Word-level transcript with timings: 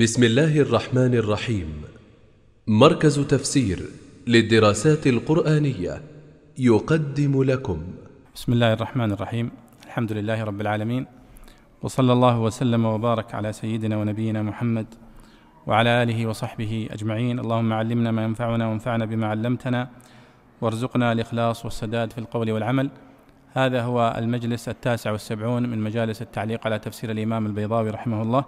بسم 0.00 0.22
الله 0.24 0.60
الرحمن 0.60 1.14
الرحيم. 1.14 1.82
مركز 2.66 3.20
تفسير 3.20 3.78
للدراسات 4.26 5.06
القرآنية 5.06 6.02
يقدم 6.58 7.42
لكم. 7.42 7.82
بسم 8.34 8.52
الله 8.52 8.72
الرحمن 8.72 9.12
الرحيم. 9.12 9.50
الحمد 9.86 10.12
لله 10.12 10.44
رب 10.44 10.60
العالمين. 10.60 11.06
وصلى 11.82 12.12
الله 12.12 12.40
وسلم 12.40 12.84
وبارك 12.84 13.34
على 13.34 13.52
سيدنا 13.52 13.96
ونبينا 13.96 14.42
محمد 14.42 14.86
وعلى 15.66 16.02
آله 16.02 16.26
وصحبه 16.26 16.88
أجمعين. 16.90 17.38
اللهم 17.38 17.72
علمنا 17.72 18.10
ما 18.10 18.24
ينفعنا 18.24 18.68
وانفعنا 18.68 19.04
بما 19.04 19.26
علمتنا. 19.26 19.88
وارزقنا 20.60 21.12
الإخلاص 21.12 21.64
والسداد 21.64 22.12
في 22.12 22.18
القول 22.18 22.50
والعمل. 22.50 22.90
هذا 23.54 23.82
هو 23.82 24.14
المجلس 24.18 24.68
التاسع 24.68 25.10
والسبعون 25.10 25.68
من 25.68 25.78
مجالس 25.78 26.22
التعليق 26.22 26.66
على 26.66 26.78
تفسير 26.78 27.10
الإمام 27.10 27.46
البيضاوي 27.46 27.90
رحمه 27.90 28.22
الله. 28.22 28.44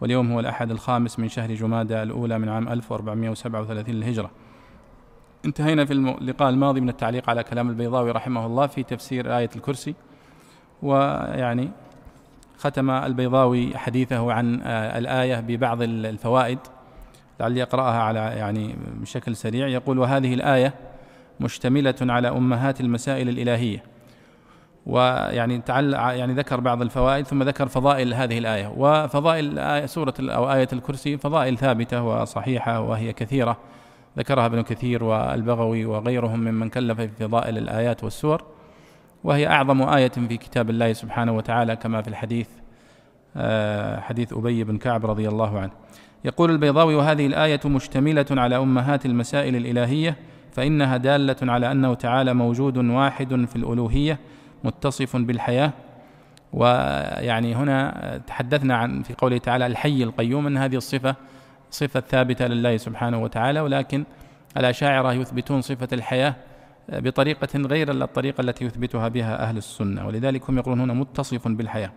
واليوم 0.00 0.32
هو 0.32 0.40
الأحد 0.40 0.70
الخامس 0.70 1.18
من 1.18 1.28
شهر 1.28 1.54
جمادى 1.54 2.02
الأولى 2.02 2.38
من 2.38 2.48
عام 2.48 2.68
1437 2.68 3.94
للهجرة. 3.94 4.30
انتهينا 5.44 5.84
في 5.84 5.92
اللقاء 5.92 6.48
الماضي 6.48 6.80
من 6.80 6.88
التعليق 6.88 7.30
على 7.30 7.42
كلام 7.42 7.68
البيضاوي 7.68 8.10
رحمه 8.10 8.46
الله 8.46 8.66
في 8.66 8.82
تفسير 8.82 9.38
آية 9.38 9.50
الكرسي 9.56 9.94
ويعني 10.82 11.70
ختم 12.58 12.90
البيضاوي 12.90 13.78
حديثه 13.78 14.32
عن 14.32 14.60
آه، 14.62 14.98
الآية 14.98 15.40
ببعض 15.40 15.82
الفوائد 15.82 16.58
لعلي 17.40 17.62
أقرأها 17.62 18.02
على 18.02 18.18
يعني 18.18 18.76
بشكل 19.00 19.36
سريع. 19.36 19.66
يقول 19.68 19.98
وهذه 19.98 20.34
الآية 20.34 20.74
مشتملة 21.40 21.94
على 22.00 22.28
أمهات 22.28 22.80
المسائل 22.80 23.28
الإلهية 23.28 23.82
ويعني 24.88 25.58
تعلق 25.58 25.98
يعني 25.98 26.32
ذكر 26.32 26.60
بعض 26.60 26.82
الفوائد 26.82 27.26
ثم 27.26 27.42
ذكر 27.42 27.68
فضائل 27.68 28.14
هذه 28.14 28.38
الآية. 28.38 28.72
وفضائل 28.76 29.58
آية 29.58 29.86
سورة 29.86 30.14
أو 30.20 30.52
آية 30.52 30.68
الكرسي 30.72 31.16
فضائل 31.16 31.58
ثابتة 31.58 32.02
وصحيحة 32.02 32.80
وهي 32.80 33.12
كثيرة. 33.12 33.56
ذكرها 34.18 34.46
ابن 34.46 34.60
كثير 34.60 35.04
والبغوي 35.04 35.84
وغيرهم 35.84 36.40
ممن 36.40 36.68
كلف 36.68 37.00
في 37.00 37.08
فضائل 37.08 37.58
الآيات 37.58 38.04
والسور. 38.04 38.44
وهي 39.24 39.46
أعظم 39.46 39.82
آية 39.82 40.08
في 40.08 40.36
كتاب 40.36 40.70
الله 40.70 40.92
سبحانه 40.92 41.32
وتعالى 41.32 41.76
كما 41.76 42.02
في 42.02 42.08
الحديث 42.08 42.48
آه، 43.36 44.00
حديث 44.00 44.32
أبي 44.32 44.64
بن 44.64 44.78
كعب 44.78 45.06
رضي 45.06 45.28
الله 45.28 45.58
عنه. 45.58 45.72
يقول 46.24 46.50
البيضاوي 46.50 46.94
وهذه 46.94 47.26
الآية 47.26 47.60
مشتملة 47.64 48.26
على 48.30 48.56
أمهات 48.56 49.06
المسائل 49.06 49.56
الإلهية 49.56 50.16
فإنها 50.52 50.96
دالة 50.96 51.36
على 51.42 51.72
أنه 51.72 51.94
تعالى 51.94 52.34
موجود 52.34 52.76
واحد 52.76 53.44
في 53.44 53.56
الألوهية 53.56 54.18
متصف 54.64 55.16
بالحياة. 55.16 55.72
ويعني 56.52 57.54
هنا 57.54 58.20
تحدثنا 58.26 58.76
عن 58.76 59.02
في 59.02 59.14
قوله 59.14 59.38
تعالى 59.38 59.66
الحي 59.66 60.02
القيوم 60.02 60.46
إن 60.46 60.56
هذه 60.56 60.76
الصفة 60.76 61.16
صفة 61.70 62.00
ثابتة 62.00 62.46
لله 62.46 62.76
سبحانه 62.76 63.22
وتعالى 63.22 63.60
ولكن 63.60 64.04
الأشاعرة 64.56 65.12
يثبتون 65.12 65.60
صفة 65.60 65.88
الحياة 65.92 66.34
بطريقة 66.88 67.58
غير 67.58 67.90
الطريقة 67.90 68.40
التي 68.40 68.64
يثبتها 68.64 69.08
بها 69.08 69.42
أهل 69.42 69.56
السنة. 69.56 70.06
ولذلك 70.06 70.50
هم 70.50 70.58
يقولون 70.58 70.80
هنا 70.80 70.94
متصف 70.94 71.48
بالحياة. 71.48 71.92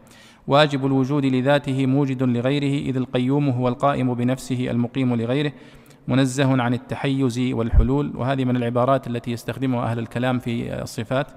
واجب 0.48 0.86
الوجود 0.86 1.26
لذاته 1.26 1.86
موجد 1.86 2.24
لغيره 2.24 2.90
إذ 2.90 2.98
القيوم 2.98 3.50
هو 3.50 3.68
القائم 3.68 4.14
بنفسه 4.14 4.72
المقيم 4.72 5.16
لغيره 5.16 5.52
منزه 6.08 6.62
عن 6.62 6.74
التحيز 6.74 7.40
والحلول. 7.40 8.14
وهذه 8.16 8.46
من 8.46 8.56
العبارات 8.56 9.08
التي 9.08 9.32
يستخدمها 9.32 9.84
أهل 9.84 10.00
الكلام 10.00 10.40
في 10.40 10.82
الصفات. 10.82 11.28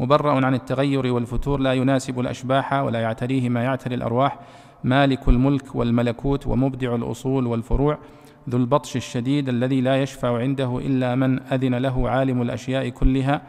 مبرأ 0.00 0.46
عن 0.46 0.54
التغير 0.54 1.06
والفتور 1.06 1.60
لا 1.60 1.72
يناسب 1.72 2.20
الأشباح 2.20 2.72
ولا 2.72 3.00
يعتريه 3.00 3.48
ما 3.48 3.62
يعتري 3.62 3.94
الأرواح. 3.94 4.38
مالك 4.84 5.28
الملك 5.28 5.74
والملكوت 5.74 6.46
ومبدع 6.46 6.94
الأصول 6.94 7.46
والفروع. 7.46 7.98
ذو 8.50 8.58
البطش 8.58 8.96
الشديد 8.96 9.48
الذي 9.48 9.80
لا 9.80 10.02
يشفع 10.02 10.38
عنده 10.38 10.78
إلا 10.78 11.14
من 11.14 11.40
أذن 11.42 11.74
له 11.74 12.08
عالم 12.08 12.42
الأشياء 12.42 12.88
كلها 12.88 13.42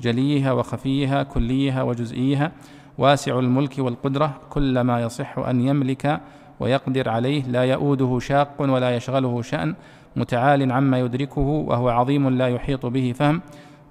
جليها 0.00 0.52
وخفيها 0.52 1.22
كليها 1.22 1.82
وجزئيها. 1.82 2.52
واسع 2.98 3.38
الملك 3.38 3.78
والقدرة 3.78 4.40
كل 4.50 4.80
ما 4.80 5.00
يصح 5.00 5.38
أن 5.38 5.60
يملك 5.60 6.20
ويقدر 6.60 7.08
عليه. 7.08 7.44
لا 7.44 7.64
يؤوده 7.64 8.18
شاق 8.18 8.54
ولا 8.58 8.96
يشغله 8.96 9.42
شأن. 9.42 9.74
متعال 10.16 10.72
عما 10.72 10.98
يدركه 11.00 11.40
وهو 11.40 11.88
عظيم 11.88 12.28
لا 12.28 12.48
يحيط 12.48 12.86
به 12.86 13.12
فهم. 13.12 13.40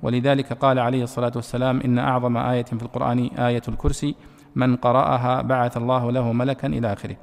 ولذلك 0.01 0.53
قال 0.53 0.79
عليه 0.79 1.03
الصلاة 1.03 1.31
والسلام 1.35 1.81
إن 1.81 1.99
أعظم 1.99 2.37
آية 2.37 2.63
في 2.63 2.83
القرآن 2.83 3.25
آية 3.25 3.61
الكرسي 3.67 4.15
من 4.55 4.75
قرأها 4.75 5.41
بعث 5.41 5.77
الله 5.77 6.11
له 6.11 6.33
ملكا 6.33 6.67
إلى 6.67 6.93
آخره. 6.93 7.15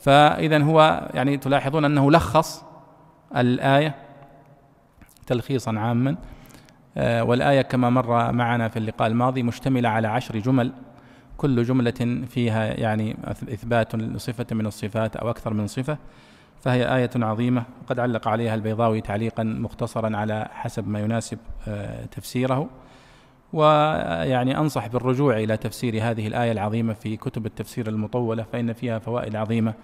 فإذا 0.00 0.62
هو 0.62 1.08
يعني 1.14 1.36
تلاحظون 1.36 1.84
أنه 1.84 2.10
لخص 2.10 2.64
الآية 3.36 3.94
تلخيصا 5.26 5.78
عاما 5.78 6.16
آه، 6.96 7.24
والآية 7.24 7.62
كما 7.62 7.90
مر 7.90 8.32
معنا 8.32 8.68
في 8.68 8.78
اللقاء 8.78 9.08
الماضي 9.08 9.42
مشتملة 9.42 9.88
على 9.88 10.08
عشر 10.08 10.38
جمل 10.38 10.72
كل 11.36 11.62
جملة 11.62 12.24
فيها 12.26 12.64
يعني 12.64 13.16
إثبات 13.26 13.94
لصفة 13.94 14.46
من 14.52 14.66
الصفات 14.66 15.16
أو 15.16 15.30
أكثر 15.30 15.54
من 15.54 15.66
صفة. 15.66 15.98
فهي 16.62 16.96
آية 16.96 17.10
عظيمة 17.16 17.64
قد 17.86 18.00
علق 18.00 18.28
عليها 18.28 18.54
البيضاوي 18.54 19.00
تعليقا 19.00 19.42
مختصرا 19.42 20.16
على 20.16 20.48
حسب 20.52 20.88
ما 20.88 21.00
يناسب 21.00 21.38
آه، 21.68 22.04
تفسيره. 22.04 22.68
ويعني 23.52 24.58
أنصح 24.58 24.86
بالرجوع 24.86 25.36
إلى 25.38 25.56
تفسير 25.56 26.02
هذه 26.02 26.26
الآية 26.26 26.52
العظيمة 26.52 26.92
في 26.92 27.16
كتب 27.16 27.46
التفسير 27.46 27.88
المطولة 27.88 28.42
فإن 28.52 28.72
فيها 28.72 28.98
فوائد 28.98 29.36
عظيمة 29.36 29.74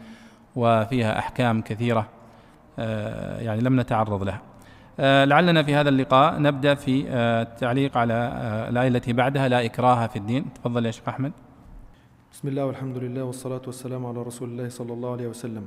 وفيها 0.57 1.19
أحكام 1.19 1.63
كثيرة 1.63 2.09
آه، 2.79 3.41
يعني 3.41 3.61
لم 3.61 3.81
نتعرض 3.81 4.23
لها. 4.23 4.41
آه، 5.01 5.25
لعلنا 5.25 5.63
في 5.63 5.75
هذا 5.75 5.89
اللقاء 5.89 6.41
نبدأ 6.41 6.75
في 6.75 7.09
التعليق 7.09 7.97
على 7.97 8.15
الآية 8.69 8.89
التي 8.89 9.13
بعدها 9.13 9.49
لا 9.49 9.65
إكراه 9.65 10.07
في 10.07 10.17
الدين. 10.17 10.45
تفضل 10.55 10.87
يا 10.87 10.91
شيخ 10.91 11.09
أحمد. 11.09 11.33
بسم 12.33 12.49
الله 12.49 12.67
والحمد 12.67 12.99
لله 12.99 13.23
والصلاة 13.25 13.63
والسلام 13.67 14.07
على 14.07 14.23
رسول 14.23 14.49
الله 14.49 14.69
صلى 14.69 14.93
الله 14.93 15.13
عليه 15.13 15.29
وسلم. 15.29 15.67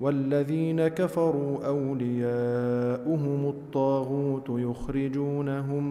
والذين 0.00 0.88
كفروا 0.88 1.66
أولياؤهم 1.66 3.48
الطاغوت 3.48 4.46
يخرجونهم 4.48 5.84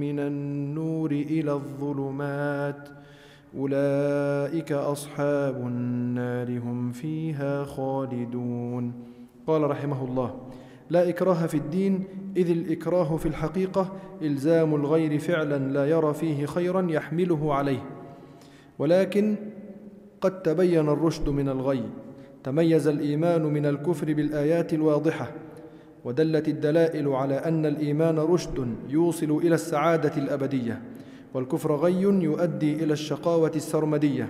من 0.00 0.18
النور 0.18 1.10
إلى 1.10 1.52
الظلمات. 1.52 2.88
أولئك 3.58 4.72
أصحاب 4.72 5.56
النار 5.56 6.58
هم 6.58 6.92
فيها 6.92 7.64
خالدون. 7.64 8.92
قال 9.46 9.70
رحمه 9.70 10.04
الله 10.04 10.34
لا 10.90 11.08
إكراه 11.08 11.46
في 11.46 11.56
الدين 11.56 12.04
إذ 12.36 12.50
الإكراه 12.50 13.16
في 13.16 13.26
الحقيقة 13.26 13.92
إلزام 14.22 14.74
الغير 14.74 15.18
فعلا 15.18 15.58
لا 15.72 15.86
يرى 15.86 16.14
فيه 16.14 16.46
خيرا 16.46 16.86
يحمله 16.90 17.54
عليه. 17.54 17.82
ولكن 18.78 19.36
قد 20.20 20.42
تبين 20.42 20.88
الرشد 20.88 21.28
من 21.28 21.48
الغي 21.48 21.82
تميز 22.44 22.88
الإيمان 22.88 23.42
من 23.42 23.66
الكفر 23.66 24.12
بالآيات 24.12 24.72
الواضحة 24.74 25.30
ودلت 26.04 26.48
الدلائل 26.48 27.08
على 27.08 27.34
أن 27.34 27.66
الإيمان 27.66 28.18
رشد 28.18 28.74
يوصل 28.88 29.30
إلى 29.30 29.54
السعادة 29.54 30.12
الأبدية 30.16 30.82
والكفر 31.34 31.76
غي 31.76 32.02
يؤدي 32.02 32.84
إلى 32.84 32.92
الشقاوة 32.92 33.52
السرمدية 33.56 34.28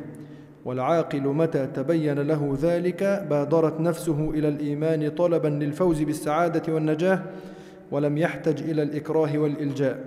والعاقل 0.65 1.21
متى 1.23 1.67
تبين 1.67 2.19
له 2.19 2.59
ذلك 2.63 3.27
بادرت 3.31 3.81
نفسه 3.81 4.31
إلى 4.31 4.49
الإيمان 4.49 5.09
طلبا 5.09 5.49
للفوز 5.49 6.03
بالسعادة 6.03 6.75
والنجاة 6.75 7.23
ولم 7.91 8.19
يحتج 8.19 8.63
إلى 8.63 8.83
الإكراه 8.83 9.39
والإلجاء. 9.39 10.05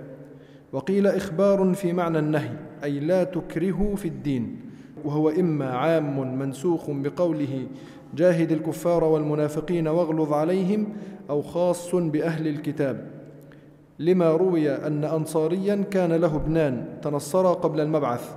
وقيل 0.72 1.06
إخبار 1.06 1.74
في 1.74 1.92
معنى 1.92 2.18
النهي 2.18 2.50
أي 2.84 3.00
لا 3.00 3.24
تكرهوا 3.24 3.96
في 3.96 4.08
الدين 4.08 4.56
وهو 5.04 5.28
إما 5.28 5.70
عام 5.70 6.38
منسوخ 6.38 6.90
بقوله 6.90 7.66
جاهد 8.14 8.52
الكفار 8.52 9.04
والمنافقين 9.04 9.88
واغلظ 9.88 10.32
عليهم 10.32 10.86
أو 11.30 11.42
خاص 11.42 11.94
بأهل 11.94 12.48
الكتاب. 12.48 13.06
لما 13.98 14.30
روي 14.30 14.70
أن 14.70 15.04
أنصاريا 15.04 15.84
كان 15.90 16.12
له 16.12 16.36
ابنان 16.36 16.84
تنصرا 17.02 17.52
قبل 17.52 17.80
المبعث 17.80 18.34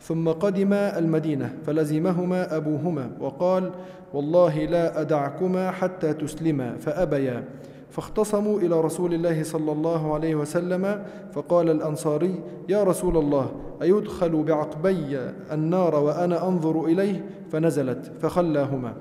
ثم 0.00 0.28
قدم 0.28 0.72
المدينة 0.72 1.52
فلزمهما 1.66 2.56
أبوهما 2.56 3.10
وقال 3.20 3.70
والله 4.14 4.64
لا 4.64 5.00
أدعكما 5.00 5.70
حتى 5.70 6.14
تسلما. 6.14 6.76
فأبيا. 6.76 7.44
فاختصموا 7.90 8.58
إلى 8.58 8.80
رسول 8.80 9.14
الله 9.14 9.42
صلى 9.42 9.72
الله 9.72 10.14
عليه 10.14 10.34
وسلم 10.34 11.04
فقال 11.32 11.70
الأنصاري 11.70 12.40
يا 12.68 12.84
رسول 12.84 13.16
الله 13.16 13.50
أيدخل 13.82 14.42
بعقبي 14.42 15.18
النار 15.52 15.94
وأنا 15.94 16.48
أنظر 16.48 16.84
إليه؟ 16.84 17.24
فنزلت 17.52 18.12
فخلاهما. 18.20 18.94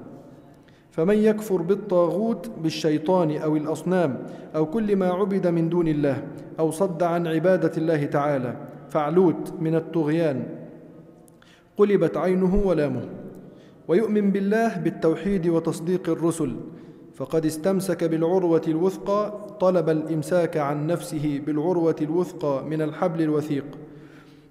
فمن 1.00 1.18
يكفر 1.18 1.62
بالطاغوت 1.62 2.52
بالشيطان 2.64 3.38
أو 3.38 3.56
الأصنام 3.56 4.28
أو 4.56 4.66
كل 4.66 4.96
ما 4.96 5.08
عبد 5.08 5.48
من 5.48 5.70
دون 5.70 5.88
الله 5.88 6.24
أو 6.60 6.72
صد 6.72 7.04
عن 7.04 7.28
عبادة 7.28 7.72
الله 7.78 8.06
تعالى 8.06 8.56
فعلوت 8.90 9.54
من 9.60 9.76
الطغيان. 9.76 10.44
قلبت 11.78 12.18
عينه 12.18 12.56
ولامه. 12.66 13.10
ويؤمن 13.88 14.32
بالله 14.32 14.78
بالتوحيد 14.78 15.48
وتصديق 15.48 16.10
الرسل. 16.10 16.56
فقد 17.16 17.46
استمسك 17.46 18.04
بالعروة 18.04 18.62
الوثقى 18.68 19.34
طلب 19.60 19.90
الإمساك 19.90 20.58
عن 20.58 20.88
نفسه 20.88 21.42
بالعروة 21.46 21.96
الوثقى 22.02 22.64
من 22.66 22.82
الحبل 22.82 23.22
الوثيق. 23.22 23.66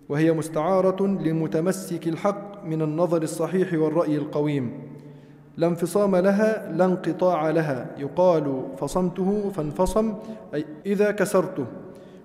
وهي 0.08 0.32
مستعارة 0.32 1.06
لمتمسك 1.06 2.08
الحق 2.08 2.64
من 2.64 2.82
النظر 2.82 3.22
الصحيح 3.22 3.74
والرأي 3.74 4.16
القويم. 4.16 4.97
لا 5.58 5.66
انفصام 5.66 6.16
لها 6.16 6.72
لا 6.72 6.84
انقطاع 6.84 7.50
لها. 7.50 7.86
يقال 7.98 8.62
فصمته 8.78 9.50
فانفصم 9.50 10.14
أي 10.54 10.64
إذا 10.86 11.10
كسرته. 11.10 11.66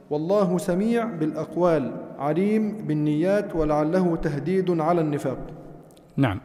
والله 0.10 0.58
سميع 0.58 1.06
بالأقوال 1.06 1.92
عليم 2.20 2.78
بالنيات 2.88 3.56
ولعله 3.56 4.16
تهديد 4.16 4.80
على 4.82 5.02
النفاق. 5.02 5.38
نعم. 6.18 6.40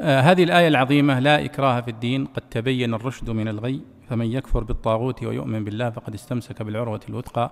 آه 0.00 0.20
هذه 0.20 0.44
الآية 0.44 0.68
العظيمة 0.68 1.18
لا 1.18 1.44
إكراه 1.44 1.80
في 1.80 1.90
الدين 1.90 2.24
قد 2.24 2.42
تبين 2.50 2.94
الرشد 2.94 3.30
من 3.30 3.48
الغي. 3.48 3.80
فمن 4.08 4.26
يكفر 4.26 4.64
بالطاغوت 4.64 5.22
ويؤمن 5.22 5.64
بالله 5.64 5.90
فقد 5.90 6.14
استمسك 6.14 6.62
بالعروة 6.62 7.00
الوثقى. 7.08 7.50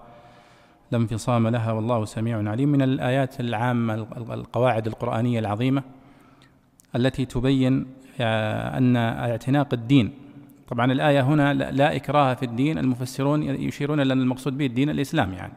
لا 0.90 0.98
انفصام 0.98 1.48
لها 1.48 1.72
والله 1.72 2.04
سميع 2.04 2.50
عليم. 2.50 2.68
من 2.68 2.82
الآيات 2.82 3.40
العامة 3.40 3.94
القواعد 4.30 4.86
القرآنية 4.86 5.38
العظيمة 5.38 5.82
التي 6.96 7.24
تبين 7.24 7.86
أن 8.20 8.96
اعتناق 8.96 9.74
الدين. 9.74 10.12
طبعا 10.68 10.92
الآية 10.92 11.20
هنا 11.20 11.54
لا 11.54 11.96
إكراه 11.96 12.34
في 12.34 12.42
الدين 12.44 12.78
المفسرون 12.78 13.42
يشيرون 13.42 14.00
إلى 14.00 14.12
المقصود 14.12 14.58
به 14.58 14.66
الدين 14.66 14.90
الإسلام 14.90 15.32
يعني. 15.32 15.52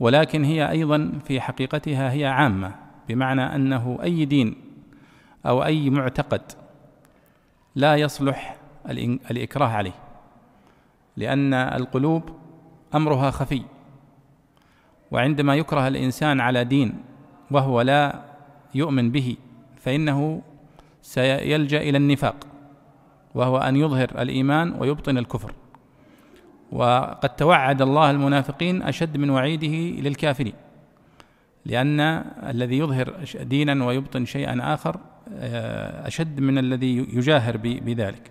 ولكن 0.00 0.44
هي 0.44 0.70
أيضا 0.70 1.12
في 1.24 1.40
حقيقتها 1.40 2.12
هي 2.12 2.26
عامة 2.26 2.74
بمعنى 3.08 3.42
أنه 3.54 3.98
أي 4.02 4.24
دين 4.24 4.54
أو 5.46 5.64
أي 5.64 5.90
معتقد 5.90 6.42
لا 7.74 7.96
يصلح 7.96 8.56
الإكراه 9.30 9.68
عليه 9.68 9.94
لأن 11.16 11.54
القلوب 11.54 12.22
أمرها 12.94 13.30
خفي. 13.30 13.62
وعندما 15.10 15.56
يكره 15.56 15.88
الإنسان 15.88 16.40
على 16.40 16.64
دين 16.64 16.94
وهو 17.50 17.80
لا 17.80 18.22
يؤمن 18.74 19.10
به 19.10 19.36
فإنه 19.76 20.42
سيلجأ 21.06 21.80
إلى 21.80 21.98
النفاق 21.98 22.36
وهو 23.34 23.58
أن 23.58 23.76
يظهر 23.76 24.10
الإيمان 24.18 24.74
ويبطن 24.78 25.18
الكفر. 25.18 25.52
وقد 26.72 27.36
توعد 27.36 27.82
الله 27.82 28.10
المنافقين 28.10 28.82
أشد 28.82 29.16
من 29.16 29.30
وعيده 29.30 30.00
للكافرين 30.00 30.52
لأن 31.66 32.00
الذي 32.50 32.78
يظهر 32.78 33.14
دينا 33.40 33.84
ويبطن 33.84 34.24
شيئا 34.24 34.74
آخر 34.74 34.96
آه، 35.34 36.06
أشد 36.06 36.40
من 36.40 36.58
الذي 36.58 36.96
يجاهر 36.96 37.56
بذلك. 37.56 38.30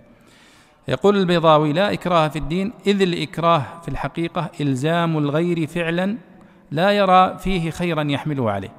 يقول 0.87 1.17
البيضاوي 1.17 1.73
لا 1.73 1.93
إكراه 1.93 2.27
في 2.27 2.39
الدين 2.39 2.73
إذ 2.87 3.01
الإكراه 3.01 3.63
في 3.81 3.87
الحقيقة 3.87 4.51
إلزام 4.61 5.17
الغير 5.17 5.67
فعلا 5.67 6.17
لا 6.71 6.91
يرى 6.91 7.37
فيه 7.37 7.69
خيرا 7.69 8.03
يحمله 8.03 8.51
عليه 8.51 8.73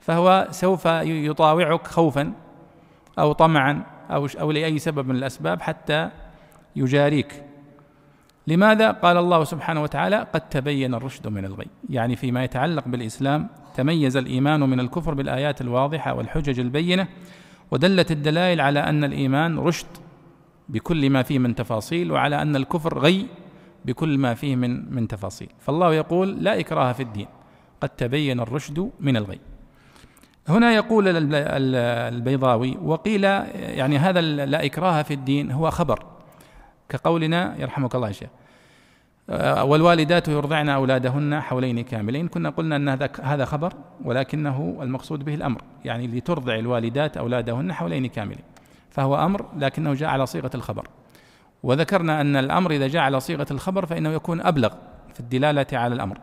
فهو 0.00 0.48
سوف 0.50 0.86
يطاوعك 1.04 1.86
خوفا 1.86 2.32
أو 3.18 3.32
طمعا 3.32 3.82
أو 4.10 4.28
أو 4.40 4.52
لأي 4.52 4.78
سبب 4.78 5.08
من 5.08 5.16
الأسباب 5.16 5.62
حتى 5.62 6.10
يجاريك. 6.76 7.44
لماذا؟ 8.46 8.90
قال 8.90 9.16
الله 9.16 9.44
سبحانه 9.44 9.82
وتعالى 9.82 10.26
قد 10.34 10.48
تبين 10.48 10.94
الرشد 10.94 11.28
من 11.28 11.44
الغي؟ 11.44 11.66
يعني 11.90 12.16
فيما 12.16 12.44
يتعلق 12.44 12.88
بالإسلام 12.88 13.48
تميز 13.74 14.16
الإيمان 14.16 14.60
من 14.60 14.80
الكفر 14.80 15.14
بالآيات 15.14 15.60
الواضحة 15.60 16.14
والحجج 16.14 16.60
البينة 16.60 17.08
ودلت 17.70 18.10
الدلائل 18.10 18.60
على 18.60 18.80
أن 18.80 19.04
الإيمان 19.04 19.58
رشد 19.58 19.86
بكل 20.68 21.10
ما 21.10 21.22
فيه 21.22 21.38
من 21.38 21.54
تفاصيل 21.54 22.12
وعلى 22.12 22.42
أن 22.42 22.56
الكفر 22.56 22.98
غي 22.98 23.26
بكل 23.84 24.18
ما 24.18 24.34
فيه 24.34 24.56
من 24.56 24.94
من 24.94 25.08
تفاصيل. 25.08 25.48
فالله 25.58 25.94
يقول 25.94 26.44
لا 26.44 26.60
إكراه 26.60 26.92
في 26.92 27.02
الدين 27.02 27.26
قد 27.80 27.88
تبين 27.88 28.40
الرشد 28.40 28.90
من 29.00 29.16
الغي. 29.16 29.40
هنا 30.48 30.72
يقول 30.72 31.04
البيضاوي 32.14 32.78
وقيل 32.82 33.24
يعني 33.24 33.98
هذا 33.98 34.20
لا 34.20 34.64
إكراه 34.64 35.02
في 35.02 35.14
الدين 35.14 35.50
هو 35.50 35.70
خبر. 35.70 36.04
كقولنا 36.88 37.54
يرحمك 37.58 37.94
الله 37.94 38.08
يا 38.08 38.12
شيخ. 38.12 38.28
آه، 39.30 39.64
والوالدات 39.64 40.28
يرضعن 40.28 40.68
أولادهن 40.68 41.40
حولين 41.40 41.80
كاملين. 41.80 42.28
كنا 42.28 42.50
قلنا 42.50 42.76
أن 42.76 42.88
هذا 42.88 43.10
هذا 43.22 43.44
خبر 43.44 43.72
ولكنه 44.04 44.78
المقصود 44.82 45.24
به 45.24 45.34
الأمر 45.34 45.62
يعني 45.84 46.06
لترضع 46.06 46.54
الوالدات 46.54 47.16
أولادهن 47.16 47.72
حولين 47.72 48.06
كاملين. 48.06 48.44
فهو 48.90 49.24
أمر 49.24 49.46
لكنه 49.58 49.94
جاء 49.94 50.08
على 50.08 50.26
صيغة 50.26 50.50
الخبر. 50.54 50.88
وذكرنا 51.62 52.20
أن 52.20 52.36
الأمر 52.36 52.70
إذا 52.70 52.88
جاء 52.88 53.02
على 53.02 53.20
صيغة 53.20 53.46
الخبر 53.50 53.86
فإنه 53.86 54.10
يكون 54.10 54.40
أبلغ 54.40 54.70
في 55.14 55.20
الدلالة 55.20 55.66
على 55.72 55.94
الأمر. 55.94 56.18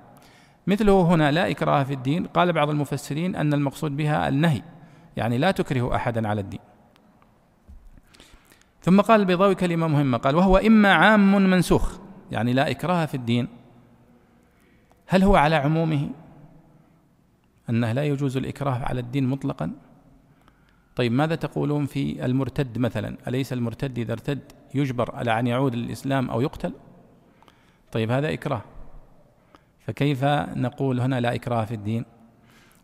مثله 0.68 1.02
هنا 1.02 1.32
لا 1.32 1.52
إكراه 1.52 1.84
في 1.84 1.94
الدين. 1.94 2.26
قال 2.26 2.54
بعض 2.54 2.70
المفسرين 2.70 3.36
أن 3.36 3.54
المقصود 3.54 3.98
بها 3.98 4.30
النهي 4.30 4.62
يعني 5.18 5.38
لا 5.38 5.52
تكره 5.52 5.96
أحدا 5.96 6.28
على 6.28 6.42
الدين. 6.42 6.60
ثم 8.82 9.02
قال 9.02 9.20
البيضاوي 9.20 9.56
كلمة 9.56 9.88
مهمة 9.88 10.18
قال 10.18 10.36
وهو 10.36 10.58
إما 10.58 10.94
عام 10.94 11.34
منسوخ 11.50 11.98
يعني 12.32 12.54
لا 12.54 12.72
إكراه 12.72 13.06
في 13.06 13.16
الدين. 13.16 13.48
هل 15.08 15.24
هو 15.24 15.36
على 15.36 15.56
عمومه؟ 15.56 16.10
أنه 17.70 17.92
لا 17.92 18.04
يجوز 18.04 18.38
الإكراه 18.38 18.84
على 18.86 19.00
الدين 19.00 19.28
مطلقا؟ 19.28 19.72
طيب 20.96 21.12
ماذا 21.12 21.36
تقولون 21.36 21.86
في 21.86 22.26
المرتد 22.26 22.78
مثلا؟ 22.78 23.18
أليس 23.28 23.54
المرتد 23.54 24.00
إذا 24.00 24.14
ارتد 24.14 24.40
يجبر 24.76 25.16
على 25.16 25.40
أن 25.40 25.48
يعود 25.48 25.76
للإسلام 25.76 26.30
أو 26.30 26.42
يقتل؟ 26.42 26.74
طيب 27.92 28.12
هذا 28.12 28.34
إكراه. 28.34 28.62
فكيف 29.88 30.24
نقول 30.56 31.00
هنا 31.00 31.20
لا 31.20 31.36
إكراه 31.36 31.66
في 31.66 31.74
الدين؟ 31.74 32.06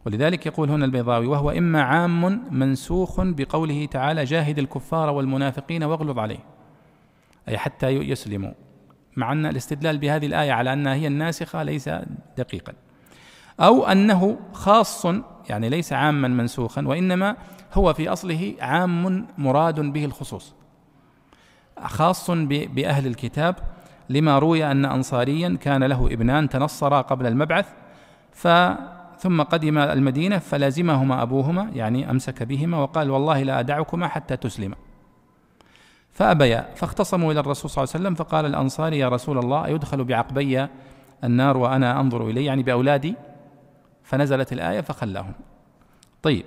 ولذلك 0.05 0.45
يقول 0.45 0.69
هنا 0.69 0.85
البيضاوي 0.85 1.27
وهو 1.27 1.51
إما 1.51 1.81
عام 1.81 2.41
منسوخ 2.59 3.21
بقوله 3.21 3.85
تعالى 3.85 4.23
جاهد 4.23 4.59
الكفار 4.59 5.09
والمنافقين 5.09 5.83
واغلظ 5.83 6.19
عليه 6.19 6.39
أي 7.47 7.57
حتى 7.57 7.87
يسلموا 7.87 8.51
مع 9.15 9.31
أن 9.31 9.45
الاستدلال 9.45 9.97
بهذه 9.97 10.25
الآية 10.25 10.51
على 10.51 10.73
أنها 10.73 10.93
هي 10.93 11.07
الناسخة 11.07 11.63
ليس 11.63 11.89
دقيقا. 12.37 12.73
أو 13.59 13.85
أنه 13.85 14.39
خاص 14.53 15.05
يعني 15.49 15.69
ليس 15.69 15.93
عاما 15.93 16.27
منسوخا 16.27 16.81
وإنما 16.87 17.35
هو 17.73 17.93
في 17.93 18.09
أصله 18.09 18.53
عام 18.61 19.27
مراد 19.37 19.79
به 19.79 20.05
الخصوص 20.05 20.55
خاص 21.85 22.31
بأهل 22.31 23.07
الكتاب 23.07 23.55
لما 24.13 24.39
روي 24.39 24.71
أن 24.71 24.85
أنصاريا 24.85 25.57
كان 25.61 25.83
له 25.83 26.07
ابنان 26.07 26.49
تنصرا 26.49 27.01
قبل 27.01 27.27
المبعث 27.27 27.67
ف 28.31 28.47
ثم 29.19 29.41
قدم 29.41 29.77
المدينة 29.77 30.37
فلازمهما 30.37 31.21
أبوهما 31.21 31.69
يعني 31.73 32.09
أمسك 32.11 32.43
بهما 32.43 32.77
وقال 32.77 33.09
والله 33.09 33.43
لا 33.43 33.59
أدعكما 33.59 34.07
حتى 34.07 34.37
تسلما. 34.37 34.75
فأبيا 36.11 36.69
فاختصموا 36.75 37.31
إلى 37.31 37.39
الرسول 37.39 37.71
صلى 37.71 37.83
الله 37.83 37.93
عليه 37.93 38.03
وسلم 38.03 38.15
فقال 38.15 38.45
الأنصاري 38.45 38.99
يا 38.99 39.09
رسول 39.09 39.37
الله 39.37 39.67
يدخل 39.67 40.03
بعقبي 40.03 40.67
النار 41.23 41.57
وأنا 41.57 41.99
أنظر 41.99 42.29
إليه 42.29 42.45
يعني 42.45 42.63
بأولادي. 42.63 43.15
فنزلت 44.03 44.53
الآية 44.53 44.81
فخلاهم. 44.81 45.33
طيب 46.23 46.45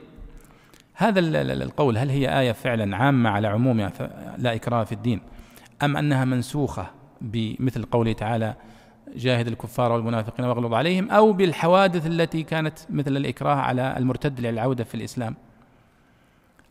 هذا 0.94 1.20
القول 1.52 1.99
هل 1.99 2.11
هي 2.11 2.40
آية 2.40 2.52
فعلا 2.52 2.96
عامة 2.96 3.30
على 3.30 3.49
عمومها 3.49 3.92
لا 4.38 4.54
إكراه 4.54 4.85
في 4.85 4.92
الدين 4.92 5.20
أم 5.82 5.96
أنها 5.96 6.25
منسوخة؟ 6.25 6.87
بمثل 7.20 7.82
قوله 7.82 8.12
تعالى 8.12 8.54
جاهد 9.16 9.46
الكفار 9.46 9.92
والمنافقين 9.92 10.46
واغلظ 10.46 10.75
عليهم 10.75 11.11
أو 11.11 11.32
بالحوادث 11.32 12.06
التي 12.06 12.42
كانت 12.42 12.78
مثل 12.90 13.16
الإكراه 13.16 13.54
على 13.54 13.96
المرتد 13.96 14.40
للعودة 14.40 14.85
في 14.85 14.94
الإسلام. 14.94 15.37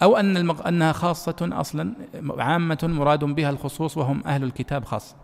أو 0.02 0.18
أن 0.18 0.38
المغ... 0.38 0.68
أنها 0.68 0.92
خاصة 0.92 1.50
أصلا 1.52 1.94
عامة 2.38 2.80
مراد 2.84 3.24
بها 3.24 3.50
الخصوص 3.50 3.98
وهم 3.98 4.24
أهل 4.26 4.44
الكتاب 4.44 4.86
خاصه 4.86 5.16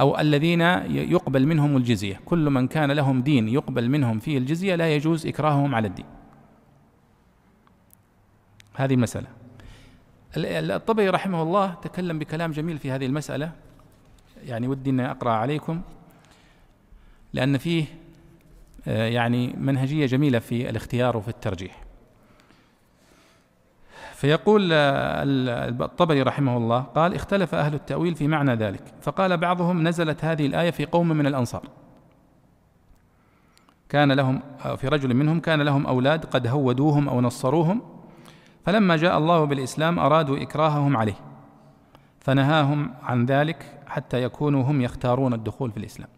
أو 0.00 0.18
الذين 0.18 0.60
يقبل 0.60 1.46
منهم 1.46 1.76
الجزية. 1.76 2.20
كل 2.24 2.50
من 2.50 2.68
كان 2.68 2.90
لهم 2.90 3.22
دين 3.22 3.48
يقبل 3.48 3.88
منهم 3.88 4.18
فيه 4.18 4.38
الجزية 4.38 4.74
لا 4.74 4.94
يجوز 4.94 5.26
إكراههم 5.26 5.74
على 5.74 5.88
الدين. 5.88 6.06
هذه 8.74 8.94
المسألة. 8.94 9.26
الطبري 10.36 11.08
رحمه 11.08 11.42
الله 11.42 11.74
تكلم 11.74 12.18
بكلام 12.18 12.50
جميل 12.50 12.78
في 12.78 12.90
هذه 12.90 13.06
المسألة. 13.06 13.52
يعني 14.44 14.68
ودي 14.68 14.90
أن 14.90 15.00
أقرأ 15.00 15.30
عليكم 15.30 15.80
لأن 17.32 17.58
فيه 17.58 17.84
آه، 18.86 19.06
يعني 19.06 19.54
منهجية 19.58 20.06
جميلة 20.06 20.38
في 20.38 20.70
الاختيار 20.70 21.16
وفي 21.16 21.28
الترجيح. 21.28 21.84
فيقول 24.14 24.70
آه، 24.72 25.22
الطبري 25.84 26.22
رحمه 26.22 26.56
الله 26.56 26.80
قال 26.80 27.14
اختلف 27.14 27.54
أهل 27.54 27.74
التأويل 27.74 28.14
في 28.14 28.28
معنى 28.28 28.54
ذلك 28.54 28.82
فقال 29.00 29.36
بعضهم 29.36 29.88
نزلت 29.88 30.24
هذه 30.24 30.46
الآية 30.46 30.70
في 30.70 30.84
قوم 30.84 31.08
من 31.08 31.26
الأنصار. 31.26 31.68
كان 33.88 34.12
لهم 34.12 34.40
في 34.76 34.88
رجل 34.88 35.14
منهم 35.14 35.40
كان 35.40 35.62
لهم 35.62 35.86
أولاد 35.86 36.24
قد 36.24 36.46
هودوهم 36.46 37.08
أو 37.08 37.20
نصروهم 37.20 37.82
فلما 38.66 38.96
جاء 38.96 39.18
الله 39.18 39.44
بالإسلام 39.44 39.98
أرادوا 39.98 40.42
إكراههم 40.42 40.96
عليه. 40.96 41.33
فنهاهم 42.24 42.94
عن 43.02 43.26
ذلك 43.26 43.80
حتى 43.86 44.22
يكونوا 44.22 44.62
هم 44.62 44.80
يختارون 44.80 45.34
الدخول 45.34 45.70
في 45.70 45.76
الإسلام. 45.76 46.08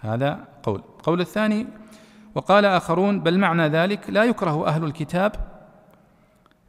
هذا 0.00 0.48
قول. 0.62 0.82
القول 0.98 1.20
الثاني 1.20 1.66
وقال 2.34 2.64
آخرون 2.64 3.20
بل 3.20 3.38
معنى 3.38 3.68
ذلك 3.68 4.10
لا 4.10 4.24
يكره 4.24 4.66
أهل 4.66 4.84
الكتاب 4.84 5.32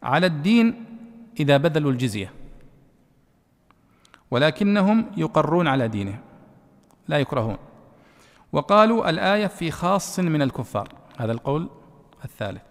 على 0.03 0.25
الدين 0.25 0.85
إذا 1.39 1.57
بذلوا 1.57 1.91
الجزية 1.91 2.33
ولكنهم 4.31 5.05
يقرون 5.17 5.67
على 5.67 5.87
دينهم 5.87 6.19
لا 7.07 7.19
يكرهون. 7.19 7.57
وقالوا 8.51 9.09
الآية 9.09 9.47
في 9.47 9.71
خاص 9.71 10.19
من 10.19 10.41
الكفار. 10.41 10.89
هذا 11.17 11.31
القول 11.31 11.69
الثالث. 12.25 12.61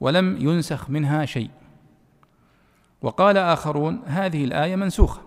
ولم 0.00 0.36
ينسخ 0.36 0.90
منها 0.90 1.24
شيء. 1.24 1.50
وقال 3.04 3.36
آخرون 3.36 4.02
هذه 4.06 4.44
الآية 4.44 4.76
منسوخة. 4.76 5.20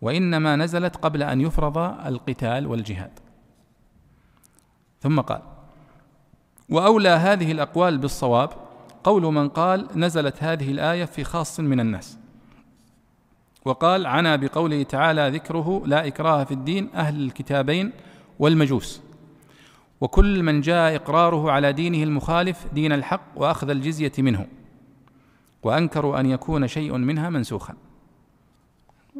وإنما 0.00 0.56
نزلت 0.56 0.96
قبل 0.96 1.22
أن 1.22 1.40
يفرض 1.40 1.78
القتال 1.78 2.66
والجهاد. 2.66 3.10
ثم 5.00 5.20
قال 5.20 5.42
وأولى 6.68 7.08
هذه 7.08 7.52
الأقوال 7.52 7.98
بالصواب 7.98 8.50
قول 9.04 9.22
من 9.22 9.48
قال 9.48 9.88
نزلت 9.96 10.42
هذه 10.42 10.70
الآية 10.70 11.04
في 11.04 11.24
خاص 11.24 11.60
من 11.60 11.80
الناس. 11.80 12.18
وقال 13.64 14.06
عنا 14.06 14.36
بقوله 14.36 14.82
تعالى 14.82 15.30
ذكره 15.30 15.82
لا 15.86 16.06
إكراه 16.06 16.44
في 16.44 16.54
الدين 16.54 16.90
أهل 16.94 17.22
الكتابين 17.22 17.92
والمجوس. 18.38 19.00
وكل 20.00 20.42
من 20.42 20.60
جاء 20.60 20.96
إقراره 20.96 21.50
على 21.50 21.72
دينه 21.72 22.02
المخالف 22.02 22.66
دين 22.72 22.92
الحق 22.92 23.22
وأخذ 23.36 23.70
الجزية 23.70 24.12
منه. 24.18 24.59
وأنكروا 25.62 26.20
أن 26.20 26.26
يكون 26.26 26.66
شيء 26.66 26.96
منها 26.96 27.30
منسوخا. 27.30 27.74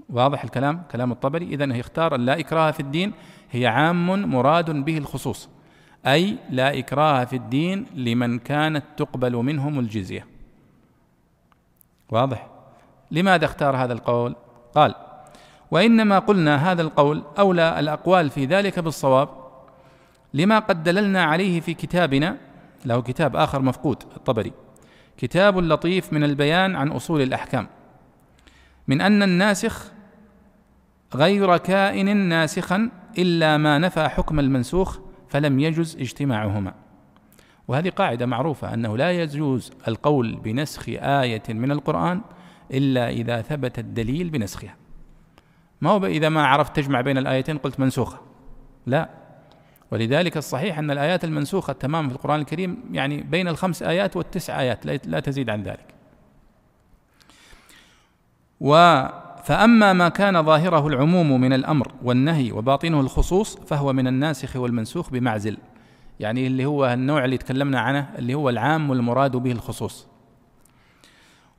واضح 0.09 0.45
الكلام؟ 0.45 0.83
كلام 0.91 1.13
الطبري. 1.13 1.45
إذن 1.45 1.71
يختار 1.73 2.17
لا 2.17 2.41
إكراه 2.41 2.71
في 2.71 2.81
الدين 2.81 3.13
هي 3.51 3.67
عام 3.67 4.31
مراد 4.31 4.71
به 4.71 4.99
الخصوص. 4.99 5.49
أي 6.07 6.37
لا 6.51 6.79
إكراه 6.79 7.25
في 7.25 7.37
الدين 7.37 7.87
لمن 7.95 8.39
كانت 8.39 8.85
تقبل 8.97 9.37
منهم 9.37 9.79
الجزية. 9.79 10.27
واضح؟ 12.11 12.47
لماذا 13.11 13.45
اختار 13.45 13.77
هذا 13.77 13.93
القول؟ 13.93 14.37
قال 14.75 14.95
وإنما 15.71 16.19
قلنا 16.19 16.73
هذا 16.73 16.83
القول 16.83 17.23
أولى 17.39 17.81
الأقوال 17.81 18.31
في 18.31 18.45
ذلك 18.45 18.79
بالصواب 18.79 19.29
لما 20.35 20.59
قد 20.59 20.83
دللنا 20.83 21.25
عليه 21.25 21.61
في 21.61 21.75
كتابنا 21.75 22.37
له 22.85 23.03
كتاب 23.03 23.37
آخر 23.37 23.63
مفقود 23.63 24.03
الطبري. 24.17 24.53
كتاب 25.21 25.59
لطيف 25.59 26.13
من 26.13 26.25
البيان 26.25 26.77
عن 26.77 26.89
أصول 26.89 27.23
الأحكام. 27.23 27.67
من 28.89 29.01
أن 29.01 29.23
الناسخ 29.23 29.93
غير 31.15 31.57
كائن 31.57 32.17
ناسخا 32.17 32.91
إلا 33.19 33.57
ما 33.57 33.79
نفى 33.79 34.09
حكم 34.09 34.41
المنسوخ 34.41 34.99
فلم 35.29 35.61
يجز 35.61 35.97
اجتماعهما. 35.97 36.75
وهذه 37.69 37.91
قاعدة 37.91 38.27
معروفة 38.27 38.75
أنه 38.75 38.97
لا 38.97 39.11
يجوز 39.11 39.73
القول 39.89 40.37
بنسخ 40.37 40.89
آية 40.89 41.43
من 41.49 41.71
القرآن 41.71 42.21
إلا 42.71 43.09
إذا 43.09 43.43
ثبت 43.43 43.79
الدليل 43.79 44.31
بنسخها. 44.31 44.77
ما 45.81 45.91
هو 45.91 46.07
إذا 46.07 46.29
ما 46.29 46.47
عرفت 46.47 46.77
تجمع 46.77 47.01
بين 47.01 47.19
الآيتين 47.19 47.59
قلت 47.59 47.81
منسوخة؟ 47.81 48.21
لا. 48.87 49.20
ولذلك 49.91 50.37
الصحيح 50.37 50.79
أن 50.79 50.91
الآيات 50.91 51.25
المنسوخة 51.25 51.73
تماما 51.73 52.09
في 52.09 52.15
القرآن 52.15 52.41
الكريم 52.41 52.85
يعني 52.93 53.21
بين 53.21 53.49
الخمس 53.49 53.83
آيات 53.83 54.17
والتسع 54.17 54.61
آيات 54.61 55.07
لا 55.07 55.21
تزيد 55.21 55.51
عن 55.51 55.63
ذلك. 55.63 55.95
و 58.61 58.75
فأما 59.45 59.93
ما 59.93 60.09
كان 60.09 60.43
ظاهره 60.43 60.87
العموم 60.87 61.41
من 61.41 61.53
الأمر 61.53 61.93
والنهي 62.03 62.53
وباطنه 62.53 63.01
الخصوص 63.01 63.57
فهو 63.57 63.93
من 63.93 64.07
الناسخ 64.07 64.57
والمنسوخ 64.57 65.11
بمعزل 65.11 65.57
يعني 66.21 66.47
اللي 66.47 66.65
هو 66.65 66.87
النوع 66.87 67.25
اللي 67.25 67.39
تكلمنا 67.39 67.81
عنه 67.81 68.09
اللي 68.19 68.35
هو 68.35 68.49
العام 68.49 68.91
والمراد 68.91 69.37
به 69.37 69.53
الخصوص. 69.53 70.07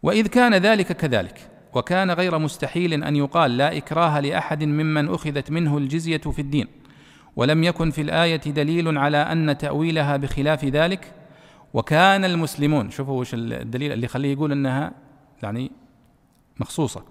وإذ 0.04 0.28
كان 0.28 0.54
ذلك 0.54 0.92
كذلك 0.92 1.50
وكان 1.74 2.12
غير 2.12 2.38
مستحيل 2.38 3.04
أن 3.04 3.16
يقال 3.16 3.58
لا 3.58 3.78
إكراه 3.78 4.20
لأحد 4.20 4.64
ممن 4.64 5.10
أخذت 5.10 5.52
منه 5.52 5.78
الجزية 5.78 6.18
في 6.18 6.40
الدين. 6.40 6.81
ولم 7.36 7.64
يكن 7.64 7.92
في 7.92 8.02
الآية 8.02 8.38
دليل 8.38 8.98
على 8.98 9.18
أن 9.18 9.58
تأويلها 9.58 10.18
بخلاف 10.18 10.66
ذلك. 10.66 11.14
وكان 11.74 12.26
المسلمون 12.26 12.92
شوفوا 12.92 13.20
وش 13.20 13.34
الدليل 13.34 13.92
اللي 13.92 14.06
يخليه 14.06 14.34
يقول 14.34 14.52
إنها 14.52 14.92
يعني 15.44 15.72
مخصوصة. 16.60 17.04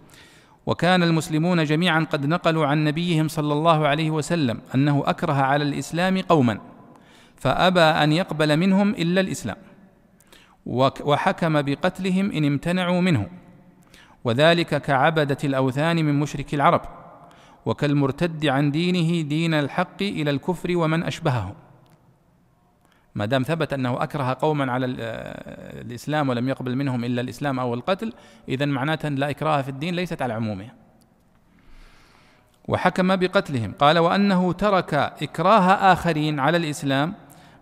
وكان 0.67 1.03
المسلمون 1.03 1.65
جميعا 1.65 2.07
قد 2.11 2.27
نقلوا 2.27 2.67
عن 2.67 2.85
نبيهم 2.85 3.29
صلى 3.29 3.53
الله 3.53 3.89
عليه 3.89 4.11
وسلم 4.11 4.61
أنه 4.75 5.03
أكره 5.07 5.33
على 5.33 5.65
الإسلام 5.65 6.21
قوما 6.21 6.61
فأبى 7.37 7.81
أن 7.81 8.13
يقبل 8.13 8.57
منهم 8.57 8.91
إلا 8.91 9.21
الإسلام. 9.21 9.57
وحكم 11.05 11.63
بقتلهم 11.63 12.33
إن 12.33 12.45
امتنعوا 12.45 13.01
منه. 13.01 13.29
وذلك 14.25 14.83
كعبدة 14.83 15.39
الأوثان 15.45 15.97
من 16.05 16.21
مشرك 16.21 16.55
العرب. 16.55 17.00
وكالمرتد 17.67 18.47
عن 18.47 18.71
دينه 18.71 19.29
دين 19.29 19.55
الحق 19.55 20.03
إلى 20.03 20.31
الكفر 20.31 20.77
ومن 20.77 21.03
أشبهه. 21.03 21.55
ما 23.15 23.25
دام 23.27 23.43
ثبت 23.43 23.73
أنه 23.73 24.03
أكره 24.03 24.37
قوما 24.41 24.73
على 24.73 24.87
الإسلام 24.87 26.29
ولم 26.29 26.49
يقبل 26.49 26.77
منهم 26.77 27.05
إلا 27.05 27.21
الإسلام 27.21 27.61
أو 27.61 27.75
القتل 27.75 28.13
اذا 28.49 28.67
معناته 28.67 29.09
لا 29.09 29.31
إكراه 29.31 29.63
في 29.63 29.69
الدين 29.69 29.95
ليست 29.95 30.23
على 30.23 30.33
عمومها 30.33 30.75
وحكم 32.69 33.17
بقتلهم. 33.17 33.73
قال 33.79 33.99
وأنه 33.99 34.53
ترك 34.53 34.95
إكراه 34.95 35.93
آخرين 35.93 36.41
على 36.41 36.57
الإسلام 36.57 37.15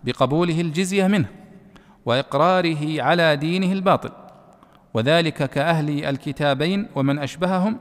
بقبوله 0.05 0.61
الجزية 0.61 1.07
منه 1.07 1.29
وإقراره 2.07 3.03
على 3.03 3.37
دينه 3.37 3.73
الباطل 3.73 4.11
وذلك 4.95 5.51
كأهل 5.51 6.05
الكتابين 6.05 6.89
ومن 6.95 7.19
أشبههم 7.19 7.79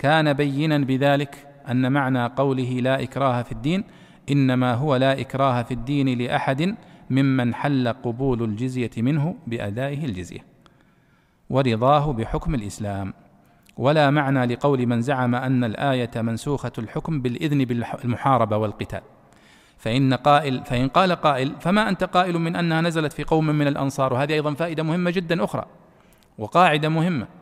كان 0.00 0.32
بينا 0.32 0.78
بذلك 0.78 1.46
أن 1.70 1.92
معنى 1.92 2.26
قوله 2.26 2.80
لا 2.80 3.02
إكراه 3.02 3.42
في 3.42 3.52
الدين 3.52 3.84
إنما 4.30 4.74
هو 4.74 4.96
لا 4.96 5.20
إكراه 5.20 5.62
في 5.62 5.74
الدين 5.74 6.18
لأحد 6.18 6.76
ممن 7.10 7.54
حل 7.54 7.88
قبول 7.88 8.42
الجزية 8.42 8.90
منه 8.96 9.34
بأدائه 9.46 10.04
الجزية 10.04 10.44
ورضاه 11.50 12.12
بحكم 12.12 12.54
الإسلام. 12.54 13.14
ولا 13.76 14.10
معنى 14.10 14.54
لقول 14.54 14.86
من 14.86 15.02
زعم 15.02 15.34
أن 15.34 15.64
الآية 15.64 16.10
منسوخة 16.16 16.72
الحكم 16.78 17.20
بالإذن 17.22 17.64
بالمحاربة 17.64 18.56
والقتال. 18.56 19.02
فإن 19.78 20.14
قائل 20.14 20.64
فإن 20.64 20.88
قال 20.88 21.12
قائل 21.12 21.52
فما 21.60 21.88
أنت 21.88 22.04
قائل 22.04 22.38
من 22.38 22.56
أنها 22.56 22.80
نزلت 22.80 23.12
في 23.12 23.24
قوم 23.24 23.46
من 23.46 23.66
الأنصار؟ 23.66 24.12
وهذه 24.12 24.32
أيضا 24.32 24.54
فائدة 24.54 24.82
مهمة 24.82 25.10
جدا 25.10 25.44
أخرى 25.44 25.64
وقاعدة 26.38 26.88
مهمة. 26.88 27.39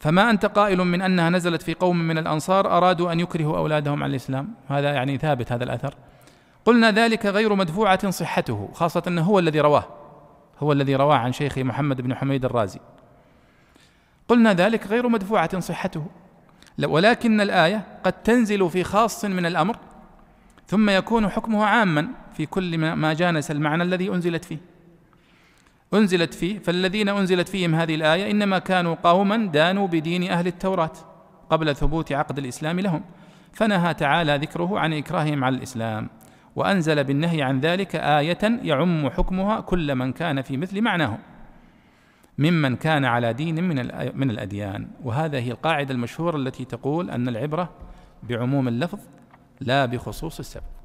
فما 0.00 0.30
أنت 0.30 0.46
قائل 0.46 0.78
من 0.78 1.02
أنها 1.02 1.30
نزلت 1.30 1.62
في 1.62 1.74
قوم 1.74 1.98
من 1.98 2.18
الأنصار 2.18 2.76
أرادوا 2.76 3.12
أن 3.12 3.20
يكرهوا 3.20 3.58
أولادهم 3.58 4.02
على 4.02 4.10
الإسلام؟ 4.10 4.54
هذا 4.68 4.92
يعني 4.92 5.18
ثابت 5.18 5.52
هذا 5.52 5.64
الأثر. 5.64 5.94
قلنا 6.64 6.90
ذلك 6.90 7.26
غير 7.26 7.54
مدفوعة 7.54 8.10
صحته 8.10 8.68
خاصة 8.74 9.02
إنه 9.06 9.22
هو 9.22 9.38
الذي 9.38 9.60
رواه 9.60 9.84
هو 10.60 10.72
الذي 10.72 10.96
رواه 10.96 11.16
عن 11.16 11.32
شيخه 11.32 11.62
محمد 11.62 12.00
بن 12.00 12.14
حميد 12.14 12.44
الرازي. 12.44 12.80
قلنا 14.28 14.54
ذلك 14.54 14.86
غير 14.86 15.08
مدفوعة 15.08 15.60
صحته. 15.60 16.06
ولكن 16.84 17.40
الآية 17.40 17.84
قد 18.04 18.12
تنزل 18.12 18.70
في 18.70 18.84
خاص 18.84 19.24
من 19.24 19.46
الأمر 19.46 19.76
ثم 20.66 20.90
يكون 20.90 21.28
حكمها 21.28 21.66
عاما 21.66 22.08
في 22.34 22.46
كل 22.46 22.78
ما 22.78 23.12
جانس 23.14 23.50
المعنى 23.50 23.82
الذي 23.82 24.08
أنزلت 24.08 24.44
فيه. 24.44 24.58
أنزلت 25.94 26.34
فيه 26.34 26.58
فالذين 26.58 27.08
أنزلت 27.08 27.48
فيهم 27.48 27.74
هذه 27.74 27.94
الآية 27.94 28.30
إنما 28.30 28.58
كانوا 28.58 28.96
قوما 29.02 29.36
دانوا 29.36 29.86
بدين 29.86 30.30
أهل 30.30 30.46
التوراة 30.46 30.92
قبل 31.50 31.76
ثبوت 31.76 32.12
عقد 32.12 32.38
الإسلام 32.38 32.80
لهم. 32.80 33.02
فنهى 33.52 33.94
تعالى 33.94 34.36
ذكره 34.36 34.78
عن 34.78 34.92
إكراههم 34.92 35.44
على 35.44 35.56
الإسلام. 35.56 36.10
وأنزل 36.56 37.04
بالنهي 37.04 37.42
عن 37.42 37.60
ذلك 37.60 37.96
آية 37.96 38.38
يعم 38.62 39.10
حكمها 39.10 39.60
كل 39.60 39.94
من 39.94 40.12
كان 40.12 40.42
في 40.42 40.56
مثل 40.56 40.80
معناه. 40.80 41.18
ممن 42.38 42.76
كان 42.76 43.04
على 43.04 43.32
دين 43.32 43.64
من 43.64 43.76
من 44.14 44.30
الأديان. 44.30 44.88
وهذا 45.04 45.38
هي 45.38 45.50
القاعدة 45.50 45.94
المشهورة 45.94 46.36
التي 46.36 46.64
تقول 46.64 47.10
أن 47.10 47.28
العبرة 47.28 47.70
بعموم 48.22 48.68
اللفظ 48.68 48.98
لا 49.60 49.86
بخصوص 49.86 50.38
السبب. 50.38 50.77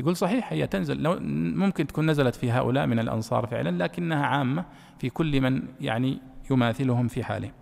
يقول 0.00 0.16
صحيح 0.16 0.52
هي 0.52 0.66
تنزل 0.66 1.02
لو 1.02 1.18
ممكن 1.56 1.86
تكون 1.86 2.10
نزلت 2.10 2.34
في 2.34 2.50
هؤلاء 2.50 2.86
من 2.86 2.98
الأنصار 2.98 3.46
فعلا 3.46 3.84
لكنها 3.84 4.26
عامة 4.26 4.64
في 4.98 5.10
كل 5.10 5.40
من 5.40 5.62
يعني 5.80 6.18
يماثلهم 6.50 7.08
في 7.08 7.24
حالهم. 7.24 7.52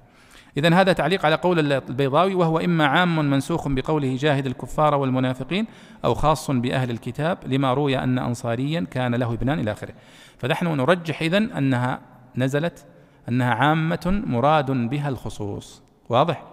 إذا 0.57 0.75
هذا 0.75 0.93
تعليق 0.93 1.27
على 1.27 1.35
قول 1.35 1.73
البيضاوي 1.73 2.35
وهو 2.35 2.59
إما 2.59 2.87
عام 2.87 3.31
منسوخ 3.31 3.69
بقوله 3.69 4.17
جاهد 4.17 4.47
الكفار 4.47 4.95
والمنافقين 4.95 5.67
أو 6.05 6.15
خاص 6.15 6.51
بأهل 6.51 6.91
الكتاب 6.91 7.39
لما 7.47 7.75
روي 7.75 7.99
أن 7.99 8.19
أنصاريا 8.19 8.87
كان 8.91 9.15
له 9.15 9.33
ابنان 9.33 9.61
إلى 9.61 9.73
آخره. 9.73 9.95
فنحن 10.39 10.67
نرجح 10.67 11.23
إذن 11.23 11.51
أنها 11.53 12.01
نزلت 12.37 12.87
أنها 13.29 13.55
عامة 13.55 14.23
مراد 14.27 14.71
بها 14.71 15.09
الخصوص. 15.09 15.83
واضح؟ 16.09 16.45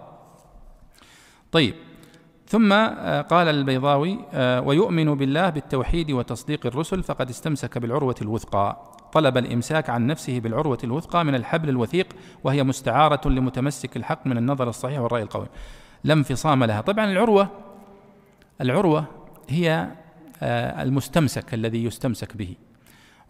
طيب 1.52 1.74
ثم 2.48 2.72
آه، 2.72 3.22
قال 3.22 3.48
البيضاوي 3.48 4.18
آه، 4.32 4.60
ويؤمن 4.60 5.14
بالله 5.14 5.50
بالتوحيد 5.50 6.10
وتصديق 6.10 6.66
الرسل 6.66 7.02
فقد 7.02 7.30
استمسك 7.30 7.78
بالعروة 7.78 8.14
الوثقى. 8.22 8.92
طلب 9.12 9.38
الإمساك 9.38 9.90
عن 9.90 10.06
نفسه 10.06 10.40
بالعروة 10.40 10.78
الوثقى 10.84 11.24
من 11.24 11.34
الحبل 11.34 11.68
الوثيق 11.68 12.06
وهي 12.44 12.62
مستعارة 12.62 13.28
لمتمسك 13.28 13.96
الحق 13.96 14.26
من 14.26 14.38
النظر 14.38 14.68
الصحيح 14.68 15.00
والرأي 15.00 15.22
القوي. 15.22 15.46
لا 16.04 16.14
انفصام 16.14 16.64
لها. 16.64 16.80
طبعا 16.80 17.04
العروة 17.04 17.48
العروة 18.60 19.04
هي 19.48 19.88
آه، 20.42 20.82
المستمسك 20.82 21.54
الذي 21.54 21.84
يستمسك 21.84 22.36
به. 22.36 22.54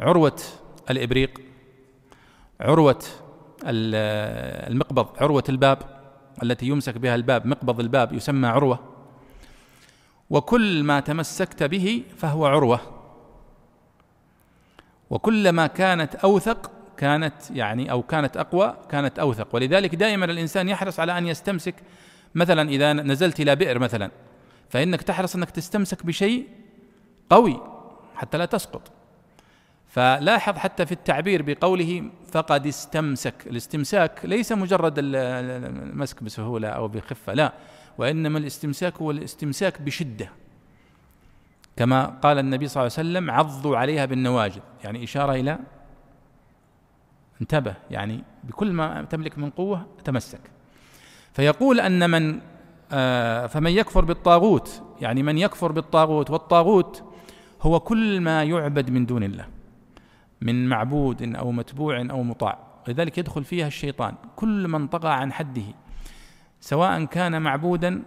عروة 0.00 0.40
الإبريق 0.90 1.40
عروة 2.60 3.04
المقبض 3.64 5.06
عروة 5.20 5.44
الباب 5.48 5.78
التي 6.42 6.66
يمسك 6.66 6.98
بها 6.98 7.14
الباب 7.14 7.46
مقبض 7.46 7.80
الباب 7.80 8.12
يسمى 8.12 8.48
عروة. 8.48 8.95
وكل 10.30 10.82
ما 10.82 11.00
تمسكت 11.00 11.62
به 11.62 12.02
فهو 12.16 12.46
عروة. 12.46 12.80
وكلما 15.10 15.66
كانت 15.66 16.14
أوثق 16.14 16.70
كانت 16.96 17.50
يعني 17.50 17.90
أو 17.90 18.02
كانت 18.02 18.36
أقوى 18.36 18.76
كانت 18.88 19.18
أوثق. 19.18 19.54
ولذلك 19.54 19.94
دائما 19.94 20.24
الإنسان 20.24 20.68
يحرص 20.68 21.00
على 21.00 21.18
أن 21.18 21.26
يستمسك. 21.26 21.74
مثلا 22.34 22.68
إذا 22.68 22.92
نزلت 22.92 23.40
إلى 23.40 23.56
بئر 23.56 23.78
مثلا 23.78 24.10
فإنك 24.68 25.02
تحرص 25.02 25.36
أنك 25.36 25.50
تستمسك 25.50 26.06
بشيء 26.06 26.48
قوي 27.30 27.60
حتى 28.14 28.38
لا 28.38 28.44
تسقط. 28.44 28.82
فلاحظ 29.88 30.56
حتى 30.56 30.86
في 30.86 30.92
التعبير 30.92 31.42
بقوله 31.42 32.10
فقد 32.32 32.66
استمسك. 32.66 33.34
الاستمساك 33.46 34.20
ليس 34.24 34.52
مجرد 34.52 34.94
المسك 34.98 36.22
بسهولة 36.22 36.68
أو 36.68 36.88
بخفة 36.88 37.34
لا. 37.34 37.52
وإنما 37.98 38.38
الاستمساك 38.38 38.96
هو 38.96 39.10
الاستمساك 39.10 39.82
بشدة. 39.82 40.30
كما 41.76 42.04
قال 42.06 42.38
النبي 42.38 42.68
صلى 42.68 42.80
الله 42.80 42.92
عليه 42.98 43.08
وسلم 43.08 43.30
عضوا 43.30 43.76
عليها 43.76 44.04
بالنواجذ. 44.04 44.60
يعني 44.84 45.04
إشارة 45.04 45.32
إلى 45.32 45.58
انتبه 47.40 47.74
يعني 47.90 48.24
بكل 48.44 48.72
ما 48.72 49.02
تملك 49.02 49.38
من 49.38 49.50
قوة 49.50 49.86
تمسك. 50.04 50.40
فيقول 51.32 51.80
أن 51.80 52.10
من 52.10 52.40
آه 52.92 53.46
فمن 53.46 53.70
يكفر 53.70 54.04
بالطاغوت 54.04 54.82
يعني 55.00 55.22
من 55.22 55.38
يكفر 55.38 55.72
بالطاغوت 55.72 56.30
والطاغوت 56.30 57.04
هو 57.62 57.80
كل 57.80 58.20
ما 58.20 58.42
يعبد 58.42 58.90
من 58.90 59.06
دون 59.06 59.22
الله 59.22 59.46
من 60.40 60.68
معبود 60.68 61.34
أو 61.36 61.52
متبوع 61.52 62.00
أو 62.10 62.22
مطاع. 62.22 62.58
لذلك 62.88 63.18
يدخل 63.18 63.44
فيها 63.44 63.66
الشيطان 63.66 64.14
كل 64.36 64.68
من 64.68 64.86
طغى 64.86 65.08
عن 65.08 65.32
حده. 65.32 65.62
سواء 66.66 67.04
كان 67.04 67.42
معبودا 67.42 68.02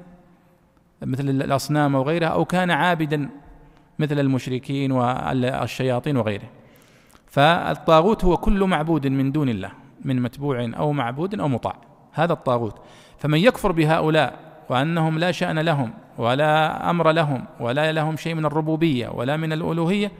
مثل 1.02 1.30
الأصنام 1.30 1.96
وغيرها 1.96 2.28
أو 2.28 2.46
كان 2.46 2.72
عابدا 2.72 3.30
مثل 4.00 4.20
المشركين 4.20 4.92
والشياطين 4.92 6.18
وغيره. 6.18 6.50
فالطاغوت 7.28 8.26
هو 8.26 8.38
كل 8.38 8.64
معبود 8.64 9.08
من 9.08 9.32
دون 9.32 9.50
الله 9.50 9.72
من 10.06 10.22
متبوع 10.22 10.72
أو 10.78 10.92
معبود 10.92 11.40
أو 11.40 11.48
مطاع. 11.48 11.76
هذا 12.14 12.34
الطاغوت. 12.34 12.82
فمن 13.18 13.40
يكفر 13.40 13.72
بهؤلاء 13.72 14.40
وأنهم 14.70 15.20
لا 15.20 15.32
شأن 15.32 15.60
لهم 15.60 15.94
ولا 16.18 16.90
أمر 16.90 17.12
لهم 17.12 17.46
ولا 17.60 17.92
لهم 17.92 18.18
شيء 18.18 18.36
من 18.36 18.46
الربوبية 18.46 19.10
ولا 19.10 19.38
من 19.38 19.54
الألوهية 19.54 20.12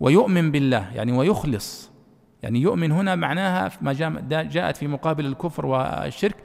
ويؤمن 0.00 0.50
بالله 0.50 0.90
يعني 0.94 1.12
ويخلص. 1.12 1.90
يعني 2.42 2.60
يؤمن 2.60 2.92
هنا 2.92 3.14
معناها 3.14 3.70
ما 3.80 3.92
جاءت 4.42 4.76
في 4.76 4.86
مقابل 4.86 5.26
الكفر 5.26 5.66
والشرك 5.66 6.36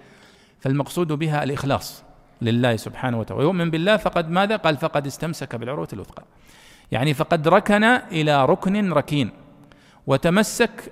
فالمقصود 0.60 1.08
بها 1.08 1.44
الإخلاص 1.44 2.04
لله 2.42 2.76
سبحانه 2.76 3.20
وتعالى. 3.20 3.44
ويؤمن 3.44 3.72
بالله 3.72 3.98
فقد 3.98 4.30
ماذا؟ 4.30 4.56
قال 4.56 4.78
فقد 4.78 5.08
استمسك 5.08 5.56
بالعروة 5.56 5.88
الوثقى. 5.94 6.24
يعني 6.92 7.14
فقد 7.14 7.48
ركن 7.48 7.84
إلى 7.84 8.46
ركن 8.46 8.94
ركين. 8.94 9.30
وتمسك 10.08 10.92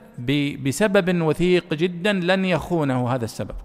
بسبب 0.63 1.21
وثيق 1.21 1.73
جدا 1.73 2.13
لن 2.13 2.45
يخونه 2.45 3.09
هذا 3.09 3.25
السبب. 3.25 3.55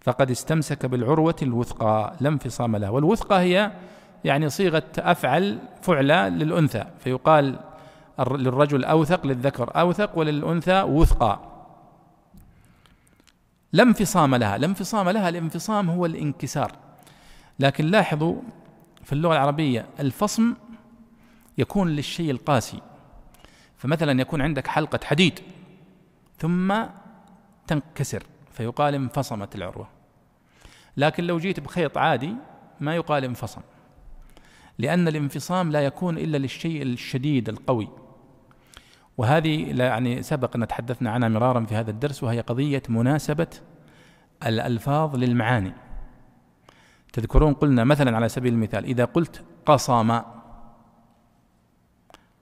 فقد 0.00 0.30
استمسك 0.30 0.86
بالعروة 0.86 1.36
الوثقى 1.42 2.16
لا 2.20 2.28
انفصام 2.28 2.76
لها. 2.76 2.90
والوثقى 2.90 3.40
هي 3.40 3.72
يعني 4.24 4.48
صيغة 4.48 4.82
أفعل 4.98 5.58
فعلى 5.82 6.30
للأنثى. 6.30 6.84
فيقال 6.98 7.58
للرجل 8.18 8.84
أوثق 8.84 9.26
للذكر 9.26 9.70
أوثق 9.80 10.18
وللأنثى 10.18 10.82
وثقى. 10.82 11.49
لا 13.72 13.82
انفصام 13.82 14.34
لها 14.34 14.58
لا 14.58 14.66
انفصام 14.66 15.08
لها 15.08 15.28
الانفصام 15.28 15.90
هو 15.90 16.06
الانكسار. 16.06 16.72
لكن 17.58 17.86
لاحظوا 17.86 18.40
في 19.04 19.12
اللغة 19.12 19.32
العربية 19.32 19.86
الفصم 20.00 20.54
يكون 21.58 21.88
للشيء 21.88 22.30
القاسي. 22.30 22.80
فمثلا 23.76 24.20
يكون 24.20 24.42
عندك 24.42 24.66
حلقة 24.66 25.00
حديد 25.04 25.40
ثم 26.38 26.74
تنكسر 27.66 28.22
فيقال 28.52 28.94
انفصمت 28.94 29.54
العروة. 29.54 29.88
لكن 30.96 31.24
لو 31.24 31.38
جيت 31.38 31.60
بخيط 31.60 31.98
عادي 31.98 32.34
ما 32.80 32.94
يقال 32.94 33.24
انفصم 33.24 33.60
لأن 34.78 35.08
الانفصام 35.08 35.72
لا 35.72 35.80
يكون 35.80 36.18
إلا 36.18 36.38
للشيء 36.38 36.82
الشديد 36.82 37.48
القوي. 37.48 37.88
وهذه 39.20 39.80
يعني 39.82 40.22
سبق 40.22 40.56
أن 40.56 40.68
تحدثنا 40.68 41.10
عنها 41.10 41.28
مرارا 41.28 41.64
في 41.64 41.74
هذا 41.74 41.90
الدرس 41.90 42.22
وهي 42.22 42.40
قضية 42.40 42.82
مناسبة 42.88 43.46
الألفاظ 44.46 45.16
للمعاني. 45.16 45.72
تذكرون 47.12 47.54
قلنا 47.54 47.84
مثلا 47.84 48.16
على 48.16 48.28
سبيل 48.28 48.52
المثال 48.52 48.84
إذا 48.84 49.04
قلت 49.04 49.44
قصم 49.66 50.20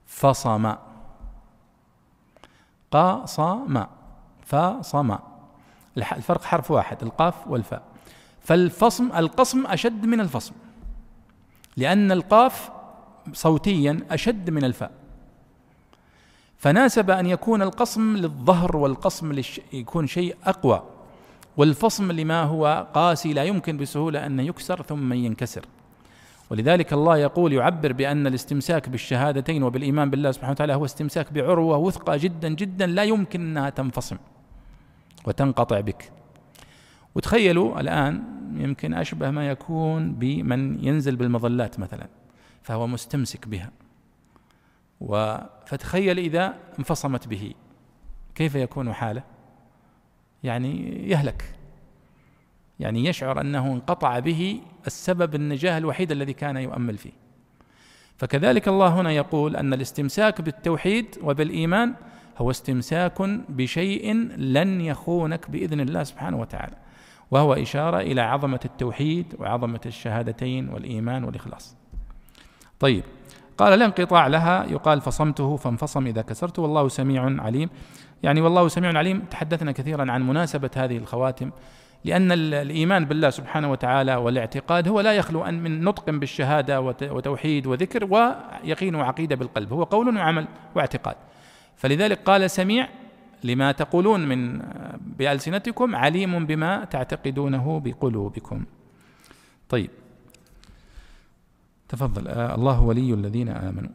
فصم. 0.06 0.74
قاصم 2.90 3.84
فصم. 4.46 5.16
الفرق 5.96 6.44
حرف 6.44 6.70
واحد 6.70 7.02
القاف 7.02 7.48
والفاء. 7.48 7.82
فالفصم 8.40 9.12
القصم 9.16 9.66
أشد 9.66 10.06
من 10.06 10.20
الفصم 10.20 10.54
لأن 11.76 12.12
القاف 12.12 12.70
صوتيا 13.32 14.06
أشد 14.10 14.50
من 14.50 14.64
الفاء. 14.64 14.97
فناسب 16.58 17.10
أن 17.10 17.26
يكون 17.26 17.62
القصم 17.62 18.16
للظهر 18.16 18.76
والقصم 18.76 19.32
للش... 19.32 19.60
يكون 19.72 20.06
شيء 20.06 20.36
أقوى 20.44 20.82
والفصم 21.56 22.12
لما 22.12 22.42
هو 22.42 22.86
قاسي 22.94 23.32
لا 23.32 23.44
يمكن 23.44 23.76
بسهولة 23.76 24.26
أن 24.26 24.40
يكسر 24.40 24.82
ثم 24.82 25.12
ينكسر. 25.12 25.64
ولذلك 26.50 26.92
الله 26.92 27.16
يقول 27.16 27.52
يعبر 27.52 27.92
بأن 27.92 28.26
الاستمساك 28.26 28.88
بالشهادتين 28.88 29.62
وبالإيمان 29.62 30.10
بالله 30.10 30.32
سبحانه 30.32 30.52
وتعالى 30.52 30.74
هو 30.74 30.84
استمساك 30.84 31.32
بعروة 31.32 31.76
وثقى 31.76 32.18
جدا 32.18 32.48
جدا 32.48 32.86
لا 32.86 33.04
يمكن 33.04 33.40
أنها 33.40 33.70
تنفصم 33.70 34.16
وتنقطع 35.24 35.80
بك. 35.80 36.12
وتخيلوا 37.14 37.80
الآن 37.80 38.22
يمكن 38.56 38.94
أشبه 38.94 39.30
ما 39.30 39.48
يكون 39.48 40.12
بمن 40.12 40.84
ينزل 40.84 41.16
بالمظلات 41.16 41.80
مثلا 41.80 42.06
فهو 42.62 42.86
مستمسك 42.86 43.48
بها. 43.48 43.70
فتخيل 45.66 46.18
إذا 46.18 46.54
انفصمت 46.78 47.28
به. 47.28 47.54
كيف 48.34 48.54
يكون 48.54 48.92
حاله؟ 48.92 49.22
يعني 50.42 51.02
يهلك. 51.10 51.54
يعني 52.80 53.04
يشعر 53.04 53.40
أنه 53.40 53.66
انقطع 53.66 54.18
به 54.18 54.60
السبب 54.86 55.34
النجاة 55.34 55.78
الوحيد 55.78 56.12
الذي 56.12 56.32
كان 56.32 56.56
يؤمل 56.56 56.98
فيه. 56.98 57.12
فكذلك 58.16 58.68
الله 58.68 59.00
هنا 59.00 59.12
يقول 59.12 59.56
أن 59.56 59.74
الاستمساك 59.74 60.40
بالتوحيد 60.40 61.18
وبالإيمان 61.22 61.94
هو 62.38 62.50
استمساك 62.50 63.22
بشيء 63.48 64.14
لن 64.36 64.80
يخونك 64.80 65.50
بإذن 65.50 65.80
الله 65.80 66.04
سبحانه 66.04 66.40
وتعالى. 66.40 66.76
وهو 67.30 67.54
إشارة 67.54 68.00
إلى 68.00 68.20
عظمة 68.20 68.60
التوحيد 68.64 69.34
وعظمة 69.38 69.80
الشهادتين 69.86 70.68
والإيمان 70.68 71.24
والإخلاص. 71.24 71.76
طيب 72.80 73.04
قال 73.58 73.78
لا 73.78 73.84
انقطاع 73.84 74.26
لها. 74.26 74.64
يقال 74.64 75.00
فصمته 75.00 75.56
فانفصم 75.56 76.06
إذا 76.06 76.22
كسرته 76.22 76.62
والله 76.62 76.88
سميع 76.88 77.42
عليم. 77.42 77.68
يعني 78.22 78.40
والله 78.40 78.68
سميع 78.68 78.98
عليم. 78.98 79.20
تحدثنا 79.30 79.72
كثيرا 79.72 80.12
عن 80.12 80.28
مناسبة 80.28 80.70
هذه 80.76 80.96
الخواتم. 80.96 81.50
لأن 82.04 82.32
الإيمان 82.32 83.04
بالله 83.04 83.30
سبحانه 83.30 83.70
وتعالى 83.70 84.16
والاعتقاد 84.16 84.88
هو 84.88 85.00
لا 85.00 85.12
يخلو 85.12 85.44
أن 85.44 85.62
من 85.62 85.84
نطق 85.84 86.10
بالشهادة 86.10 86.80
وتوحيد 87.02 87.66
وذكر 87.66 88.04
ويقين 88.04 88.94
وعقيدة 88.94 89.36
بالقلب. 89.36 89.72
هو 89.72 89.82
قول 89.82 90.16
وعمل 90.16 90.48
واعتقاد. 90.74 91.16
فلذلك 91.76 92.18
قال 92.24 92.50
سميع 92.50 92.88
لما 93.44 93.72
تقولون 93.72 94.28
من 94.28 94.62
بألسنتكم 95.18 95.96
عليم 95.96 96.46
بما 96.46 96.84
تعتقدونه 96.84 97.80
بقلوبكم. 97.80 98.64
طيب. 99.68 99.90
تفضل. 101.88 102.28
آه 102.28 102.54
الله 102.54 102.84
ولي 102.84 103.14
الذين 103.14 103.48
آمنوا. 103.48 103.90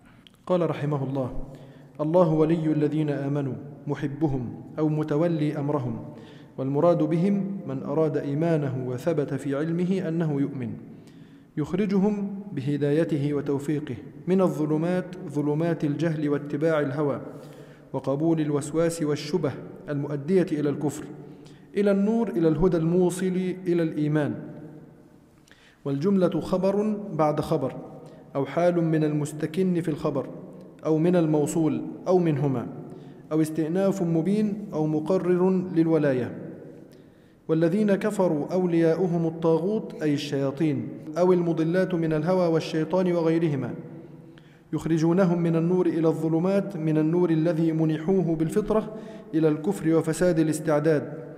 قال 0.45 0.69
رحمه 0.69 1.03
الله 1.03 1.43
الله 2.01 2.29
ولي 2.33 2.71
الذين 2.71 3.09
آمنوا 3.09 3.53
محبهم 3.87 4.61
أو 4.79 4.89
متولي 4.89 5.59
أمرهم 5.59 6.05
والمراد 6.57 7.03
بهم 7.03 7.61
من 7.67 7.83
أراد 7.83 8.17
إيمانه 8.17 8.85
وثبت 8.87 9.33
في 9.33 9.55
علمه 9.55 10.07
أنه 10.07 10.41
يؤمن. 10.41 10.73
يخرجهم 11.57 12.39
بهدايته 12.53 13.33
وتوفيقه 13.33 13.95
من 14.27 14.41
الظلمات 14.41 15.05
ظلمات 15.29 15.83
الجهل 15.83 16.29
واتباع 16.29 16.79
الهوى 16.79 17.21
وقبول 17.93 18.41
الوسواس 18.41 19.01
والشبه 19.03 19.51
المؤدية 19.89 20.47
إلى 20.51 20.69
الكفر 20.69 21.03
إلى 21.77 21.91
النور 21.91 22.29
إلى 22.29 22.47
الهدى 22.47 22.77
الموصل 22.77 23.53
إلى 23.67 23.83
الإيمان. 23.83 24.52
والجملة 25.85 26.39
خبر 26.39 26.97
بعد 27.13 27.41
خبر 27.41 27.75
أو 28.35 28.45
حال 28.45 28.83
من 28.83 29.03
المستكن 29.03 29.81
في 29.81 29.89
الخبر 29.89 30.27
أو 30.85 30.97
من 30.97 31.15
الموصول 31.15 31.81
أو 32.07 32.17
منهما 32.17 32.67
أو 33.31 33.41
استئناف 33.41 34.01
مبين 34.01 34.67
أو 34.73 34.87
مقرر 34.87 35.49
للولاية. 35.75 36.43
والذين 37.47 37.95
كفروا 37.95 38.53
أولياؤهم 38.53 39.27
الطاغوت 39.27 40.03
أي 40.03 40.13
الشياطين 40.13 40.87
أو 41.17 41.33
المضلات 41.33 41.93
من 41.93 42.13
الهوى 42.13 42.47
والشيطان 42.47 43.11
وغيرهما 43.11 43.73
يخرجونهم 44.73 45.41
من 45.41 45.55
النور 45.55 45.85
إلى 45.85 46.07
الظلمات 46.07 46.77
من 46.77 46.97
النور 46.97 47.29
الذي 47.29 47.71
منحوه 47.71 48.35
بالفطرة 48.35 48.93
إلى 49.33 49.47
الكفر 49.47 49.95
وفساد 49.95 50.39
الاستعداد. 50.39 51.32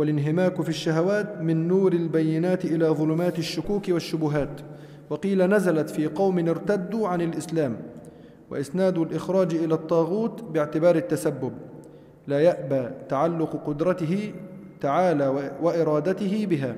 والانهماك 0.00 0.62
في 0.62 0.68
الشهوات 0.68 1.40
من 1.40 1.68
نور 1.68 1.92
البينات 1.92 2.64
إلى 2.64 2.86
ظلمات 2.86 3.38
الشكوك 3.38 3.88
والشبهات. 3.88 4.60
وقيل 5.10 5.46
نزلت 5.46 5.90
في 5.90 6.06
قوم 6.06 6.48
ارتدوا 6.48 7.08
عن 7.08 7.20
الإسلام 7.20 7.76
وإسناد 8.50 8.98
الإخراج 8.98 9.54
إلى 9.54 9.74
الطاغوت 9.74 10.42
باعتبار 10.42 10.96
التسبب. 10.96 11.52
لا 12.26 12.40
يأبى 12.40 12.90
تعلق 13.08 13.62
قدرته 13.66 14.32
تعالى 14.80 15.52
وإرادته 15.62 16.46
بها. 16.46 16.76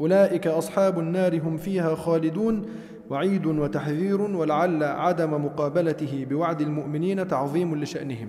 أولئك 0.00 0.46
أصحاب 0.46 0.98
النار 0.98 1.38
هم 1.38 1.56
فيها 1.56 1.94
خالدون 1.94 2.66
وعيد 3.10 3.46
وتحذير 3.46 4.20
ولعل 4.20 4.82
عدم 4.82 5.44
مقابلته 5.44 6.26
بوعد 6.30 6.60
المؤمنين 6.60 7.28
تعظيم 7.28 7.82
لشأنهم. 7.82 8.28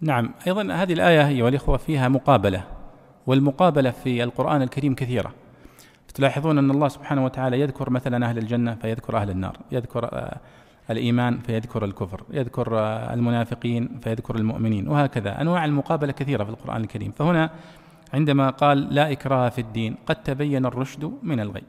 نعم 0.00 0.30
أيضا 0.46 0.72
هذه 0.72 0.92
الآية 0.92 1.28
أيها 1.28 1.48
الإخوة 1.48 1.76
فيها 1.76 2.08
مقابلة 2.08 2.64
والمقابلة 3.26 3.90
في 3.90 4.22
القرآن 4.22 4.62
الكريم 4.62 4.94
كثيرة. 4.94 5.32
تلاحظون 6.14 6.58
أن 6.58 6.70
الله 6.70 6.88
سبحانه 6.88 7.24
وتعالى 7.24 7.60
يذكر 7.60 7.90
مثلا 7.90 8.26
أهل 8.26 8.38
الجنة 8.38 8.74
فيذكر 8.74 9.16
أهل 9.16 9.30
النار 9.30 9.56
يذكر 9.72 10.04
آه، 10.04 10.40
الإيمان 10.90 11.38
فيذكر 11.38 11.84
الكفر 11.84 12.22
يذكر 12.30 12.78
آه، 12.78 13.14
المنافقين 13.14 14.00
فيذكر 14.02 14.36
المؤمنين 14.36 14.88
وهكذا. 14.88 15.40
أنواع 15.40 15.64
المقابلة 15.64 16.12
كثيرة 16.12 16.44
في 16.44 16.50
القرآن 16.50 16.80
الكريم. 16.80 17.12
فهنا 17.12 17.50
عندما 18.14 18.50
قال 18.50 18.94
لا 18.94 19.12
إكراه 19.12 19.48
في 19.48 19.60
الدين 19.60 19.96
قد 20.06 20.22
تبين 20.22 20.66
الرشد 20.66 21.12
من 21.22 21.40
الغي. 21.40 21.62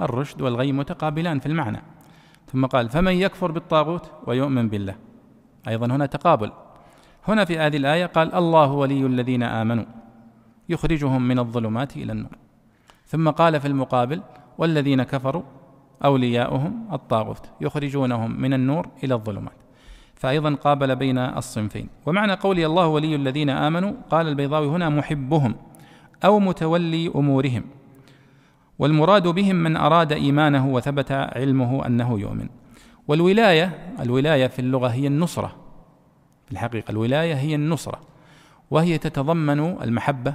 الرشد 0.00 0.42
والغي 0.42 0.72
متقابلان 0.72 1.38
في 1.38 1.46
المعنى. 1.46 1.82
ثم 2.52 2.66
قال 2.66 2.88
فمن 2.88 3.12
يكفر 3.12 3.52
بالطاغوت 3.52 4.10
ويؤمن 4.26 4.68
بالله. 4.68 4.94
أيضا 5.68 5.86
هنا 5.86 6.06
تقابل. 6.06 6.52
هنا 7.28 7.44
في 7.44 7.58
هذه 7.58 7.76
الآية 7.76 8.06
قال 8.06 8.34
الله 8.34 8.72
ولي 8.72 9.06
الذين 9.06 9.42
آمنوا 9.42 9.84
يخرجهم 10.68 11.28
من 11.28 11.38
الظلمات 11.38 11.96
إلى 11.96 12.12
النور. 12.12 12.36
ثم 13.06 13.30
قال 13.30 13.60
في 13.60 13.68
المقابل 13.68 14.22
والذين 14.58 15.02
كفروا 15.02 15.42
أولياؤهم 16.04 16.88
الطاغوت 16.92 17.50
يخرجونهم 17.60 18.40
من 18.40 18.54
النور 18.54 18.88
إلى 19.04 19.14
الظلمات. 19.14 19.52
فأيضا 20.14 20.54
قابل 20.54 20.96
بين 20.96 21.18
الصنفين. 21.18 21.88
ومعنى 22.06 22.32
قولي 22.32 22.66
الله 22.66 22.86
ولي 22.86 23.14
الذين 23.14 23.50
آمنوا 23.50 23.92
قال 24.10 24.28
البيضاوي 24.28 24.66
هنا 24.66 24.88
محبهم 24.88 25.54
أو 26.24 26.38
متولي 26.38 27.10
أمورهم. 27.14 27.64
والمراد 28.78 29.28
بهم 29.28 29.56
من 29.56 29.76
أراد 29.76 30.12
إيمانه 30.12 30.68
وثبت 30.68 31.12
علمه 31.12 31.86
أنه 31.86 32.20
يؤمن. 32.20 32.48
والولاية 33.08 33.94
الولاية 34.00 34.46
في 34.46 34.58
اللغة 34.58 34.88
هي 34.88 35.06
النصرة. 35.06 35.61
الحقيقة. 36.52 36.90
الولاية 36.90 37.34
هي 37.34 37.54
النصرة 37.54 38.00
وهي 38.70 38.98
تتضمن 38.98 39.60
المحبة 39.82 40.34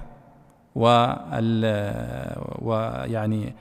ويعني 2.61 3.53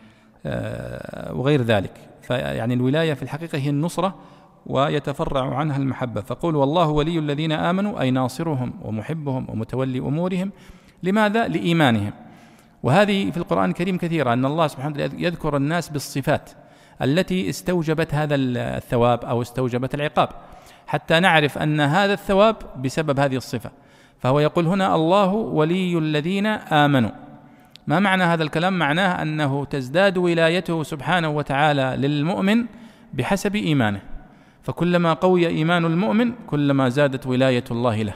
آه، 0.47 1.35
وغير 1.35 1.63
ذلك. 1.63 1.93
فيعني 2.23 2.75
الولاية 2.75 3.15
في 3.15 3.23
الحقيقة 3.23 3.59
هي 3.59 3.71
النصرة 3.71 4.15
ويتفرع 4.67 5.55
عنها 5.57 5.77
المحبة. 5.77 6.21
فقول 6.21 6.57
والله 6.57 6.89
ولي 6.89 7.19
الذين 7.19 7.53
آمنوا 7.53 8.01
أي 8.01 8.11
ناصرهم 8.11 8.73
ومحبهم 8.83 9.47
ومتولي 9.51 9.99
أمورهم 9.99 10.53
لماذا؟ 11.03 11.49
لإيمانهم. 11.49 12.13
وهذه 12.83 13.31
في 13.31 13.37
القرآن 13.37 13.71
الكريم 13.71 13.99
كثيرة 13.99 14.33
أن 14.33 14.45
الله 14.45 14.67
سبحانه 14.67 14.95
وتعالى 14.95 15.25
يذكر 15.25 15.57
الناس 15.57 15.89
بالصفات 15.89 16.51
التي 17.03 17.51
استوجبت 17.51 18.15
هذا 18.15 18.35
الثواب 18.35 19.25
أو 19.25 19.43
استوجبت 19.43 19.95
العقاب. 19.95 20.29
حتى 20.87 21.21
نعرف 21.21 21.59
أن 21.59 21.81
هذا 21.81 22.13
الثواب 22.13 22.57
بسبب 22.83 23.21
هذه 23.21 23.37
الصفة. 23.37 23.71
فهو 24.19 24.41
يقول 24.41 24.67
هنا 24.67 24.95
الله 24.95 25.33
ولي 25.33 25.99
الذين 25.99 26.47
آمنوا. 26.47 27.11
ما 27.87 28.01
معنى 28.01 28.23
هذا 28.23 28.43
الكلام؟ 28.43 28.79
معناه 28.79 29.23
أنه 29.23 29.65
تزداد 29.65 30.19
ولايته 30.19 30.83
سبحانه 30.83 31.29
وتعالى 31.29 31.95
للمؤمن 31.97 32.67
بحسب 33.15 33.57
إيمانه. 33.57 34.01
فكلما 34.63 35.13
قوي 35.13 35.47
إيمان 35.47 35.85
المؤمن 35.85 36.33
كلما 36.47 36.89
زادت 36.89 37.27
ولاية 37.27 37.65
الله 37.71 38.03
له 38.03 38.15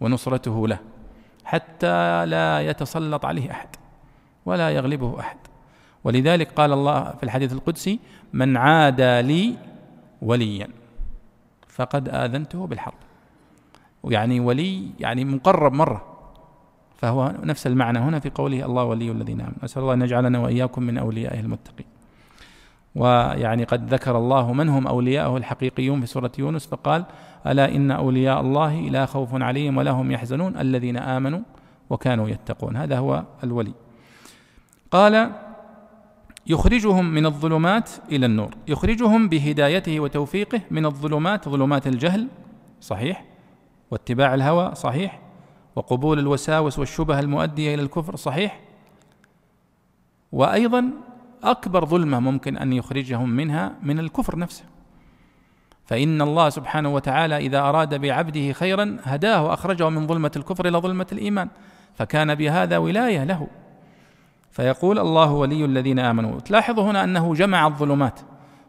ونصرته 0.00 0.68
له 0.68 0.78
حتى 1.44 2.26
لا 2.26 2.60
يتسلط 2.60 3.24
عليه 3.24 3.50
أحد 3.50 3.68
ولا 4.46 4.70
يغلبه 4.70 5.20
أحد. 5.20 5.36
ولذلك 6.04 6.52
قال 6.52 6.72
الله 6.72 7.04
في 7.04 7.22
الحديث 7.22 7.52
القدسي 7.52 7.98
من 8.32 8.56
عادى 8.56 9.22
لي 9.22 9.54
وليا. 10.22 10.68
فقد 11.72 12.08
آذنته 12.08 12.66
بالحرب. 12.66 13.00
ويعني 14.02 14.40
ولي 14.40 14.90
يعني 15.00 15.24
مقرب 15.24 15.72
مرة. 15.72 16.04
فهو 16.96 17.34
نفس 17.42 17.66
المعنى 17.66 17.98
هنا 17.98 18.20
في 18.20 18.30
قوله 18.30 18.64
الله 18.64 18.84
ولي 18.84 19.10
الذين 19.10 19.40
آمنوا. 19.40 19.64
أسأل 19.64 19.82
الله 19.82 19.94
أن 19.94 20.02
يجعلنا 20.02 20.38
وإياكم 20.38 20.82
من 20.82 20.98
أوليائه 20.98 21.40
المتقين. 21.40 21.86
ويعني 22.94 23.64
قد 23.64 23.94
ذكر 23.94 24.18
الله 24.18 24.52
من 24.52 24.68
هم 24.68 24.86
أولياءه 24.86 25.36
الحقيقيون 25.36 26.00
في 26.00 26.06
سورة 26.06 26.32
يونس 26.38 26.66
فقال 26.66 27.04
ألا 27.46 27.74
إن 27.74 27.90
أولياء 27.90 28.40
الله 28.40 28.80
لا 28.80 29.06
خوف 29.06 29.42
عليهم 29.42 29.76
ولا 29.76 29.90
هم 29.90 30.10
يحزنون؟ 30.10 30.56
الذين 30.56 30.96
آمنوا 30.96 31.40
وكانوا 31.90 32.28
يتقون. 32.28 32.76
هذا 32.76 32.98
هو 32.98 33.24
الولي. 33.44 33.72
قال 34.90 35.32
يخرجهم 36.46 37.14
من 37.14 37.26
الظلمات 37.26 37.90
إلى 38.12 38.26
النور. 38.26 38.54
يخرجهم 38.68 39.28
بهدايته 39.28 40.00
وتوفيقه 40.00 40.60
من 40.70 40.86
الظلمات 40.86 41.48
ظلمات 41.48 41.86
الجهل 41.86 42.28
صحيح 42.80 43.24
واتباع 43.90 44.34
الهوى 44.34 44.74
صحيح 44.74 45.20
وقبول 45.76 46.18
الوساوس 46.18 46.78
والشبه 46.78 47.20
المؤدية 47.20 47.74
إلى 47.74 47.82
الكفر 47.82 48.16
صحيح. 48.16 48.60
وأيضا 50.32 50.90
أكبر 51.42 51.86
ظلمة 51.86 52.20
ممكن 52.20 52.56
أن 52.56 52.72
يخرجهم 52.72 53.30
منها 53.30 53.72
من 53.82 53.98
الكفر 53.98 54.38
نفسه. 54.38 54.64
فإن 55.84 56.22
الله 56.22 56.48
سبحانه 56.48 56.94
وتعالى 56.94 57.36
إذا 57.36 57.60
أراد 57.60 58.00
بعبده 58.00 58.52
خيرا 58.52 58.96
هداه 59.02 59.44
وأخرجه 59.44 59.88
من 59.88 60.06
ظلمة 60.06 60.30
الكفر 60.36 60.68
إلى 60.68 60.78
ظلمة 60.78 61.06
الإيمان. 61.12 61.48
فكان 61.94 62.34
بهذا 62.34 62.78
ولاية 62.78 63.24
له. 63.24 63.46
فيقول 64.52 64.98
الله 64.98 65.32
ولي 65.32 65.64
الذين 65.64 65.98
آمنوا 65.98 66.40
تلاحظوا 66.40 66.84
هنا 66.84 67.04
أنه 67.04 67.34
جمع 67.34 67.66
الظلمات 67.66 68.20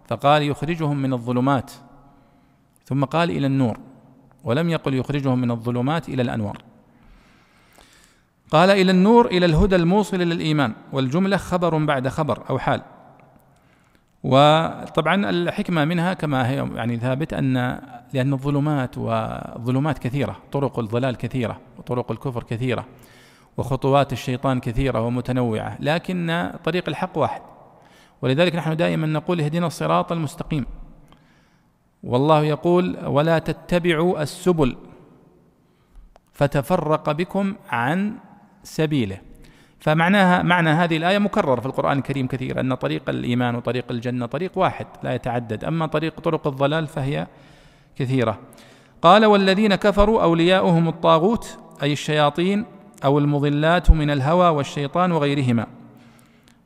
فقال 0.08 0.44
يخرجهم 0.44 0.98
من 0.98 1.14
الظلمات 1.14 1.72
ثم 2.86 3.06
قال 3.06 3.32
إلى 3.32 3.48
النور 3.48 3.78
ولم 4.44 4.70
يقل 4.70 4.94
يخرجهم 4.94 5.40
من 5.40 5.52
الظلمات 5.52 6.10
إلى 6.10 6.22
الأنوار. 6.22 6.58
قال 8.52 8.70
إلى 8.70 8.92
النور 8.92 9.26
إلى 9.26 9.46
الهدى 9.46 9.76
الموصل 9.76 10.18
للايمان 10.18 10.74
والجملة 10.92 11.38
خبر 11.38 11.86
بعد 11.86 12.08
خبر 12.08 12.44
أو 12.50 12.60
حال. 12.60 12.82
وطبعا 14.24 15.30
الحكمة 15.30 15.86
منها 15.86 16.14
كما 16.14 16.50
هي 16.50 16.68
يعني 16.76 16.98
ثابت 16.98 17.34
أن 17.34 17.80
لأن 18.14 18.34
الظلمات 18.34 18.98
والظلمات 18.98 20.00
كثيرة 20.00 20.38
طرق 20.52 20.80
الضلال 20.80 21.16
كثيرة 21.16 21.60
وطرق 21.78 22.12
الكفر 22.12 22.44
كثيرة. 22.44 22.86
وخطوات 23.58 24.14
الشيطان 24.14 24.60
كثيرة 24.60 25.02
ومتنوعة 25.02 25.78
لكن 25.80 26.52
طريق 26.64 26.90
الحق 26.90 27.18
واحد. 27.18 27.42
ولذلك 28.22 28.56
نحن 28.56 28.76
دائما 28.76 29.08
نقول 29.08 29.42
اهدنا 29.42 29.68
الصراط 29.68 30.12
المستقيم. 30.12 30.66
والله 32.04 32.44
يقول 32.44 32.98
ولا 33.06 33.40
تتبعوا 33.40 34.22
السبل 34.22 34.78
فتفرق 36.34 37.12
بكم 37.12 37.56
عن 37.70 38.16
سبيله 38.64 39.18
فمعناها 39.80 40.42
معنى 40.42 40.70
هذه 40.70 40.98
الآية 40.98 41.18
مكرر 41.18 41.60
في 41.60 41.66
القرآن 41.66 41.98
الكريم 41.98 42.28
كثير 42.28 42.60
أن 42.60 42.74
طريق 42.74 43.10
الإيمان 43.10 43.56
وطريق 43.56 43.86
الجنة 43.92 44.26
طريق 44.26 44.52
واحد 44.56 44.88
لا 45.04 45.16
يتعدد 45.16 45.64
أما 45.64 45.86
طريق 45.86 46.20
طرق 46.20 46.48
الضلال 46.48 46.88
فهي 46.88 47.28
كثيرة. 47.96 48.40
قال 49.02 49.26
والذين 49.26 49.76
كفروا 49.76 50.24
أولياؤهم 50.24 50.88
الطاغوت 50.88 51.60
أي 51.84 51.94
الشياطين 51.94 52.66
أو 53.06 53.20
المضلات 53.20 53.92
من 53.92 54.10
الهوى 54.10 54.50
والشيطان 54.50 55.12
وغيرهما. 55.12 55.68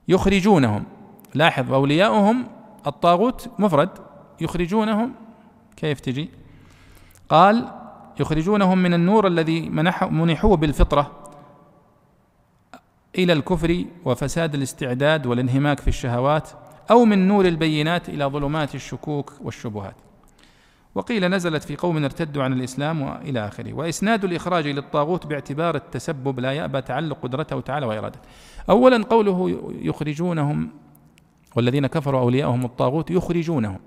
يخرجونهم. 0.08 0.84
لاحظ 1.34 1.74
أولياؤهم 1.74 2.48
الطاغوت 2.88 3.50
مفرد. 3.60 3.90
يخرجونهم. 4.42 5.14
كيف 5.78 6.00
تجي؟ 6.00 6.30
قال 7.30 7.68
يخرجونهم 8.20 8.78
من 8.78 8.94
النور 8.94 9.28
الذي 9.28 9.70
منحوه 10.10 10.58
بالفطرة 10.58 11.12
إلى 13.18 13.34
الكفر 13.34 13.86
وفساد 14.06 14.56
الاستعداد 14.56 15.26
والانهماك 15.26 15.80
في 15.80 15.88
الشهوات 15.88 16.50
أو 16.92 17.06
من 17.06 17.28
نور 17.28 17.46
البينات 17.46 18.10
إلى 18.10 18.26
ظلمات 18.26 18.76
الشكوك 18.76 19.34
والشبهات. 19.42 19.96
وقيل 20.98 21.30
نزلت 21.30 21.64
في 21.64 21.76
قوم 21.76 22.04
ارتدوا 22.04 22.44
عن 22.44 22.54
الإسلام 22.54 23.02
وإلى 23.02 23.48
آخره. 23.48 23.74
وإسناد 23.74 24.24
الإخراج 24.24 24.68
للطاغوت 24.68 25.28
باعتبار 25.28 25.76
التسبب 25.76 26.40
لا 26.40 26.52
يأبى 26.52 26.82
تعلق 26.82 27.20
قدرته 27.20 27.60
تعالى 27.60 27.86
وإرادته. 27.86 28.20
أولا 28.70 29.04
قوله 29.04 29.60
يخرجونهم 29.82 30.70
والذين 31.56 31.88
كفروا 31.88 32.20
أولياءهم 32.22 32.66
الطاغوت 32.66 33.12
يخرجونهم. 33.12 33.80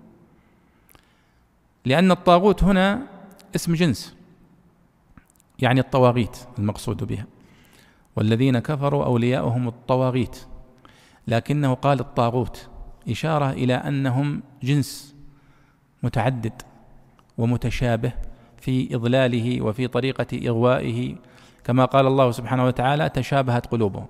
لأن 1.85 2.11
الطاغوت 2.11 2.65
هنا 2.65 3.07
اسم 3.55 3.75
جنس 3.75 4.17
يعني 5.59 5.81
الطواغيت 5.81 6.37
المقصود 6.59 7.05
بها. 7.05 7.27
والذين 8.17 8.59
كفروا 8.59 9.05
أولياءهم 9.05 9.69
الطواغيت 9.69 10.37
لكنه 11.29 11.75
قال 11.75 12.01
الطاغوت 12.01 12.69
إشارة 13.09 13.51
إلى 13.51 13.75
أنهم 13.75 14.43
جنس 14.63 15.15
متعدد. 16.03 16.70
ومتشابه 17.41 18.13
في 18.61 18.95
إضلاله 18.95 19.63
وفي 19.63 19.89
طريقة 19.89 20.49
إغوائه. 20.49 21.15
كما 21.65 21.85
قال 21.85 22.07
الله 22.07 22.31
سبحانه 22.31 22.65
وتعالى 22.67 23.09
تشابهت 23.09 23.67
قلوبهم. 23.67 24.07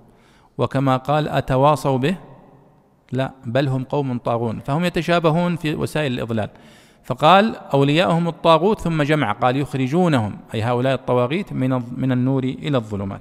وكما 0.59 0.97
قال 0.97 1.29
أتواصوا 1.29 1.99
به 1.99 2.17
لا 3.13 3.31
بل 3.47 3.69
هم 3.69 3.85
قوم 3.85 4.19
طاغون. 4.19 4.61
فهم 4.61 4.85
يتشابهون 4.85 5.57
في 5.57 5.75
وسائل 5.75 6.13
الإضلال. 6.13 6.51
فقال 7.05 7.57
أولياءهم 7.57 8.29
الطاغوت 8.29 8.81
ثم 8.81 9.03
جمع 9.03 9.33
قال 9.33 9.57
يخرجونهم 9.57 10.39
أي 10.55 10.63
هؤلاء 10.63 10.95
الطواغيت 10.95 11.53
من 11.53 11.83
من 11.97 12.13
النور 12.13 12.45
إلى 12.45 12.77
الظلمات. 12.77 13.21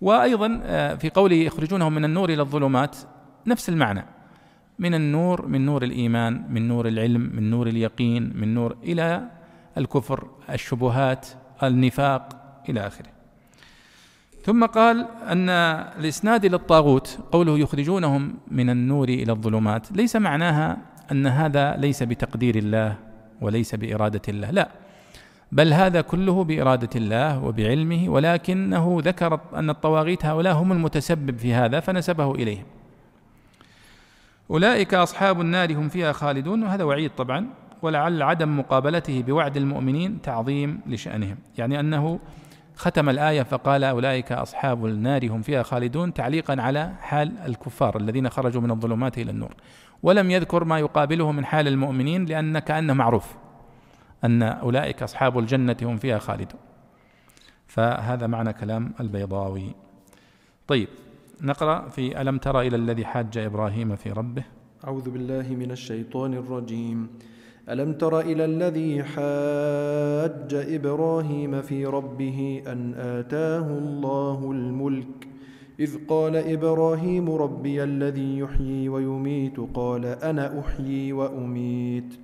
وأيضا 0.00 0.60
آه، 0.64 0.94
في 0.94 1.10
قوله 1.10 1.36
يخرجونهم 1.36 1.92
من 1.92 2.04
النور 2.04 2.30
إلى 2.30 2.42
الظلمات 2.42 2.96
نفس 3.46 3.68
المعنى. 3.68 4.04
من 4.82 4.94
النور 4.94 5.46
من 5.46 5.66
نور 5.66 5.82
الإيمان 5.82 6.32
من 6.50 6.68
نور 6.68 6.88
العلم 6.88 7.30
من 7.36 7.50
نور 7.50 7.66
اليقين 7.66 8.32
من 8.40 8.54
نور 8.54 8.76
إلى 8.82 9.22
الكفر 9.78 10.20
الشبهات 10.50 11.26
النفاق 11.62 12.22
إلى 12.68 12.86
آخره. 12.86 13.10
ثم 14.42 14.66
قال 14.66 15.06
أن 15.28 15.48
الإسناد 16.00 16.44
إلى 16.44 16.56
الطاغوت 16.56 17.18
قوله 17.32 17.58
يخرجونهم 17.58 18.34
من 18.50 18.70
النور 18.70 19.08
إلى 19.08 19.32
الظلمات 19.32 19.92
ليس 19.92 20.16
معناها 20.16 20.78
أن 21.12 21.26
هذا 21.26 21.76
ليس 21.76 22.02
بتقدير 22.02 22.56
الله 22.56 22.96
وليس 23.40 23.74
بإرادة 23.74 24.22
الله 24.28 24.50
لا. 24.50 24.68
بل 25.52 25.72
هذا 25.72 26.00
كله 26.00 26.44
بإرادة 26.44 26.90
الله 26.96 27.44
وبعلمه 27.44 28.08
ولكنه 28.08 28.98
ذكر 29.04 29.40
أن 29.54 29.70
الطواغيت 29.70 30.26
هؤلاء 30.26 30.54
هم 30.54 30.72
المتسبب 30.72 31.36
في 31.38 31.54
هذا 31.54 31.80
فنسبه 31.80 32.34
إليهم. 32.34 32.64
أولئك 34.52 34.94
أصحاب 34.94 35.40
النار 35.40 35.74
هم 35.74 35.88
فيها 35.88 36.12
خالدون 36.12 36.62
وهذا 36.62 36.84
وعيد 36.84 37.10
طبعا 37.10 37.46
ولعل 37.82 38.22
عدم 38.22 38.58
مقابلته 38.58 39.22
بوعد 39.22 39.56
المؤمنين 39.56 40.22
تعظيم 40.22 40.80
لشأنهم. 40.86 41.36
يعني 41.58 41.80
أنه 41.80 42.20
ختم 42.76 43.08
الآية 43.08 43.42
فقال 43.42 43.84
أولئك 43.84 44.32
أصحاب 44.32 44.86
النار 44.86 45.30
هم 45.30 45.42
فيها 45.42 45.62
خالدون 45.62 46.14
تعليقا 46.14 46.62
على 46.62 46.92
حال 47.00 47.38
الكفار 47.38 47.96
الذين 47.96 48.28
خرجوا 48.28 48.62
من 48.62 48.70
الظلمات 48.70 49.18
إلى 49.18 49.30
النور. 49.30 49.54
ولم 50.02 50.30
يذكر 50.30 50.64
ما 50.64 50.78
يقابله 50.78 51.32
من 51.32 51.44
حال 51.44 51.68
المؤمنين 51.68 52.24
لأن 52.24 52.58
كأنه 52.58 52.92
معروف 52.92 53.34
أن 54.24 54.42
أولئك 54.42 55.02
أصحاب 55.02 55.38
الجنة 55.38 55.76
هم 55.82 55.96
فيها 55.96 56.18
خالدون. 56.18 56.60
فهذا 57.66 58.26
معنى 58.26 58.52
كلام 58.52 58.92
البيضاوي. 59.00 59.74
طيب 60.66 60.88
نقرأ 61.44 61.88
في 61.88 62.20
ألم 62.20 62.38
تر 62.38 62.60
إلى 62.60 62.76
الذي 62.76 63.04
حاج 63.04 63.38
إبراهيم 63.38 63.96
في 63.96 64.10
ربه؟ 64.10 64.44
أعوذ 64.84 65.10
بالله 65.10 65.54
من 65.58 65.70
الشيطان 65.70 66.34
الرجيم. 66.34 67.08
ألم 67.68 67.92
تر 67.92 68.20
إلى 68.20 68.44
الذي 68.44 69.02
حاج 69.02 70.54
إبراهيم 70.74 71.62
في 71.62 71.86
ربه 71.86 72.62
أن 72.66 72.94
آتاه 72.94 73.78
الله 73.78 74.52
الملك؟ 74.52 75.28
إذ 75.80 76.06
قال 76.08 76.36
إبراهيم 76.36 77.30
ربي 77.30 77.84
الذي 77.84 78.38
يحيي 78.38 78.88
ويميت 78.88 79.60
قال 79.74 80.04
أنا 80.06 80.60
أحيي 80.60 81.12
وأميت. 81.12 82.14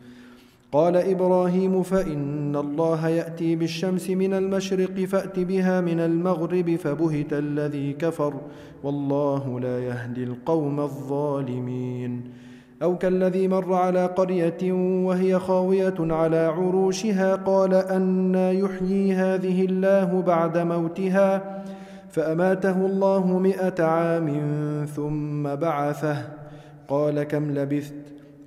قال 0.73 0.97
إبراهيم 0.97 1.83
فإن 1.83 2.57
الله 2.57 3.09
يأتي 3.09 3.57
بالشمس 3.57 4.11
من 4.11 4.35
المشرق 4.35 5.05
فأت 5.05 5.39
بها 5.39 5.81
من 5.81 6.01
المغرب 6.01 6.77
فبهت 6.77 7.33
الذي 7.33 7.93
كفر 7.93 8.35
والله 8.83 9.61
لا 9.61 9.85
يهدي 9.85 10.25
القوم 10.25 10.81
الظالمين 10.81 12.25
أو 12.83 12.99
كالذي 12.99 13.49
مر 13.49 13.75
على 13.75 14.07
قرية 14.07 14.73
وهي 15.07 15.39
خاوية 15.39 15.95
على 16.01 16.37
عروشها 16.37 17.35
قال 17.35 17.75
أنا 17.75 18.53
يحيي 18.53 19.15
هذه 19.15 19.65
الله 19.65 20.23
بعد 20.23 20.59
موتها 20.59 21.63
فأماته 22.11 22.87
الله 22.87 23.39
مئة 23.39 23.85
عام 23.85 24.29
ثم 24.97 25.55
بعثه 25.55 26.29
قال 26.89 27.23
كم 27.23 27.51
لبثت 27.51 28.08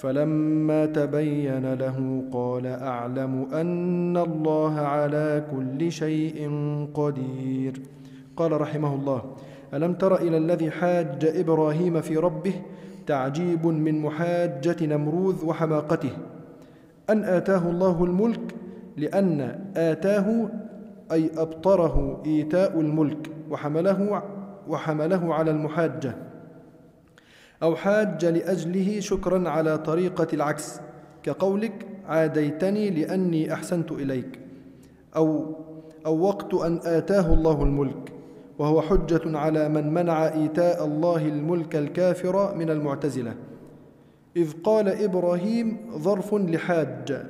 فلما 0.00 0.86
تبين 0.86 1.74
له 1.74 2.24
قال 2.32 2.66
أعلم 2.66 3.46
أن 3.52 4.16
الله 4.16 4.80
على 4.80 5.44
كل 5.52 5.92
شيء 5.92 6.50
قدير. 6.94 7.80
قال 8.36 8.60
رحمه 8.60 8.94
الله 8.94 9.22
ألم 9.74 9.92
تر 9.94 10.16
إلى 10.16 10.36
الذي 10.36 10.70
حاج 10.70 11.24
إبراهيم 11.24 12.00
في 12.00 12.16
ربه؟ 12.16 12.52
تعجيب 13.06 13.66
من 13.66 14.02
محاجة 14.02 14.76
نمروذ 14.80 15.44
وحماقته. 15.44 16.10
أن 17.10 17.24
آتاه 17.24 17.70
الله 17.70 18.04
الملك 18.04 18.54
لأن 18.96 19.58
آتاه 19.76 20.48
أي 21.12 21.30
أبطره 21.36 22.22
إيتاء 22.26 22.80
الملك 22.80 23.30
وحمله 23.50 24.22
وحمله 24.68 25.34
على 25.34 25.50
المحاجة. 25.50 26.29
أو 27.62 27.76
حاج 27.76 28.24
لأجله 28.24 29.00
شكرا 29.00 29.48
على 29.48 29.78
طريقة 29.78 30.26
العكس. 30.32 30.80
كقولك 31.22 31.86
عاديتني 32.06 32.90
لأني 32.90 33.52
أحسنت 33.52 33.92
إليك. 33.92 34.38
أو 35.16 35.54
أو 36.06 36.20
وقت 36.20 36.54
أن 36.54 36.80
آتاه 36.84 37.34
الله 37.34 37.62
الملك. 37.62 38.12
وهو 38.58 38.82
حجة 38.82 39.38
على 39.38 39.68
من 39.68 39.94
منع 39.94 40.28
إيتاء 40.28 40.84
الله 40.84 41.26
الملك 41.26 41.76
الكافر 41.76 42.54
من 42.54 42.70
المعتزلة. 42.70 43.34
إذ 44.36 44.52
قال 44.64 44.88
إبراهيم 44.88 45.76
ظرف 45.96 46.34
لحاج. 46.34 47.22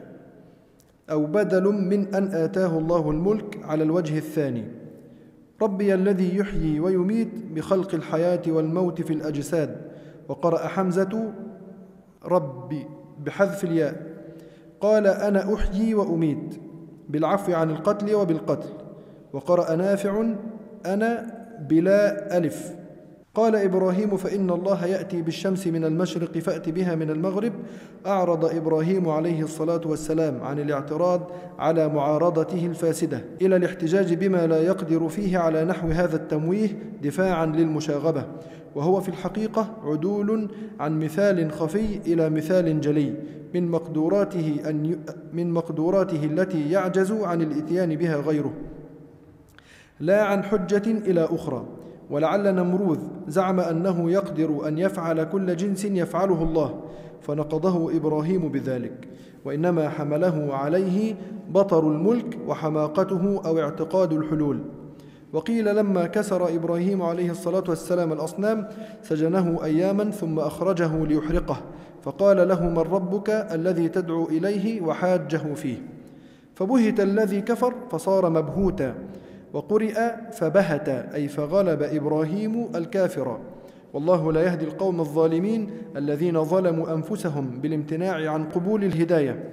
أو 1.11 1.27
بدل 1.27 1.64
من 1.64 2.14
أن 2.14 2.25
آتاه 2.25 2.79
الله 2.79 3.11
الملك 3.11 3.59
على 3.64 3.83
الوجه 3.83 4.19
الثاني. 4.19 4.64
ربي 5.62 5.95
الذي 5.95 6.37
يحيي 6.37 6.81
ويميت 6.81 7.29
بخلق 7.55 7.95
الحياة 7.95 8.43
والموت 8.47 9.03
في 9.03 9.12
الأجساد. 9.12 9.89
وقرأ 10.31 10.59
حمزة 10.59 11.33
ربي 12.25 12.87
بحذف 13.25 13.64
الياء. 13.64 14.03
قال 14.81 15.07
أنا 15.07 15.55
أحيي 15.55 15.95
وأميت 15.95 16.61
بالعفو 17.09 17.55
عن 17.55 17.71
القتل 17.71 18.14
وبالقتل. 18.14 18.69
وقرأ 19.33 19.75
نافع 19.75 20.25
أنا 20.87 21.27
بلا 21.69 22.37
ألف. 22.37 22.75
قال 23.35 23.57
إبراهيم 23.57 24.16
فإن 24.16 24.51
الله 24.51 24.87
يأتي 24.87 25.23
بالشمس 25.23 25.66
من 25.66 25.85
المشرق 25.85 26.38
فأت 26.38 26.69
بها 26.69 26.95
من 26.95 27.11
المغرب. 27.11 27.53
أعرض 28.07 28.45
إبراهيم 28.45 29.09
عليه 29.09 29.43
الصلاة 29.43 29.81
والسلام 29.87 30.43
عن 30.43 30.59
الاعتراض 30.59 31.31
على 31.59 31.88
معارضته 31.88 32.66
الفاسدة 32.66 33.25
إلى 33.43 33.57
الاحتجاج 33.57 34.14
بما 34.14 34.47
لا 34.47 34.62
يقدر 34.62 35.09
فيه 35.09 35.38
على 35.38 35.64
نحو 35.64 35.88
هذا 35.88 36.16
التمويه 36.16 36.69
دفاعا 37.03 37.47
للمشاغبة. 37.47 38.25
وهو 38.74 39.00
في 39.00 39.09
الحقيقة 39.09 39.70
عدول 39.85 40.48
عن 40.80 41.00
مثال 41.00 41.52
خفي 41.52 42.00
إلى 42.06 42.30
مثال 42.30 42.80
جلي 42.80 43.14
من 43.54 43.68
مقدوراته 43.68 44.56
أن 44.68 44.87
ي... 44.87 44.98
من 45.33 45.50
مقدوراته 45.50 46.24
التي 46.24 46.70
يعجز 46.70 47.12
عن 47.12 47.42
الإتيان 47.42 47.96
بها 47.96 48.16
غيره. 48.16 48.52
لا 50.00 50.24
عن 50.24 50.42
حجة 50.42 50.83
إلى 50.87 51.28
أخرى 51.30 51.64
ولعل 52.11 52.54
نمروذ 52.54 52.98
زعم 53.28 53.61
أنه 53.61 54.11
يقدر 54.11 54.68
أن 54.68 54.78
يفعل 54.78 55.24
كل 55.24 55.56
جنس 55.56 55.85
يفعله 55.85 56.42
الله 56.42 56.80
فنقضه 57.22 57.96
إبراهيم 57.96 58.48
بذلك. 58.48 59.09
وإنما 59.44 59.88
حمله 59.88 60.54
عليه 60.54 61.14
بطر 61.50 61.88
الملك 61.90 62.38
وحماقته 62.46 63.40
أو 63.46 63.59
اعتقاد 63.59 64.12
الحلول. 64.12 64.61
وقيل 65.33 65.77
لما 65.77 66.07
كسر 66.07 66.55
إبراهيم 66.55 67.03
عليه 67.03 67.31
الصلاة 67.31 67.64
والسلام 67.69 68.12
الأصنام 68.12 68.69
سجنه 69.03 69.64
أياما 69.64 70.11
ثم 70.11 70.38
أخرجه 70.38 71.07
ليحرقه 71.07 71.62
فقال 72.03 72.49
له 72.49 72.69
من 72.69 72.79
ربك 72.79 73.31
الذي 73.31 73.88
تدعو 73.88 74.29
إليه 74.29 74.81
وحاجه 74.81 75.55
فيه؟ 75.55 75.77
فبهت 76.55 77.01
الذي 77.01 77.40
كفر 77.40 77.75
فصار 77.90 78.31
مبهوتا 78.31 78.95
وقرئ 79.53 80.11
فبهت 80.33 80.88
أي 80.88 81.29
فغلب 81.29 81.83
إبراهيم 81.83 82.69
الكافر. 82.75 83.38
والله 83.93 84.33
لا 84.33 84.43
يهدي 84.43 84.64
القوم 84.64 85.01
الظالمين 85.01 85.71
الذين 85.97 86.45
ظلموا 86.45 86.95
أنفسهم 86.95 87.47
بالامتناع 87.62 88.33
عن 88.33 88.45
قبول 88.45 88.85
الهداية. 88.85 89.45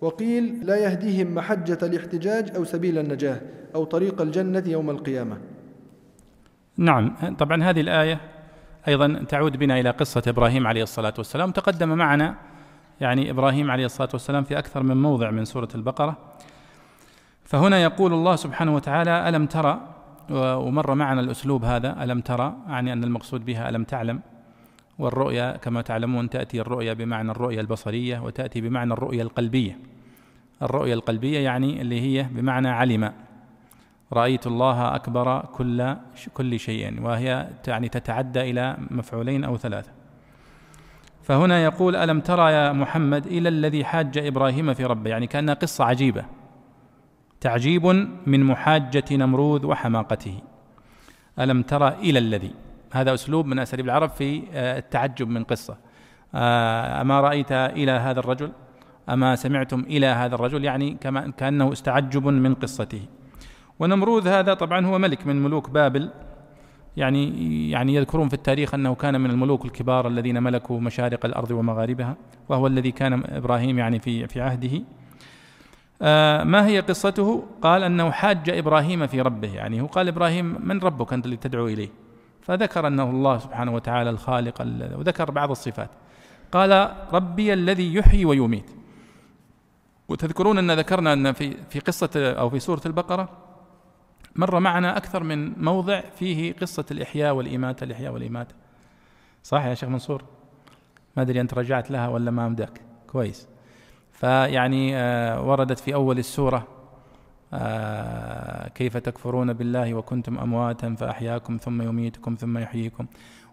وقيل 0.00 0.60
لا 0.62 0.76
يهديهم 0.76 1.34
محجة 1.34 1.78
الاحتجاج 1.82 2.56
أو 2.56 2.64
سبيل 2.64 2.98
النجاة. 2.98 3.40
أو 3.74 3.84
طريق 3.84 4.22
الجنة 4.22 4.62
يوم 4.66 4.90
القيامة. 4.90 5.38
نعم 6.76 7.14
طبعا 7.38 7.62
هذه 7.62 7.80
الآية 7.80 8.20
أيضا 8.88 9.24
تعود 9.28 9.56
بنا 9.56 9.80
إلى 9.80 9.90
قصة 9.90 10.22
إبراهيم 10.26 10.66
عليه 10.66 10.82
الصلاة 10.82 11.14
والسلام. 11.18 11.50
تقدم 11.50 11.88
معنا 11.88 12.34
يعني 13.00 13.30
إبراهيم 13.30 13.70
عليه 13.70 13.84
الصلاة 13.84 14.08
والسلام 14.12 14.44
في 14.44 14.58
أكثر 14.58 14.82
من 14.82 15.02
موضع 15.02 15.30
من 15.30 15.44
سورة 15.44 15.68
البقرة. 15.74 16.16
فهنا 17.44 17.82
يقول 17.82 18.12
الله 18.12 18.36
سبحانه 18.36 18.74
وتعالى 18.74 19.28
ألم 19.28 19.46
ترى 19.46 19.80
ومر 20.30 20.94
معنا 20.94 21.20
الأسلوب 21.20 21.64
هذا 21.64 22.04
ألم 22.04 22.20
ترى 22.20 22.56
يعني 22.68 22.92
أن 22.92 23.04
المقصود 23.04 23.44
بها 23.44 23.68
ألم 23.68 23.84
تعلم 23.84 24.20
والرؤيا 24.98 25.56
كما 25.56 25.82
تعلمون 25.82 26.30
تأتي 26.30 26.60
الرؤيا 26.60 26.92
بمعنى 26.92 27.30
الرؤيا 27.30 27.60
البصرية 27.60 28.18
وتأتي 28.18 28.60
بمعنى 28.60 28.92
الرؤيا 28.92 29.22
القلبية. 29.22 29.78
الرؤيا 30.62 30.94
القلبية 30.94 31.38
يعني 31.38 31.80
اللي 31.80 32.00
هي 32.00 32.26
بمعنى 32.30 32.68
علم. 32.68 33.12
رأيت 34.12 34.46
الله 34.46 34.94
أكبر 34.94 35.40
كل 35.40 35.96
كل 36.34 36.58
شيء 36.58 37.02
وهي 37.02 37.48
يعني 37.66 37.88
تتعدى 37.88 38.40
إلى 38.40 38.76
مفعولين 38.90 39.44
أو 39.44 39.56
ثلاثة. 39.56 39.92
فهنا 41.22 41.64
يقول 41.64 41.96
ألم 41.96 42.20
ترى 42.20 42.52
يا 42.52 42.72
محمد 42.72 43.26
إلى 43.26 43.48
الذي 43.48 43.84
حاج 43.84 44.18
إبراهيم 44.18 44.74
في 44.74 44.84
ربه؟ 44.84 45.10
يعني 45.10 45.26
كأنها 45.26 45.54
قصة 45.54 45.84
عجيبة. 45.84 46.24
تعجيب 47.40 47.86
من 48.26 48.44
محاجة 48.44 49.04
نمرود 49.10 49.64
وحماقته. 49.64 50.38
ألم 51.38 51.62
ترى 51.62 51.88
إلى 51.88 52.18
الذي؟ 52.18 52.54
هذا 52.92 53.14
أسلوب 53.14 53.46
من 53.46 53.58
أساليب 53.58 53.86
العرب 53.86 54.10
في 54.10 54.42
آه، 54.52 54.78
التعجب 54.78 55.28
من 55.28 55.44
قصة. 55.44 55.76
آه، 56.34 57.00
أما 57.00 57.20
رأيت 57.20 57.52
إلى 57.52 57.92
هذا 57.92 58.20
الرجل؟ 58.20 58.52
أما 59.08 59.36
سمعتم 59.36 59.80
إلى 59.80 60.06
هذا 60.06 60.34
الرجل؟ 60.34 60.64
يعني 60.64 60.96
كما 61.00 61.30
كأنه 61.30 61.72
استعجب 61.72 62.26
من 62.26 62.54
قصته. 62.54 63.02
ونمرود 63.80 64.28
هذا 64.28 64.54
طبعا 64.54 64.86
هو 64.86 64.98
ملك 64.98 65.26
من 65.26 65.42
ملوك 65.42 65.70
بابل. 65.70 66.10
يعني 66.96 67.70
يعني 67.70 67.94
يذكرون 67.94 68.28
في 68.28 68.34
التاريخ 68.34 68.74
أنه 68.74 68.94
كان 68.94 69.20
من 69.20 69.30
الملوك 69.30 69.64
الكبار 69.64 70.08
الذين 70.08 70.42
ملكوا 70.42 70.80
مشارق 70.80 71.26
الأرض 71.26 71.50
ومغاربها 71.50 72.16
وهو 72.48 72.66
الذي 72.66 72.90
كان 72.90 73.22
إبراهيم 73.26 73.78
يعني 73.78 73.98
في 73.98 74.26
في 74.26 74.40
عهده. 74.40 74.82
آه 76.02 76.44
ما 76.44 76.66
هي 76.66 76.80
قصته؟ 76.80 77.44
قال 77.62 77.82
أنه 77.82 78.10
حاج 78.10 78.50
إبراهيم 78.50 79.06
في 79.06 79.20
ربه. 79.20 79.54
يعني 79.54 79.80
هو 79.80 79.86
قال 79.86 80.08
إبراهيم 80.08 80.68
من 80.68 80.78
ربك 80.78 81.12
أنت 81.12 81.24
اللي 81.24 81.36
تدعو 81.36 81.66
إليه؟ 81.66 81.88
فذكر 82.42 82.86
أنه 82.86 83.10
الله 83.10 83.38
سبحانه 83.38 83.74
وتعالى 83.74 84.10
الخالق 84.10 84.62
وذكر 84.98 85.30
بعض 85.30 85.50
الصفات. 85.50 85.90
قال 86.52 86.90
ربي 87.12 87.52
الذي 87.52 87.94
يحيي 87.94 88.24
ويميت. 88.24 88.70
وتذكرون 90.08 90.58
أن 90.58 90.70
ذكرنا 90.70 91.12
أن 91.12 91.32
في 91.32 91.56
في 91.70 91.78
قصة 91.78 92.10
أو 92.16 92.50
في 92.50 92.58
سورة 92.58 92.82
البقرة 92.86 93.49
مر 94.36 94.60
معنا 94.60 94.96
أكثر 94.96 95.22
من 95.22 95.62
موضع 95.64 96.00
فيه 96.00 96.52
قصة 96.52 96.84
الإحياء 96.90 97.34
والإماتة 97.34 97.84
الإحياء 97.84 98.12
والإماتة. 98.12 98.54
صح 99.42 99.64
يا 99.64 99.74
شيخ 99.74 99.88
منصور؟ 99.88 100.24
ما 101.16 101.22
أدري 101.22 101.40
أنت 101.40 101.54
رجعت 101.54 101.90
لها 101.90 102.08
ولا 102.08 102.30
ما 102.30 102.46
أمدك 102.46 102.80
كويس. 103.06 103.48
فيعني 104.12 104.96
آه 104.96 105.42
وردت 105.42 105.78
في 105.78 105.94
أول 105.94 106.18
السورة 106.18 106.66
آه 107.52 108.68
كيف 108.68 108.96
تكفرون 108.96 109.52
بالله 109.52 109.94
وكنتم 109.94 110.38
أمواتا 110.38 110.94
فأحياكم 110.94 111.56
ثم 111.56 111.82
يميتكم 111.82 112.34
ثم 112.34 112.58
يحييكم. 112.58 113.06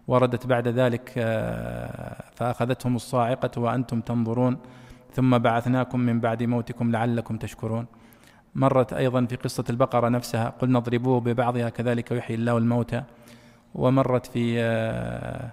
وردت 0.08 0.46
بعد 0.46 0.68
ذلك 0.68 1.12
آه 1.16 2.24
فأخذتهم 2.34 2.96
الصاعقة 2.96 3.60
وأنتم 3.60 4.00
تنظرون 4.00 4.58
ثم 5.12 5.38
بعثناكم 5.38 6.00
من 6.00 6.20
بعد 6.20 6.42
موتكم 6.42 6.92
لعلكم 6.92 7.36
تشكرون. 7.36 7.86
مرت 8.58 8.92
أيضا 8.92 9.24
في 9.24 9.36
قصة 9.36 9.64
البقرة 9.70 10.08
نفسها. 10.08 10.54
قلنا 10.60 10.78
اضربوه 10.78 11.20
ببعضها 11.20 11.68
كذلك 11.68 12.12
يحيي 12.12 12.36
الله 12.36 12.58
الموتى. 12.58 13.02
ومرت 13.74 14.26
في 14.26 14.60
آه، 14.60 15.50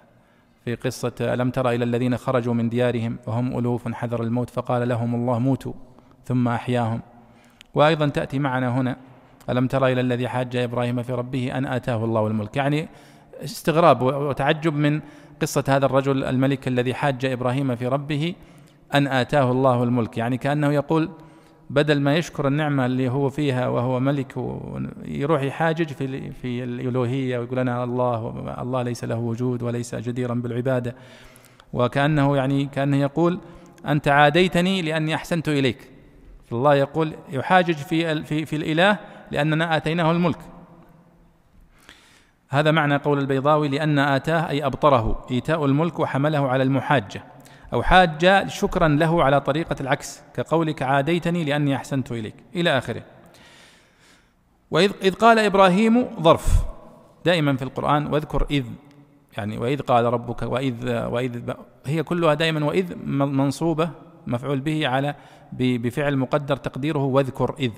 في 0.66 0.76
قصة 0.76 1.14
ألم 1.22 1.50
تر 1.50 1.70
إلى 1.70 1.84
الذين 1.84 2.18
خرجوا 2.18 2.54
من 2.54 2.70
ديارهم 2.70 3.18
وهم 3.28 3.60
ألوف 3.60 3.94
حذر 3.94 4.24
الموت 4.24 4.50
فقال 4.50 4.90
لهم 4.90 5.16
الله 5.16 5.40
موتوا 5.40 5.74
ثم 6.26 6.48
أحياهم. 6.48 7.02
وأيضا 7.74 8.08
تأتي 8.08 8.40
معنا 8.40 8.70
هنا 8.70 8.98
ألم 9.50 9.68
تر 9.68 9.88
إلى 9.88 10.02
الذي 10.02 10.28
حاج 10.28 10.56
إبراهيم 10.56 11.04
في 11.04 11.14
ربه 11.14 11.58
أن 11.58 11.66
آتاه 11.66 12.06
الله 12.06 12.28
الملك. 12.28 12.58
يعني 12.58 12.88
استغراب 13.44 14.02
وتعجب 14.02 14.76
من 14.76 15.02
قصة 15.42 15.64
هذا 15.70 15.86
الرجل 15.86 16.24
الملك 16.24 16.68
الذي 16.68 16.94
حاج 16.94 17.26
إبراهيم 17.26 17.76
في 17.76 17.88
ربه 17.88 18.36
أن 18.94 19.08
آتاه 19.08 19.52
الله 19.52 19.84
الملك. 19.84 20.18
يعني 20.18 20.38
كأنه 20.38 20.72
يقول 20.72 21.10
بدل 21.70 22.02
ما 22.02 22.16
يشكر 22.16 22.48
النعمة 22.48 22.86
اللي 22.86 23.10
هو 23.10 23.30
فيها 23.30 23.68
وهو 23.68 24.00
ملك 24.00 24.38
يروح 25.06 25.42
يحاجج 25.42 25.88
في 25.88 26.32
في 26.32 26.64
الألوهية 26.64 27.40
ويقول 27.40 27.60
أنا 27.60 27.84
الله 27.84 28.56
الله 28.62 28.82
ليس 28.82 29.04
له 29.04 29.18
وجود 29.18 29.64
وليس 29.64 29.96
جديرا 29.96 30.34
بالعبادة. 30.34 30.96
وكأنه 31.74 32.38
يعني 32.38 32.66
كأنه 32.66 32.98
يقول 32.98 33.40
أنت 33.88 34.08
عاديتني 34.08 34.82
لأني 34.82 35.16
أحسنت 35.16 35.50
إليك. 35.50 35.90
فالله 36.50 36.76
يقول 36.76 37.14
يحاجج 37.30 37.74
في 37.74 38.24
في 38.24 38.46
في 38.46 38.56
الإله 38.56 38.98
لأننا 39.32 39.78
آتيناه 39.78 40.12
الملك. 40.12 40.40
هذا 42.50 42.72
معنى 42.72 42.96
قول 42.96 43.20
البيضاوي 43.20 43.68
لأن 43.68 44.00
آتاه 44.00 44.50
أي 44.50 44.66
أبطره. 44.66 45.26
إيتاء 45.32 45.66
الملك 45.66 46.00
وحمله 46.00 46.48
على 46.50 46.64
المحاجة. 46.64 47.24
أو 47.74 47.84
حاج 47.84 48.48
شكرا 48.48 48.88
له 48.88 49.24
على 49.24 49.42
طريقة 49.42 49.76
العكس 49.82 50.22
كقولك 50.34 50.82
عاديتني 50.82 51.44
لأني 51.44 51.76
أحسنت 51.76 52.12
إليك. 52.12 52.36
إلى 52.56 52.78
آخره. 52.78 53.04
وإذ 54.72 54.92
إذ 55.02 55.14
قال 55.14 55.40
إبراهيم 55.40 56.08
ظرف 56.22 56.66
دائما 57.26 57.56
في 57.56 57.64
القرآن 57.64 58.08
واذكر 58.08 58.46
إذ 58.52 58.66
يعني 59.38 59.58
وإذ 59.58 59.82
قال 59.82 60.06
ربك 60.06 60.42
وإذ 60.42 61.06
وإذ 61.06 61.54
هي 61.86 62.04
كلها 62.04 62.34
دائما 62.34 62.66
وإذ 62.66 62.96
منصوبة 63.06 63.90
مفعول 64.28 64.60
به 64.60 64.88
على 64.88 65.16
بفعل 65.54 66.18
مقدر 66.18 66.58
تقديره 66.58 67.04
واذكر 67.04 67.56
إذ. 67.60 67.72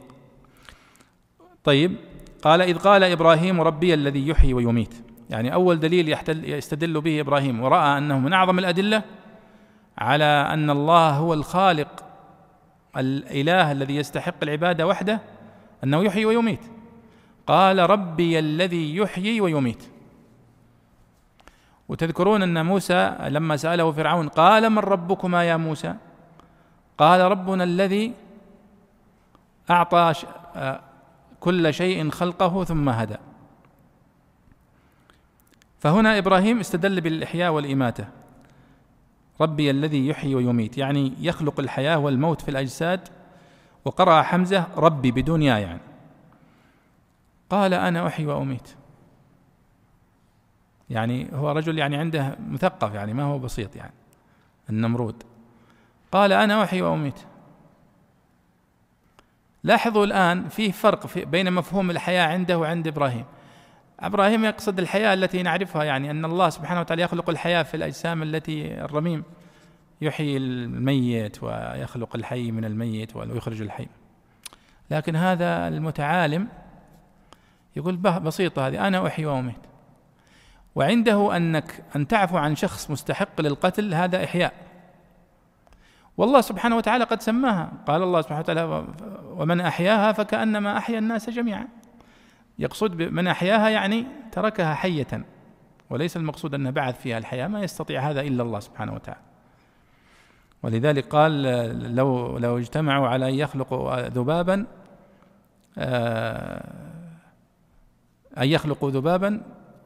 طيب 1.64 1.96
قال 2.42 2.62
إذ 2.62 2.78
قال 2.78 3.04
إبراهيم 3.04 3.62
ربي 3.62 3.94
الذي 3.94 4.28
يحيي 4.28 4.54
ويميت. 4.54 4.94
يعني 5.30 5.54
أول 5.54 5.80
دليل 5.80 6.18
يستدل 6.30 7.02
به 7.02 7.22
إبراهيم 7.22 7.64
ورأى 7.64 7.98
أنه 7.98 8.20
من 8.20 8.34
أعظم 8.34 8.60
الأدلة 8.60 9.04
على 9.98 10.24
أن 10.24 10.70
الله 10.70 11.10
هو 11.10 11.34
الخالق 11.34 12.04
الإله 12.98 13.72
الذي 13.72 13.96
يستحق 13.96 14.36
العبادة 14.44 14.88
وحده 14.88 15.22
أنه 15.84 16.04
يحيي 16.04 16.26
ويميت. 16.26 16.60
قال 17.48 17.90
ربي 17.90 18.40
الذي 18.40 18.96
يحيي 18.96 19.42
ويميت. 19.42 19.84
وتذكرون 21.90 22.44
أن 22.44 22.66
موسى 22.66 23.16
لما 23.22 23.58
سأله 23.58 23.92
فرعون 23.92 24.28
قال 24.28 24.70
من 24.70 24.80
ربكما 24.80 25.44
يا 25.44 25.58
موسى؟ 25.58 25.96
قال 26.98 27.22
ربنا 27.22 27.64
الذي 27.64 28.14
أعطى 29.70 30.14
كل 31.40 31.74
شيء 31.74 32.10
خلقه 32.10 32.64
ثم 32.64 32.90
هدى. 32.90 33.18
فهنا 35.80 36.18
إبراهيم 36.18 36.60
استدل 36.60 37.02
بالإحياء 37.02 37.52
والإماتة. 37.52 38.08
ربي 39.42 39.72
الذي 39.72 40.08
يحيي 40.08 40.36
ويميت. 40.36 40.78
يعني 40.78 41.14
يخلق 41.20 41.60
الحياة 41.60 41.98
والموت 41.98 42.42
في 42.42 42.52
الأجساد. 42.52 43.08
وقرأ 43.86 44.22
حمزة 44.22 44.68
ربي 44.78 45.12
بدون 45.12 45.42
يا 45.42 45.58
يعني. 45.58 45.80
قال 47.50 47.74
أنا 47.74 48.08
أحيي 48.08 48.26
وأميت. 48.26 48.70
يعني 50.90 51.30
هو 51.34 51.52
رجل 51.52 51.78
يعني 51.78 51.98
عنده 51.98 52.38
مثقف 52.50 52.94
يعني 52.94 53.14
ما 53.14 53.24
هو 53.24 53.40
بسيط 53.40 53.76
يعني. 53.76 53.94
النمرود. 54.70 55.24
قال 56.12 56.34
أنا 56.34 56.64
أحيي 56.64 56.82
وأميت. 56.82 57.20
لاحظوا 59.64 60.06
الآن 60.06 60.50
فيه 60.50 60.72
فرق 60.72 61.08
في 61.08 61.26
بين 61.26 61.54
مفهوم 61.54 61.92
الحياة 61.92 62.28
عنده 62.28 62.60
وعند 62.60 62.88
إبراهيم. 62.88 63.26
إبراهيم 64.00 64.46
يقصد 64.46 64.80
الحياة 64.80 65.14
التي 65.14 65.44
نعرفها 65.44 65.84
يعني 65.84 66.12
أن 66.12 66.26
الله 66.26 66.50
سبحانه 66.50 66.80
وتعالى 66.80 67.02
يخلق 67.02 67.30
الحياة 67.30 67.64
في 67.64 67.78
الأجسام 67.78 68.24
التي 68.24 68.82
الرميم. 68.84 69.24
يحيي 70.02 70.38
الميت 70.38 71.44
ويخلق 71.44 72.16
الحي 72.16 72.52
من 72.52 72.66
الميت 72.66 73.16
ويخرج 73.16 73.62
الحي. 73.62 73.88
لكن 74.92 75.16
هذا 75.16 75.68
المتعالم 75.68 76.48
يقول 77.76 77.98
بسيطة 77.98 78.68
هذه 78.68 78.88
أنا 78.88 79.08
أحيي 79.08 79.26
وأميت. 79.26 79.56
وعنده 80.76 81.38
أنك 81.38 81.84
أن 81.96 82.08
تعفو 82.08 82.38
عن 82.38 82.56
شخص 82.56 82.92
مستحق 82.92 83.42
للقتل 83.42 83.94
هذا 83.94 84.24
إحياء. 84.24 84.54
والله 86.18 86.42
سبحانه 86.42 86.78
وتعالى 86.78 87.04
قد 87.04 87.22
سماها. 87.22 87.72
قال 87.88 88.04
الله 88.04 88.22
سبحانه 88.22 88.40
وتعالى 88.40 88.86
ومن 89.26 89.62
أحياها 89.62 90.12
فكأنما 90.12 90.78
أحيا 90.78 91.00
الناس 91.00 91.30
جميعا. 91.30 91.68
يقصد 92.60 93.02
من 93.02 93.28
أحياها 93.28 93.70
يعني 93.70 94.06
تركها 94.32 94.74
حية 94.74 95.26
وليس 95.90 96.18
المقصود 96.18 96.54
انه 96.54 96.70
بعث 96.70 97.02
فيها 97.02 97.18
الحياة 97.18 97.48
ما 97.48 97.62
يستطيع 97.62 98.10
هذا 98.10 98.22
إلا 98.22 98.44
الله 98.44 98.60
سبحانه 98.60 98.94
وتعالى. 98.94 99.22
ولذلك 100.64 101.08
قال 101.08 101.42
لو 101.96 102.38
لو 102.38 102.58
اجتمعوا 102.58 103.08
على 103.08 103.30
أن 103.30 103.34
يخلقوا 103.34 104.08
ذبابا 104.08 104.66
آه، 105.78 106.74
أن 108.38 108.48
يخلقوا 108.48 108.92
ذبابا 108.92 109.42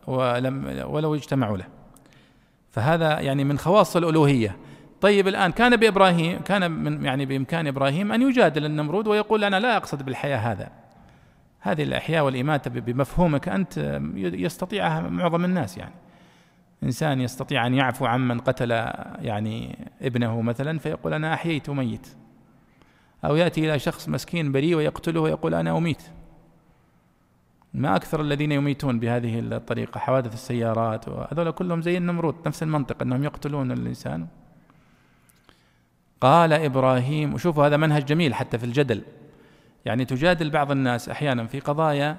ولم 0.07 0.83
ولو 0.85 1.15
اجتمعوا 1.15 1.57
له. 1.57 1.67
فهذا 2.71 3.19
يعني 3.19 3.43
من 3.43 3.57
خواص 3.57 3.95
الألوهية. 3.95 4.57
طيب 5.01 5.27
الآن 5.27 5.51
كان 5.51 5.75
بإبراهيم 5.75 6.39
كان 6.39 6.71
من 6.71 7.05
يعني 7.05 7.25
بإمكان 7.25 7.67
إبراهيم 7.67 8.11
أن 8.11 8.21
يجادل 8.21 8.65
النمرود 8.65 9.07
ويقول 9.07 9.43
أنا 9.43 9.59
لا 9.59 9.77
أقصد 9.77 10.05
بالحياة 10.05 10.37
هذا. 10.37 10.80
هذه 11.61 11.83
الأحياء 11.83 12.25
والإماتة 12.25 12.69
بمفهومك 12.71 13.49
أنت 13.49 13.99
يستطيعها 14.15 15.01
معظم 15.01 15.45
الناس 15.45 15.77
يعني. 15.77 15.93
إنسان 16.83 17.21
يستطيع 17.21 17.67
أن 17.67 17.73
يعفو 17.73 18.05
عمن 18.05 18.39
قتل 18.39 18.71
يعني 19.21 19.77
ابنه 20.01 20.41
مثلا 20.41 20.79
فيقول 20.79 21.13
أنا 21.13 21.33
أحييت 21.33 21.69
ميت 21.69 22.07
أو 23.25 23.35
يأتي 23.35 23.65
إلى 23.65 23.79
شخص 23.79 24.09
مسكين 24.09 24.51
بريء 24.51 24.75
ويقتله 24.75 25.21
ويقول 25.21 25.53
أنا 25.53 25.77
أميت. 25.77 26.03
ما 27.73 27.95
أكثر 27.95 28.21
الذين 28.21 28.51
يميتون 28.51 28.99
بهذه 28.99 29.39
الطريقة 29.39 29.99
حوادث 29.99 30.33
السيارات 30.33 31.07
وهذول 31.07 31.51
كلهم 31.51 31.81
زي 31.81 31.97
النمرود 31.97 32.35
نفس 32.45 32.63
المنطق 32.63 33.01
أنهم 33.01 33.23
يقتلون 33.23 33.71
الإنسان. 33.71 34.27
قال 36.21 36.53
إبراهيم 36.53 37.33
وشوفوا 37.33 37.67
هذا 37.67 37.77
منهج 37.77 38.05
جميل 38.05 38.33
حتى 38.33 38.57
في 38.57 38.63
الجدل. 38.63 39.01
يعني 39.85 40.05
تجادل 40.05 40.49
بعض 40.49 40.71
الناس 40.71 41.09
أحيانا 41.09 41.47
في 41.47 41.59
قضايا 41.59 42.17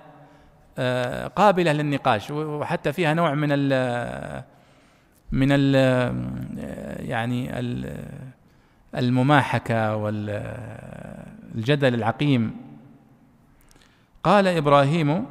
آه، 0.78 1.26
قابلة 1.26 1.72
للنقاش 1.72 2.30
وحتى 2.30 2.92
فيها 2.92 3.14
نوع 3.14 3.34
من 3.34 3.48
ال 3.52 4.44
من 5.32 5.48
ال 5.50 5.74
يعني 7.08 7.50
المماحكة 8.94 9.96
والجدل 9.96 10.34
العقيم. 11.94 12.56
قال 14.22 14.46
إبراهيم 14.46 15.26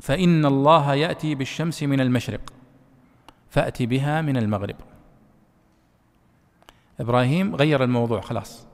فإن 0.00 0.46
الله 0.46 0.94
يأتي 0.94 1.34
بالشمس 1.34 1.82
من 1.82 2.00
المشرق 2.00 2.52
فأتي 3.50 3.86
بها 3.86 4.20
من 4.20 4.36
المغرب. 4.36 4.76
إبراهيم 7.00 7.54
غير 7.54 7.84
الموضوع 7.84 8.20
خلاص. 8.20 8.71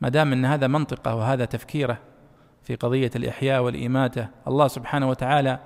ما 0.00 0.08
دام 0.08 0.32
أن 0.32 0.44
هذا 0.44 0.66
منطقة 0.66 1.14
وهذا 1.14 1.44
تفكيره 1.44 1.98
في 2.62 2.74
قضية 2.74 3.10
الإحياء 3.16 3.62
والإماتة 3.62 4.28
الله 4.48 4.68
سبحانه 4.68 5.08
وتعالى 5.08 5.58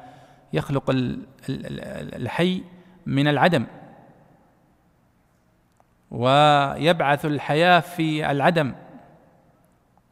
يخلق 0.52 0.84
الحي 1.48 2.62
من 3.06 3.28
العدم. 3.28 3.66
ويبعث 6.10 7.26
الحياة 7.26 7.80
في 7.80 8.30
العدم 8.30 8.74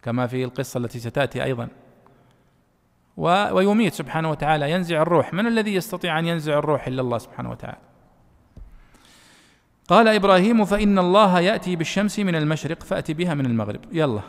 كما 0.02 0.26
في 0.26 0.44
القصة 0.44 0.78
التي 0.78 0.98
ستأتي 0.98 1.44
أيضا. 1.44 1.68
ويميت 3.16 3.94
سبحانه 3.94 4.30
وتعالى 4.30 4.70
ينزع 4.70 5.02
الروح. 5.02 5.34
من 5.34 5.46
الذي 5.46 5.74
يستطيع 5.74 6.18
أن 6.18 6.26
ينزع 6.26 6.58
الروح 6.58 6.86
إلا 6.86 7.02
الله 7.02 7.18
سبحانه 7.18 7.50
وتعالى؟ 7.50 7.87
قال 9.88 10.08
إبراهيم 10.08 10.64
فإن 10.64 10.98
الله 10.98 11.40
يأتي 11.40 11.76
بالشمس 11.76 12.18
من 12.18 12.34
المشرق 12.34 12.82
فأتي 12.82 13.14
بها 13.14 13.34
من 13.34 13.46
المغرب. 13.46 13.80
يلا. 13.92 14.20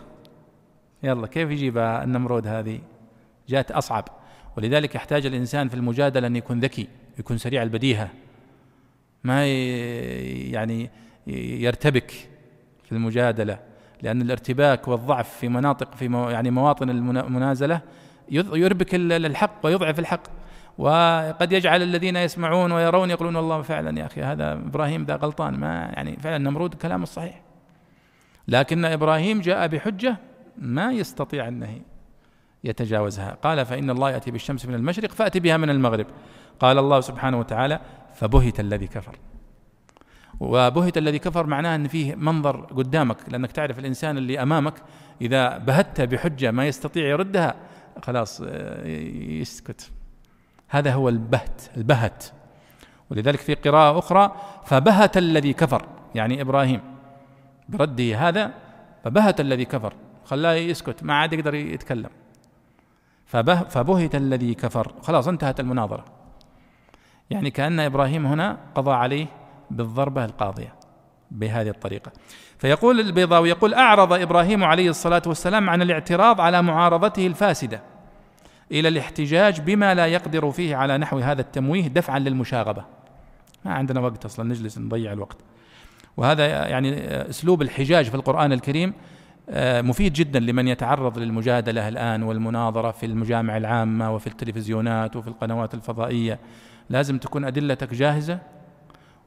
يلا 1.03 1.27
كيف 1.27 1.49
يجيب 1.49 1.77
النمرود 1.77 2.47
هذه؟ 2.47 2.79
جاءت 3.49 3.71
أصعب. 3.71 4.05
ولذلك 4.57 4.95
يحتاج 4.95 5.25
الإنسان 5.25 5.69
في 5.69 5.75
المجادلة 5.75 6.27
أن 6.27 6.35
يكون 6.35 6.59
ذكي 6.59 6.87
يكون 7.19 7.37
سريع 7.37 7.63
البديهة. 7.63 8.09
ما 9.23 9.47
يعني 9.47 10.89
يرتبك 11.27 12.11
في 12.83 12.91
المجادلة 12.91 13.59
لأن 14.01 14.21
الارتباك 14.21 14.87
والضعف 14.87 15.37
في 15.37 15.47
مناطق 15.47 15.95
في 15.95 16.27
يعني 16.31 16.51
مواطن 16.51 16.89
المنازلة 16.89 17.81
يربك 18.31 18.95
الحق 18.95 19.59
ويضعف 19.63 19.99
الحق. 19.99 20.38
وقد 20.79 21.51
يجعل 21.51 21.81
الذين 21.81 22.15
يسمعون 22.15 22.71
ويرون 22.71 23.09
يقولون 23.09 23.35
والله 23.35 23.61
فعلا 23.61 23.99
يا 23.99 24.05
أخي 24.05 24.21
هذا 24.21 24.53
إبراهيم 24.53 25.03
ذا 25.03 25.15
غلطان. 25.15 25.53
ما 25.53 25.91
يعني 25.93 26.17
فعلا 26.17 26.37
نمرود 26.37 26.73
كلام 26.73 27.03
الصحيح. 27.03 27.41
لكن 28.47 28.85
إبراهيم 28.85 29.41
جاء 29.41 29.67
بحجة 29.67 30.17
ما 30.57 30.91
يستطيع 30.91 31.47
أنه 31.47 31.81
يتجاوزها. 32.63 33.37
قال 33.43 33.65
فإن 33.65 33.89
الله 33.89 34.11
يأتي 34.11 34.31
بالشمس 34.31 34.65
من 34.65 34.75
المشرق 34.75 35.11
فأتي 35.11 35.39
بها 35.39 35.57
من 35.57 35.69
المغرب. 35.69 36.05
قال 36.59 36.77
الله 36.77 37.01
سبحانه 37.01 37.39
وتعالى 37.39 37.79
فبهت 38.13 38.59
الذي 38.59 38.87
كفر. 38.87 39.15
وبهت 40.39 40.97
الذي 40.97 41.19
كفر 41.19 41.47
معناه 41.47 41.75
أن 41.75 41.87
فيه 41.87 42.15
منظر 42.15 42.61
قدامك 42.61 43.17
لأنك 43.27 43.51
تعرف 43.51 43.79
الإنسان 43.79 44.17
اللي 44.17 44.41
أمامك 44.41 44.73
إذا 45.21 45.57
بهت 45.57 46.01
بحجة 46.01 46.51
ما 46.51 46.67
يستطيع 46.67 47.07
يردها 47.07 47.55
خلاص 48.03 48.41
آه، 48.45 48.87
يسكت. 49.15 49.91
هذا 50.69 50.93
هو 50.93 51.09
البهت 51.09 51.61
البهت. 51.77 52.25
ولذلك 53.11 53.39
في 53.39 53.53
قراءة 53.53 53.99
أخرى 53.99 54.35
فبهت 54.65 55.17
الذي 55.17 55.53
كفر 55.53 55.85
يعني 56.15 56.41
إبراهيم. 56.41 56.81
برده 57.69 58.17
هذا 58.17 58.51
فبهت 59.03 59.39
الذي 59.39 59.65
كفر. 59.65 59.93
خلاه 60.25 60.53
يسكت 60.53 61.03
ما 61.03 61.13
عاد 61.13 61.33
يقدر 61.33 61.55
يتكلم. 61.55 62.09
فبه 63.25 63.55
فبهت 63.55 64.15
الذي 64.15 64.53
كفر. 64.53 64.91
خلاص 65.01 65.27
انتهت 65.27 65.59
المناظرة. 65.59 66.05
يعني 67.29 67.51
كأن 67.51 67.79
إبراهيم 67.79 68.25
هنا 68.25 68.57
قضى 68.75 68.91
عليه 68.91 69.27
بالضربة 69.71 70.25
القاضية 70.25 70.75
بهذه 71.31 71.69
الطريقة. 71.69 72.11
فيقول 72.57 72.99
البيضاوي 72.99 73.49
يقول 73.49 73.73
أعرض 73.73 74.13
إبراهيم 74.13 74.63
عليه 74.63 74.89
الصلاة 74.89 75.21
والسلام 75.27 75.69
عن 75.69 75.81
الاعتراض 75.81 76.41
على 76.41 76.61
معارضته 76.61 77.27
الفاسدة. 77.27 77.81
إلى 78.71 78.87
الاحتجاج 78.87 79.61
بما 79.61 79.93
لا 79.95 80.07
يقدر 80.07 80.51
فيه 80.51 80.75
على 80.75 80.97
نحو 80.97 81.19
هذا 81.19 81.41
التمويه 81.41 81.87
دفعا 81.87 82.19
للمشاغبة. 82.19 82.85
ما 83.65 83.73
عندنا 83.73 83.99
وقت 83.99 84.25
أصلا 84.25 84.49
نجلس 84.49 84.77
نضيع 84.77 85.13
الوقت. 85.13 85.37
وهذا 86.17 86.67
يعني 86.67 86.95
أسلوب 87.29 87.61
الحجاج 87.61 88.05
في 88.05 88.15
القرآن 88.15 88.51
الكريم 88.53 88.93
آه، 89.49 89.81
مفيد 89.81 90.13
جدا 90.13 90.39
لمن 90.39 90.67
يتعرض 90.67 91.17
للمجادلة 91.17 91.87
الآن 91.87 92.23
والمناظرة 92.23 92.91
في 92.91 93.05
المجامع 93.05 93.57
العامة 93.57 94.15
وفي 94.15 94.27
التلفزيونات 94.27 95.15
وفي 95.15 95.27
القنوات 95.27 95.73
الفضائية. 95.73 96.39
لازم 96.89 97.17
تكون 97.17 97.45
أدلتك 97.45 97.93
جاهزة 97.93 98.39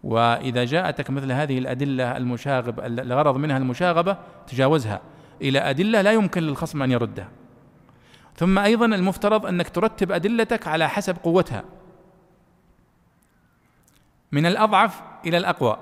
وإذا 0.04 0.64
جاءتك 0.64 1.10
مثل 1.10 1.32
هذه 1.32 1.58
الأدلة 1.58 2.16
المشاغب 2.16 2.80
الغرض 2.80 3.36
منها 3.36 3.56
المشاغبة 3.56 4.16
تجاوزها. 4.46 5.00
إلى 5.42 5.58
أدلة 5.58 6.00
لا 6.00 6.12
يمكن 6.12 6.42
للخصم 6.42 6.82
أن 6.82 6.90
يردها. 6.90 7.28
ثم 8.36 8.58
أيضا 8.58 8.86
المفترض 8.86 9.46
أنك 9.46 9.68
ترتب 9.68 10.12
أدلتك 10.12 10.66
على 10.68 10.88
حسب 10.88 11.16
قوتها. 11.22 11.64
من 14.32 14.46
الأضعف 14.46 15.02
إلى 15.26 15.36
الأقوى. 15.36 15.76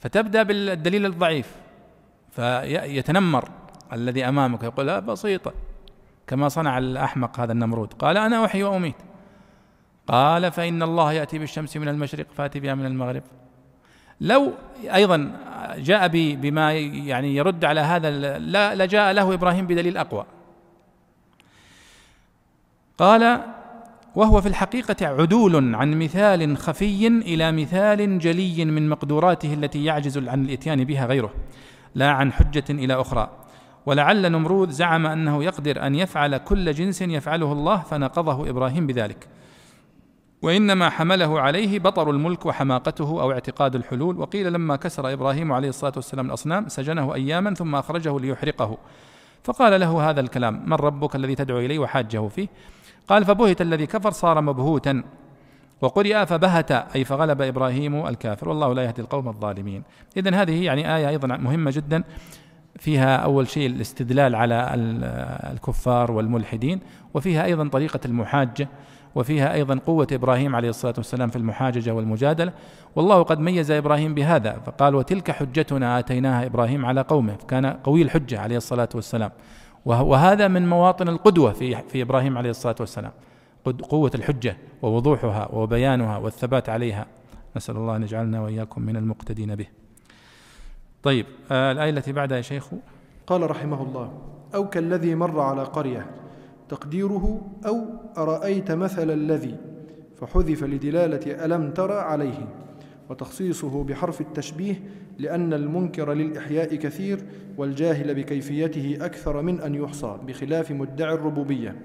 فتبدأ 0.00 0.42
بالدليل 0.42 1.06
الضعيف. 1.06 1.56
فيتنمر 2.30 3.48
الذي 3.92 4.28
أمامك. 4.28 4.62
يقول 4.62 4.86
لا 4.86 4.98
بسيطة. 4.98 5.52
كما 6.26 6.48
صنع 6.48 6.78
الأحمق 6.78 7.40
هذا 7.40 7.52
النمرود. 7.52 7.92
قال 7.92 8.16
أنا 8.16 8.44
أحيي 8.44 8.62
وأميت. 8.62 8.96
قال 10.06 10.52
فإن 10.52 10.82
الله 10.82 11.12
يأتي 11.12 11.38
بالشمس 11.38 11.76
من 11.76 11.88
المشرق 11.88 12.26
فأتي 12.34 12.60
بها 12.60 12.74
من 12.74 12.86
المغرب. 12.86 13.22
لو 14.20 14.52
أيضا 14.94 15.38
جاء 15.76 16.08
بما 16.36 16.72
يعني 16.72 17.36
يرد 17.36 17.64
على 17.64 17.80
هذا 17.80 18.10
لا 18.38 18.74
لجاء 18.74 19.12
له 19.12 19.34
إبراهيم 19.34 19.66
بدليل 19.66 19.96
أقوى. 19.96 20.26
قال 23.02 23.40
وهو 24.14 24.40
في 24.40 24.48
الحقيقة 24.48 25.06
عدول 25.06 25.74
عن 25.74 25.98
مثال 25.98 26.56
خفي 26.56 27.06
إلى 27.06 27.52
مثال 27.52 28.18
جلي 28.18 28.64
من 28.64 28.88
مقدوراته 28.88 29.54
التي 29.54 29.84
يعجز 29.84 30.28
عن 30.28 30.44
الإتيان 30.44 30.84
بها 30.84 31.06
غيره 31.06 31.32
لا 31.94 32.10
عن 32.10 32.32
حجة 32.32 32.64
إلى 32.70 32.94
أخرى. 32.94 33.30
ولعل 33.86 34.32
نمرود 34.32 34.70
زعم 34.70 35.06
أنه 35.06 35.44
يقدر 35.44 35.86
أن 35.86 35.94
يفعل 35.94 36.36
كل 36.36 36.72
جنس 36.72 37.02
يفعله 37.02 37.52
الله 37.52 37.76
فنقضه 37.76 38.50
إبراهيم 38.50 38.86
بذلك. 38.86 39.28
وإنما 40.42 40.90
حمله 40.90 41.40
عليه 41.40 41.78
بطر 41.78 42.10
الملك 42.10 42.46
وحماقته 42.46 43.22
أو 43.22 43.32
اعتقاد 43.32 43.74
الحلول. 43.74 44.18
وقيل 44.18 44.52
لما 44.52 44.76
كسر 44.76 45.12
إبراهيم 45.12 45.52
عليه 45.52 45.68
الصلاة 45.68 45.92
والسلام 45.96 46.26
الأصنام 46.26 46.68
سجنه 46.68 47.14
أياما 47.14 47.54
ثم 47.54 47.74
أخرجه 47.74 48.18
ليحرقه. 48.18 48.78
فقال 49.44 49.80
له 49.80 50.10
هذا 50.10 50.20
الكلام 50.20 50.62
من 50.66 50.72
ربك 50.72 51.16
الذي 51.16 51.34
تدعو 51.34 51.58
إليه 51.58 51.78
وحاجه 51.78 52.28
فيه؟ 52.28 52.48
قال 53.08 53.24
فبهت 53.24 53.60
الذي 53.60 53.86
كفر 53.86 54.10
صار 54.10 54.40
مبهوتا 54.40 55.02
وقرئ 55.82 56.26
فبهت 56.26 56.72
أي 56.72 57.04
فغلب 57.04 57.42
إبراهيم 57.42 58.06
الكافر. 58.06 58.48
والله 58.48 58.74
لا 58.74 58.82
يهدي 58.82 59.02
القوم 59.02 59.28
الظالمين. 59.28 59.82
إذا 60.16 60.42
هذه 60.42 60.64
يعني 60.64 60.96
آية 60.96 61.08
أيضا 61.08 61.36
مهمة 61.36 61.70
جدا 61.70 62.04
فيها 62.78 63.16
أول 63.16 63.48
شيء 63.48 63.66
الاستدلال 63.66 64.34
على 64.34 64.70
الكفار 65.52 66.12
والملحدين 66.12 66.80
وفيها 67.14 67.44
أيضا 67.44 67.68
طريقة 67.68 68.00
المحاجة 68.04 68.68
وفيها 69.14 69.54
أيضا 69.54 69.80
قوة 69.86 70.06
إبراهيم 70.12 70.56
عليه 70.56 70.68
الصلاة 70.68 70.94
والسلام 70.96 71.30
في 71.30 71.36
المحاججة 71.36 71.90
والمجادلة. 71.90 72.52
والله 72.96 73.22
قد 73.22 73.40
ميز 73.40 73.70
إبراهيم 73.70 74.14
بهذا 74.14 74.52
فقال 74.66 74.94
وتلك 74.94 75.30
حجتنا 75.30 75.98
آتيناها 75.98 76.46
إبراهيم 76.46 76.86
على 76.86 77.00
قومه. 77.00 77.36
كان 77.48 77.66
قوي 77.66 78.02
الحجة 78.02 78.40
عليه 78.40 78.56
الصلاة 78.56 78.88
والسلام. 78.94 79.30
وهذا 79.84 80.48
من 80.48 80.68
مواطن 80.68 81.08
القدوة 81.08 81.52
في 81.52 81.76
في 81.88 82.02
إبراهيم 82.02 82.38
عليه 82.38 82.50
الصلاة 82.50 82.76
والسلام. 82.80 83.12
قوة 83.82 84.10
الحجة 84.14 84.56
ووضوحها 84.82 85.48
وبيانها 85.52 86.18
والثبات 86.18 86.68
عليها. 86.68 87.06
نسأل 87.56 87.76
الله 87.76 87.96
أن 87.96 88.02
يجعلنا 88.02 88.40
وإياكم 88.40 88.82
من 88.82 88.96
المقتدين 88.96 89.54
به. 89.54 89.66
طيب 91.02 91.26
آه 91.50 91.72
الآية 91.72 91.90
التي 91.90 92.12
بعدها 92.12 92.36
يا 92.36 92.42
شيخ. 92.42 92.68
قال 93.26 93.50
رحمه 93.50 93.82
الله 93.82 94.12
أو 94.54 94.68
كالذي 94.68 95.14
مر 95.14 95.40
على 95.40 95.62
قرية 95.62 96.06
تقديره 96.68 97.40
أو 97.66 97.84
أرأيت 98.18 98.70
مثل 98.70 99.10
الذي 99.10 99.56
فحذف 100.20 100.64
لدلالة 100.64 101.44
ألم 101.44 101.70
ترى 101.70 101.94
عليه؟ 101.94 102.48
وتخصيصه 103.12 103.84
بحرف 103.84 104.20
التشبيه 104.20 104.82
لأن 105.18 105.52
المنكر 105.52 106.12
للإحياء 106.12 106.74
كثير 106.74 107.18
والجاهل 107.56 108.14
بكيفيته 108.14 108.98
أكثر 109.00 109.42
من 109.42 109.60
أن 109.60 109.74
يحصى 109.74 110.18
بخلاف 110.26 110.70
مدعي 110.70 111.14
الربوبية. 111.14 111.76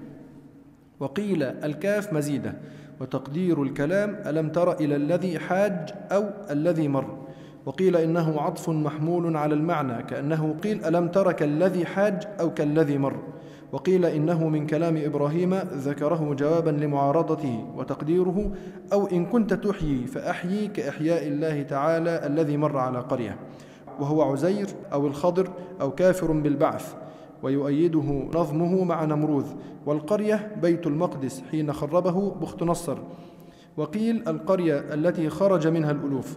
وقيل 1.00 1.42
الكاف 1.42 2.12
مزيدة 2.12 2.54
وتقدير 3.00 3.62
الكلام 3.62 4.22
ألم 4.26 4.48
تر 4.48 4.80
إلى 4.80 4.96
الذي 4.96 5.38
حاج 5.38 5.94
أو 6.12 6.30
الذي 6.50 6.88
مر. 6.88 7.18
وقيل 7.66 7.96
إنه 7.96 8.40
عطف 8.40 8.70
محمول 8.70 9.36
على 9.36 9.54
المعنى 9.54 10.02
كأنه 10.02 10.56
قيل 10.62 10.84
ألم 10.84 11.08
تر 11.08 11.32
كالذي 11.32 11.86
حاج 11.86 12.22
أو 12.40 12.54
كالذي 12.54 12.98
مر. 12.98 13.22
وقيل 13.72 14.06
إنه 14.06 14.48
من 14.48 14.66
كلام 14.66 14.96
إبراهيم 14.96 15.54
ذكره 15.54 16.34
جوابا 16.38 16.70
لمعارضته 16.70 17.66
وتقديره 17.76 18.52
أو 18.92 19.06
إن 19.06 19.26
كنت 19.26 19.54
تحيي 19.54 20.06
فأحيي 20.06 20.68
كإحياء 20.68 21.26
الله 21.26 21.62
تعالى 21.62 22.26
الذي 22.26 22.56
مر 22.56 22.78
على 22.78 22.98
قرية 22.98 23.36
وهو 24.00 24.22
عزير 24.22 24.66
أو 24.92 25.06
الخضر 25.06 25.50
أو 25.80 25.90
كافر 25.90 26.32
بالبعث 26.32 26.94
ويؤيده 27.42 28.28
نظمه 28.34 28.84
مع 28.84 29.04
نمروذ 29.04 29.46
والقرية 29.86 30.56
بيت 30.62 30.86
المقدس 30.86 31.42
حين 31.50 31.72
خربه 31.72 32.30
بخت 32.30 32.62
نصر. 32.62 32.98
وقيل 33.76 34.28
القرية 34.28 34.78
التي 34.78 35.28
خرج 35.28 35.68
منها 35.68 35.90
الألوف. 35.90 36.36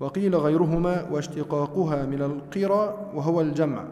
وقيل 0.00 0.36
غيرهما 0.36 1.08
واشتقاقها 1.10 2.06
من 2.06 2.22
القرى 2.22 3.10
وهو 3.14 3.40
الجمع. 3.40 3.84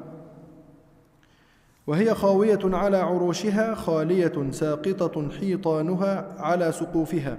وهي 1.86 2.14
خاوية 2.14 2.58
على 2.64 2.96
عروشها 2.96 3.74
خالية 3.74 4.50
ساقطة 4.50 5.28
حيطانها 5.40 6.26
على 6.38 6.72
سقوفها. 6.72 7.38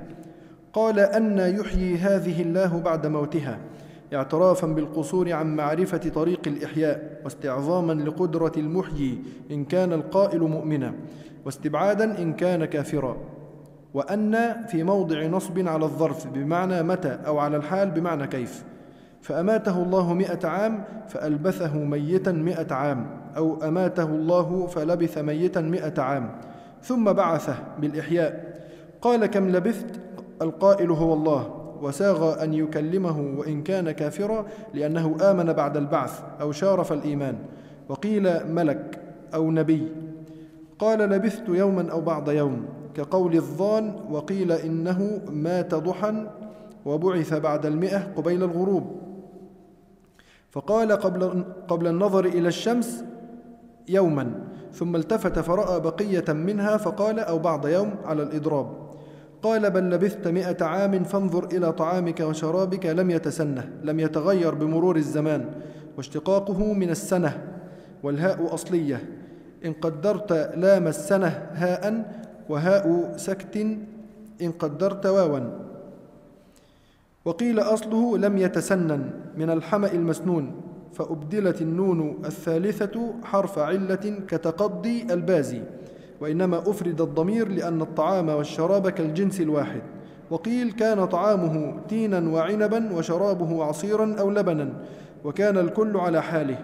قال 0.73 0.99
أن 0.99 1.37
يحيي 1.59 1.97
هذه 1.97 2.41
الله 2.41 2.79
بعد 2.79 3.07
موتها. 3.07 3.59
اعترافا 4.13 4.67
بالقصور 4.67 5.33
عن 5.33 5.55
معرفة 5.55 5.97
طريق 5.97 6.39
الإحياء 6.47 7.21
واستعظاما 7.23 7.93
لقدرة 7.93 8.51
المحيي 8.57 9.21
إن 9.51 9.65
كان 9.65 9.93
القائل 9.93 10.41
مؤمنا 10.41 10.93
واستبعادا 11.45 12.19
إن 12.19 12.33
كان 12.33 12.65
كافرا. 12.65 13.17
وأن 13.93 14.55
في 14.67 14.83
موضع 14.83 15.25
نصب 15.25 15.67
على 15.67 15.85
الظرف 15.85 16.27
بمعنى 16.27 16.83
متى 16.83 17.19
أو 17.27 17.39
على 17.39 17.57
الحال 17.57 17.91
بمعنى 17.91 18.27
كيف. 18.27 18.63
فأماته 19.21 19.83
الله 19.83 20.13
مئة 20.13 20.47
عام 20.47 20.83
فألبثه 21.07 21.77
ميتا 21.77 22.31
مئة 22.31 22.73
عام. 22.73 23.22
أو 23.38 23.63
أماته 23.63 24.05
الله 24.05 24.67
فلبث 24.67 25.17
ميتا 25.17 25.61
مئة 25.61 26.01
عام 26.01 26.29
ثم 26.84 27.13
بعثه 27.13 27.55
بالإحياء. 27.79 28.61
قال 29.01 29.25
كم 29.25 29.49
لبثت؟ 29.49 29.99
القائل 30.41 30.91
هو 30.91 31.13
الله. 31.13 31.59
وساغ 31.81 32.43
أن 32.43 32.53
يكلمه 32.53 33.34
وإن 33.38 33.63
كان 33.63 33.91
كافرا 33.91 34.45
لأنه 34.73 35.17
آمن 35.21 35.53
بعد 35.53 35.77
البعث 35.77 36.21
أو 36.41 36.51
شارف 36.51 36.93
الإيمان. 36.93 37.36
وقيل 37.89 38.53
ملك 38.53 38.99
أو 39.34 39.51
نبي 39.51 39.88
قال 40.79 40.99
لبثت 40.99 41.49
يوما 41.49 41.91
أو 41.91 42.01
بعض 42.01 42.29
يوم 42.29 42.65
كقول 42.95 43.36
الظان. 43.36 43.95
وقيل 44.11 44.51
إنه 44.51 45.21
مات 45.31 45.75
ضحى 45.75 46.27
وبعث 46.86 47.34
بعد 47.34 47.65
المئة 47.65 48.07
قبيل 48.15 48.43
الغروب 48.43 48.95
فقال 50.51 50.91
قبل, 50.91 51.43
قبل 51.67 51.88
النظر 51.88 52.25
إلى 52.25 52.47
الشمس 52.47 53.03
يوما 53.89 54.31
ثم 54.73 54.95
التفت 54.95 55.39
فرأى 55.39 55.79
بقية 55.79 56.34
منها 56.34 56.77
فقال 56.77 57.19
أو 57.19 57.39
بعض 57.39 57.67
يوم 57.67 57.95
على 58.05 58.23
الإضراب. 58.23 58.84
قال 59.43 59.71
بل 59.71 59.89
لبثت 59.89 60.27
مئة 60.27 60.65
عام 60.65 61.03
فانظر 61.03 61.45
إلى 61.45 61.71
طعامك 61.71 62.19
وشرابك 62.19 62.86
لم 62.86 63.11
يتسنه 63.11 63.69
لم 63.84 63.99
يتغير 63.99 64.55
بمرور 64.55 64.95
الزمان 64.95 65.45
واشتقاقه 65.97 66.73
من 66.73 66.89
السنة 66.89 67.47
والهاء 68.03 68.53
أصلية. 68.53 69.03
إن 69.65 69.73
قدرت 69.73 70.31
لام 70.55 70.88
السنة 70.88 71.27
هاء 71.53 72.13
وهاء 72.49 73.13
سكت 73.17 73.57
إن 74.41 74.51
قدرت 74.59 75.05
واوا. 75.05 75.39
وقيل 77.25 77.59
أصله 77.59 78.17
لم 78.17 78.38
يتسنن 78.38 79.09
من 79.38 79.49
الحمأ 79.49 79.91
المسنون. 79.91 80.51
فأبدلت 80.93 81.61
النون 81.61 82.21
الثالثة 82.25 83.13
حرف 83.23 83.59
علة 83.59 84.19
كتقضي 84.27 85.03
البازي 85.13 85.61
وإنما 86.21 86.59
أفرد 86.69 87.01
الضمير 87.01 87.47
لأن 87.47 87.81
الطعام 87.81 88.29
والشراب 88.29 88.89
كالجنس 88.89 89.41
الواحد. 89.41 89.81
وقيل 90.31 90.71
كان 90.71 91.05
طعامه 91.05 91.75
تينا 91.89 92.29
وعنبا 92.29 92.93
وشرابه 92.93 93.63
عصيرا 93.63 94.15
أو 94.19 94.31
لبنا 94.31 94.73
وكان 95.23 95.57
الكل 95.57 95.97
على 95.97 96.21
حاله. 96.21 96.57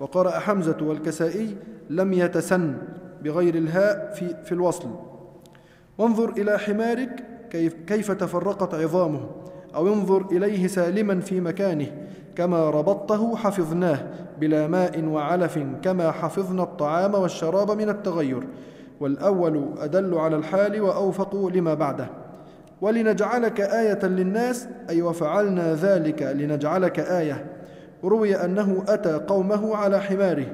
وقرأ 0.00 0.30
حمزة 0.30 0.76
والكسائي 0.80 1.56
لم 1.90 2.12
يتسن 2.12 2.74
بغير 3.24 3.54
الهاء 3.54 4.14
في, 4.14 4.34
في 4.44 4.52
الوصل. 4.52 4.88
وانظر 5.98 6.28
إلى 6.30 6.58
حمارك 6.58 7.24
كيف, 7.50 7.74
كيف 7.86 8.12
تفرقت 8.12 8.74
عظامه 8.74 9.20
أو 9.74 9.88
انظر 9.88 10.26
إليه 10.32 10.66
سالما 10.66 11.20
في 11.20 11.40
مكانه. 11.40 11.86
كما 12.36 12.70
ربطته 12.70 13.36
حفظناه 13.36 13.98
بلا 14.40 14.66
ماء 14.66 15.04
وعلف 15.04 15.58
كما 15.82 16.10
حفظنا 16.10 16.62
الطعام 16.62 17.14
والشراب 17.14 17.70
من 17.70 17.88
التغير. 17.88 18.46
والأول 19.00 19.68
أدل 19.78 20.14
على 20.14 20.36
الحال 20.36 20.80
وأوفق 20.80 21.36
لما 21.36 21.74
بعده. 21.74 22.06
ولنجعلك 22.80 23.60
آية 23.60 24.06
للناس 24.06 24.68
أي 24.90 25.02
وفعلنا 25.02 25.74
ذلك 25.74 26.22
لنجعلك 26.22 27.00
آية. 27.00 27.46
روي 28.04 28.34
أنه 28.34 28.84
أتى 28.88 29.12
قومه 29.12 29.76
على 29.76 30.00
حماره 30.00 30.46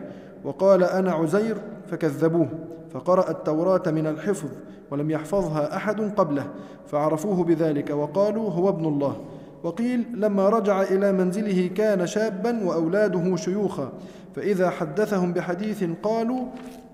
وقال 0.44 0.84
أنا 0.84 1.12
عزير 1.12 1.56
فكذبوه 1.90 2.48
فقرأ 2.92 3.30
التوراة 3.30 3.82
من 3.86 4.06
الحفظ 4.06 4.48
ولم 4.90 5.10
يحفظها 5.10 5.76
أحد 5.76 6.00
قبله 6.16 6.44
فعرفوه 6.86 7.44
بذلك 7.44 7.90
وقالوا 7.90 8.50
هو 8.50 8.68
ابن 8.68 8.84
الله. 8.84 9.16
وقيل 9.62 10.04
لما 10.14 10.48
رجع 10.48 10.82
إلى 10.82 11.12
منزله 11.12 11.70
كان 11.74 12.06
شابا 12.06 12.64
وأولاده 12.64 13.36
شيوخا 13.36 13.92
فإذا 14.36 14.70
حدثهم 14.70 15.32
بحديث 15.32 15.84
قالوا 16.02 16.46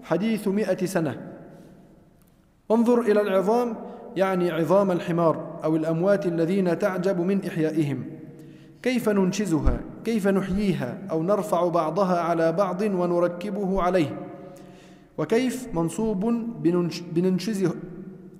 حديث 0.02 0.48
مئة 0.48 0.86
سنة. 0.86 1.20
انظر 2.70 3.00
إلى 3.00 3.20
العظام 3.20 3.76
يعني 4.16 4.50
عظام 4.50 4.90
الحمار 4.90 5.60
أو 5.64 5.76
الأموات 5.76 6.26
الذين 6.26 6.78
تعجب 6.78 7.20
من 7.20 7.46
إحيائهم. 7.46 8.04
كيف 8.82 9.08
ننشزها؟ 9.08 9.80
كيف 10.04 10.28
نحييها؟ 10.28 10.98
أو 11.10 11.22
نرفع 11.22 11.68
بعضها 11.68 12.20
على 12.20 12.52
بعض 12.52 12.82
ونركبه 12.82 13.82
عليه. 13.82 14.18
وكيف 15.18 15.68
منصوب 15.74 16.24
بننشزه 17.14 17.74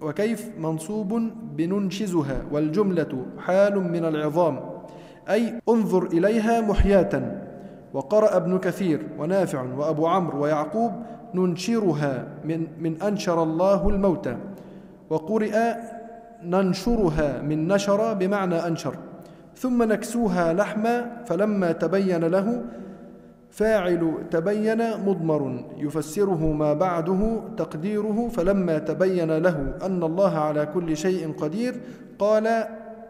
وكيف 0.01 0.51
منصوب 0.59 1.31
بننشزها 1.57 2.43
والجملة 2.53 3.27
حال 3.39 3.93
من 3.93 4.05
العظام 4.05 4.61
أي 5.29 5.61
انظر 5.69 6.07
إليها 6.07 6.61
محياة. 6.61 7.43
وقرأ 7.95 8.37
ابن 8.37 8.59
كثير 8.59 9.07
ونافع 9.19 9.63
وأبو 9.77 10.07
عمرو 10.07 10.43
ويعقوب 10.43 10.93
ننشرها 11.35 12.29
من, 12.45 12.67
من 12.81 13.03
أنشر 13.03 13.43
الله 13.43 13.89
الموتى 13.89 14.37
وقرئ 15.11 15.75
ننشرها 16.45 17.43
من 17.43 17.69
نشر 17.69 18.13
بمعنى 18.13 18.55
أنشر 18.67 18.95
ثم 19.57 19.83
نكسوها 19.83 20.53
لحما 20.53 21.23
فلما 21.27 21.73
تبين 21.73 22.25
له 22.25 22.63
فاعل 23.59 24.15
تبين 24.31 24.79
مضمر 25.07 25.65
يفسره 25.77 26.53
ما 26.53 26.73
بعده 26.73 27.41
تقديره 27.57 28.29
فلما 28.29 28.79
تبين 28.79 29.37
له 29.39 29.77
أن 29.83 30.03
الله 30.03 30.39
على 30.39 30.67
كل 30.67 30.97
شيء 30.97 31.33
قدير 31.33 31.81
قال 32.19 32.47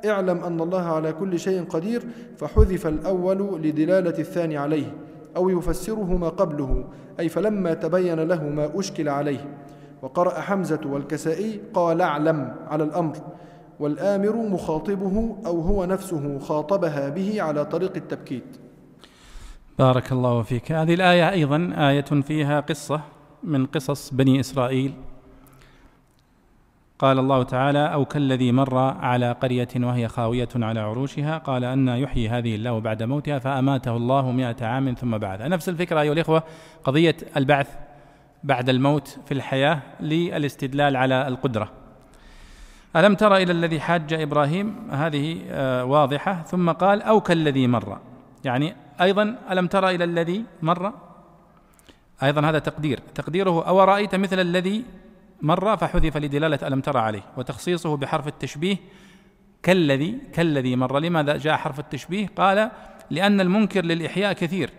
اعلم 0.07 0.39
أن 0.39 0.61
الله 0.61 0.83
على 0.83 1.13
كل 1.13 1.39
شيء 1.39 1.65
قدير 1.65 2.03
فحذف 2.37 2.87
الأول 2.87 3.63
لدلالة 3.63 4.19
الثاني 4.19 4.57
عليه 4.57 4.95
أو 5.37 5.49
يفسره 5.49 6.17
ما 6.17 6.29
قبله 6.29 6.85
أي 7.21 7.29
فلما 7.29 7.75
تبين 7.75 8.21
له 8.21 8.45
ما 8.45 8.71
أشكل 8.79 9.09
عليه. 9.09 9.59
وقرأ 10.03 10.41
حمزة 10.41 10.81
والكسائي 10.87 11.61
قال 11.75 12.01
اعلم 12.01 12.55
على 12.69 12.85
الأمر. 12.85 13.17
والآمر 13.81 14.37
مخاطبه 14.37 15.37
أو 15.47 15.61
هو 15.61 15.85
نفسه 15.85 16.39
خاطبها 16.39 17.09
به 17.09 17.43
على 17.43 17.65
طريق 17.65 17.93
التبكيت. 17.97 18.68
بارك 19.79 20.13
الله 20.13 20.43
فيك. 20.43 20.73
هذه 20.73 20.95
الآية 20.95 21.31
أيضا 21.31 21.73
آية 21.77 22.23
فيها 22.23 22.61
قصة 22.61 23.01
من 23.43 23.67
قصص 23.67 24.15
بني 24.15 24.41
إسرائيل. 24.41 24.93
قال 26.99 27.19
الله 27.19 27.43
تعالى 27.43 27.93
أو 27.93 28.05
كالذي 28.05 28.53
مر 28.53 28.79
على 28.79 29.33
قرية 29.33 29.69
وهي 29.77 30.09
خاوية 30.09 30.49
على 30.57 30.81
عروشها 30.81 31.39
قال 31.39 31.65
أن 31.65 31.89
يحيي 31.89 32.29
هذه 32.29 32.55
الله 32.55 32.81
بعد 32.81 33.03
موتها 33.03 33.39
فأماته 33.39 33.97
الله 33.97 34.31
مئة 34.31 34.67
عام 34.67 34.95
ثم 34.95 35.19
بعث 35.19 35.41
نفس 35.41 35.69
الفكرة 35.69 36.01
أيها 36.01 36.13
الإخوة 36.13 36.43
قضية 36.85 37.17
البعث 37.37 37.69
بعد 38.45 38.69
الموت 38.69 39.19
في 39.27 39.35
الحياة 39.35 39.81
للاستدلال 40.01 40.97
على 40.97 41.29
القدرة. 41.29 41.71
ألم 42.97 43.15
تر 43.15 43.37
إلى 43.37 43.53
الذي 43.53 43.81
حاج 43.81 44.13
إبراهيم؟ 44.13 44.91
هذه 44.91 45.41
آه، 45.51 45.85
واضحة. 45.85 46.43
ثم 46.43 46.71
قال 46.71 47.03
أو 47.03 47.21
كالذي 47.21 47.67
مر. 47.67 47.99
يعني 48.45 48.88
أيضا 49.01 49.39
ألم 49.51 49.67
تر 49.67 49.89
إلى 49.89 50.05
الذي 50.05 50.45
مر؟ 50.63 50.93
أيضا 52.23 52.49
هذا 52.49 52.59
تقدير. 52.59 53.01
تقديره 53.15 53.69
أو 53.69 53.85
رأيت 53.85 54.15
مثل 54.15 54.41
الذي 54.41 54.85
مر؟ 55.43 55.77
فحذف 55.77 56.17
لدلالة 56.17 56.59
ألم 56.69 56.81
تر 56.81 56.97
عليه. 56.97 57.23
وتخصيصه 57.37 57.97
بحرف 57.97 58.29
التشبيه 58.29 58.77
كالذي 59.63 60.19
كالذي 60.33 60.77
مر. 60.77 60.99
لماذا 60.99 61.37
جاء 61.37 61.57
حرف 61.57 61.79
التشبيه؟ 61.81 62.27
قال 62.37 62.71
لأن 63.11 63.41
المنكر 63.41 63.85
للإحياء 63.85 64.33
كثير 64.33 64.71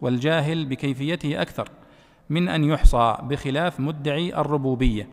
والجاهل 0.00 0.66
بكيفيته 0.66 1.42
أكثر 1.42 1.68
من 2.30 2.48
أن 2.48 2.64
يحصى 2.64 3.16
بخلاف 3.22 3.80
مدعي 3.80 4.34
الربوبية. 4.34 5.08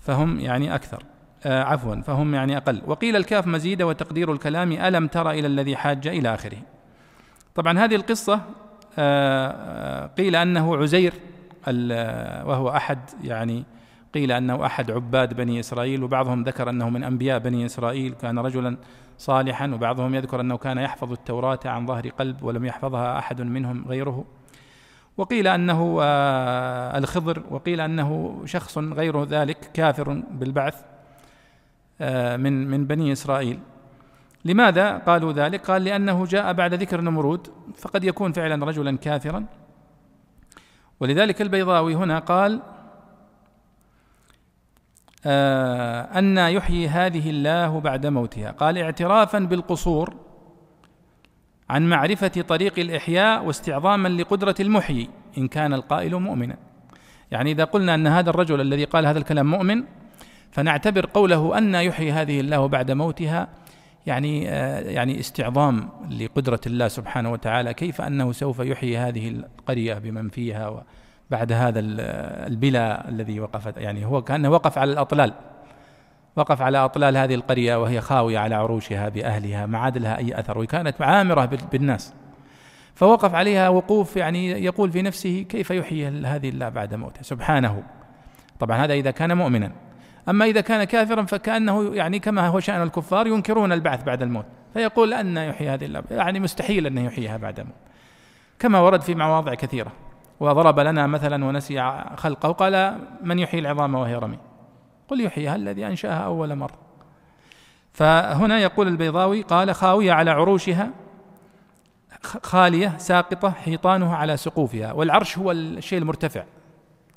فهم 0.00 0.40
يعني 0.40 0.74
أكثر. 0.74 1.02
آه 1.44 1.62
عفوا 1.62 2.00
فهم 2.00 2.34
يعني 2.34 2.56
أقل. 2.56 2.82
وقيل 2.86 3.16
الكاف 3.16 3.46
مزيدة 3.46 3.86
وتقدير 3.86 4.32
الكلام 4.32 4.72
ألم 4.72 5.06
تر 5.06 5.30
إلى 5.30 5.46
الذي 5.46 5.76
حاج 5.76 6.06
إلى 6.06 6.34
آخره. 6.34 6.58
طبعا 7.54 7.78
هذه 7.78 7.94
القصة 7.94 8.34
آه, 8.34 9.48
آه، 9.48 10.06
قيل 10.06 10.36
أنه 10.36 10.76
عزير 10.76 11.12
وهو 12.46 12.68
أحد 12.68 12.98
يعني 13.24 13.64
قيل 14.14 14.32
أنه 14.32 14.66
أحد 14.66 14.90
عباد 14.90 15.34
بني 15.34 15.60
إسرائيل 15.60 16.02
وبعضهم 16.02 16.42
ذكر 16.42 16.70
أنه 16.70 16.90
من 16.90 17.04
أنبياء 17.04 17.38
بني 17.38 17.66
إسرائيل. 17.66 18.12
كان 18.12 18.38
رجلا 18.38 18.76
صالحا 19.18 19.66
وبعضهم 19.74 20.14
يذكر 20.14 20.40
أنه 20.40 20.56
كان 20.56 20.78
يحفظ 20.78 21.12
التوراة 21.12 21.58
عن 21.64 21.86
ظهر 21.86 22.08
قلب 22.08 22.42
ولم 22.42 22.64
يحفظها 22.64 23.18
أحد 23.18 23.40
منهم 23.40 23.84
غيره. 23.88 24.24
وقيل 25.16 25.46
أنه 25.46 25.98
آه، 26.02 26.98
الخضر 26.98 27.42
وقيل 27.50 27.80
أنه 27.80 28.42
شخص 28.44 28.78
غير 28.78 29.24
ذلك 29.24 29.70
كافر 29.74 30.22
بالبعث 30.30 30.82
آه، 32.00 32.36
من 32.36 32.70
من 32.70 32.86
بني 32.86 33.12
إسرائيل. 33.12 33.58
لماذا 34.44 34.98
قالوا 34.98 35.32
ذلك؟ 35.32 35.70
قال 35.70 35.84
لأنه 35.84 36.26
جاء 36.26 36.52
بعد 36.52 36.74
ذكر 36.74 37.00
نمرود 37.00 37.48
فقد 37.76 38.04
يكون 38.04 38.32
فعلا 38.32 38.66
رجلا 38.66 38.96
كافرا. 38.96 39.44
ولذلك 41.00 41.42
البيضاوي 41.42 41.94
هنا 41.94 42.18
قال 42.18 42.62
آه 45.26 46.18
أن 46.18 46.38
يحيي 46.38 46.88
هذه 46.88 47.30
الله 47.30 47.80
بعد 47.80 48.06
موتها. 48.06 48.50
قال 48.50 48.78
اعترافا 48.78 49.38
بالقصور 49.38 50.14
عن 51.70 51.88
معرفة 51.88 52.44
طريق 52.48 52.78
الإحياء 52.78 53.44
واستعظاما 53.44 54.08
لقدرة 54.08 54.54
المحيي 54.60 55.08
إن 55.38 55.48
كان 55.48 55.74
القائل 55.74 56.16
مؤمنا. 56.16 56.56
يعني 57.30 57.52
إذا 57.52 57.64
قلنا 57.64 57.94
أن 57.94 58.06
هذا 58.06 58.30
الرجل 58.30 58.60
الذي 58.60 58.84
قال 58.84 59.06
هذا 59.06 59.18
الكلام 59.18 59.50
مؤمن 59.50 59.84
فنعتبر 60.50 61.06
قوله 61.06 61.58
أن 61.58 61.74
يحيي 61.74 62.12
هذه 62.12 62.40
الله 62.40 62.66
بعد 62.66 62.90
موتها 62.90 63.48
يعني 64.06 64.50
آه، 64.50 64.80
يعني 64.80 65.20
استعظام 65.20 65.88
لقدرة 66.10 66.60
الله 66.66 66.88
سبحانه 66.88 67.32
وتعالى 67.32 67.74
كيف 67.74 68.00
أنه 68.00 68.32
سوف 68.32 68.58
يحيي 68.58 68.98
هذه 68.98 69.28
القرية 69.28 69.94
بمن 69.94 70.28
فيها 70.28 70.84
بعد 71.30 71.52
هذا 71.52 71.80
البلا 71.80 73.08
الذي 73.08 73.40
وقفت. 73.40 73.76
يعني 73.76 74.06
هو 74.06 74.22
كأنه 74.22 74.50
وقف 74.50 74.78
على 74.78 74.92
الأطلال. 74.92 75.32
وقف 76.36 76.62
على 76.62 76.78
أطلال 76.78 77.16
هذه 77.16 77.34
القرية 77.34 77.82
وهي 77.82 78.00
خاوية 78.00 78.38
على 78.38 78.54
عروشها 78.54 79.08
بأهلها 79.08 79.66
ما 79.66 79.78
عاد 79.78 79.98
لها 79.98 80.18
أي 80.18 80.40
أثر 80.40 80.58
وكانت 80.58 81.02
عامرة 81.02 81.44
بالناس. 81.72 82.14
فوقف 82.94 83.34
عليها 83.34 83.68
وقوف 83.68 84.16
يعني 84.16 84.50
يقول 84.50 84.92
في 84.92 85.02
نفسه 85.02 85.46
كيف 85.48 85.70
يحيي 85.70 86.08
هذه 86.08 86.48
الله 86.48 86.68
بعد 86.68 86.94
موته؟ 86.94 87.22
سبحانه. 87.22 87.82
طبعا 88.60 88.84
هذا 88.84 88.94
إذا 88.94 89.10
كان 89.10 89.36
مؤمنا. 89.36 89.72
أما 90.28 90.44
إذا 90.44 90.60
كان 90.60 90.84
كافرا 90.84 91.22
فكأنه 91.22 91.94
يعني 91.94 92.18
كما 92.18 92.48
هو 92.48 92.60
شأن 92.60 92.82
الكفار 92.82 93.26
ينكرون 93.26 93.72
البعث 93.72 94.04
بعد 94.04 94.22
الموت. 94.22 94.46
فيقول 94.74 95.14
أن 95.14 95.36
يحيي 95.36 95.68
هذه 95.68 95.84
الله 95.84 96.02
يعني 96.10 96.40
مستحيل 96.40 96.86
أن 96.86 96.98
يحييها 96.98 97.36
بعد 97.36 97.60
الموت. 97.60 97.74
كما 98.58 98.80
ورد 98.80 99.00
في 99.00 99.14
مواضع 99.14 99.54
كثيرة. 99.54 99.92
وضرب 100.40 100.80
لنا 100.80 101.06
مثلا 101.06 101.44
ونسي 101.44 102.04
خلقه 102.16 102.52
قال 102.52 102.98
من 103.22 103.38
يحيي 103.38 103.60
العظام 103.60 103.94
وهي 103.94 104.14
رمي؟ 104.14 104.38
قل 105.08 105.20
يحييها 105.20 105.56
الذي 105.56 105.86
أنشأها 105.86 106.18
أول 106.18 106.54
مرة. 106.54 106.78
فهنا 107.92 108.58
يقول 108.58 108.88
البيضاوي 108.88 109.42
قال 109.42 109.74
خاوية 109.74 110.12
على 110.12 110.30
عروشها 110.30 110.90
خالية 112.42 112.96
ساقطة 112.98 113.50
حيطانها 113.50 114.16
على 114.16 114.36
سقوفها 114.36 114.92
والعرش 114.92 115.38
هو 115.38 115.50
الشيء 115.50 115.98
المرتفع. 115.98 116.44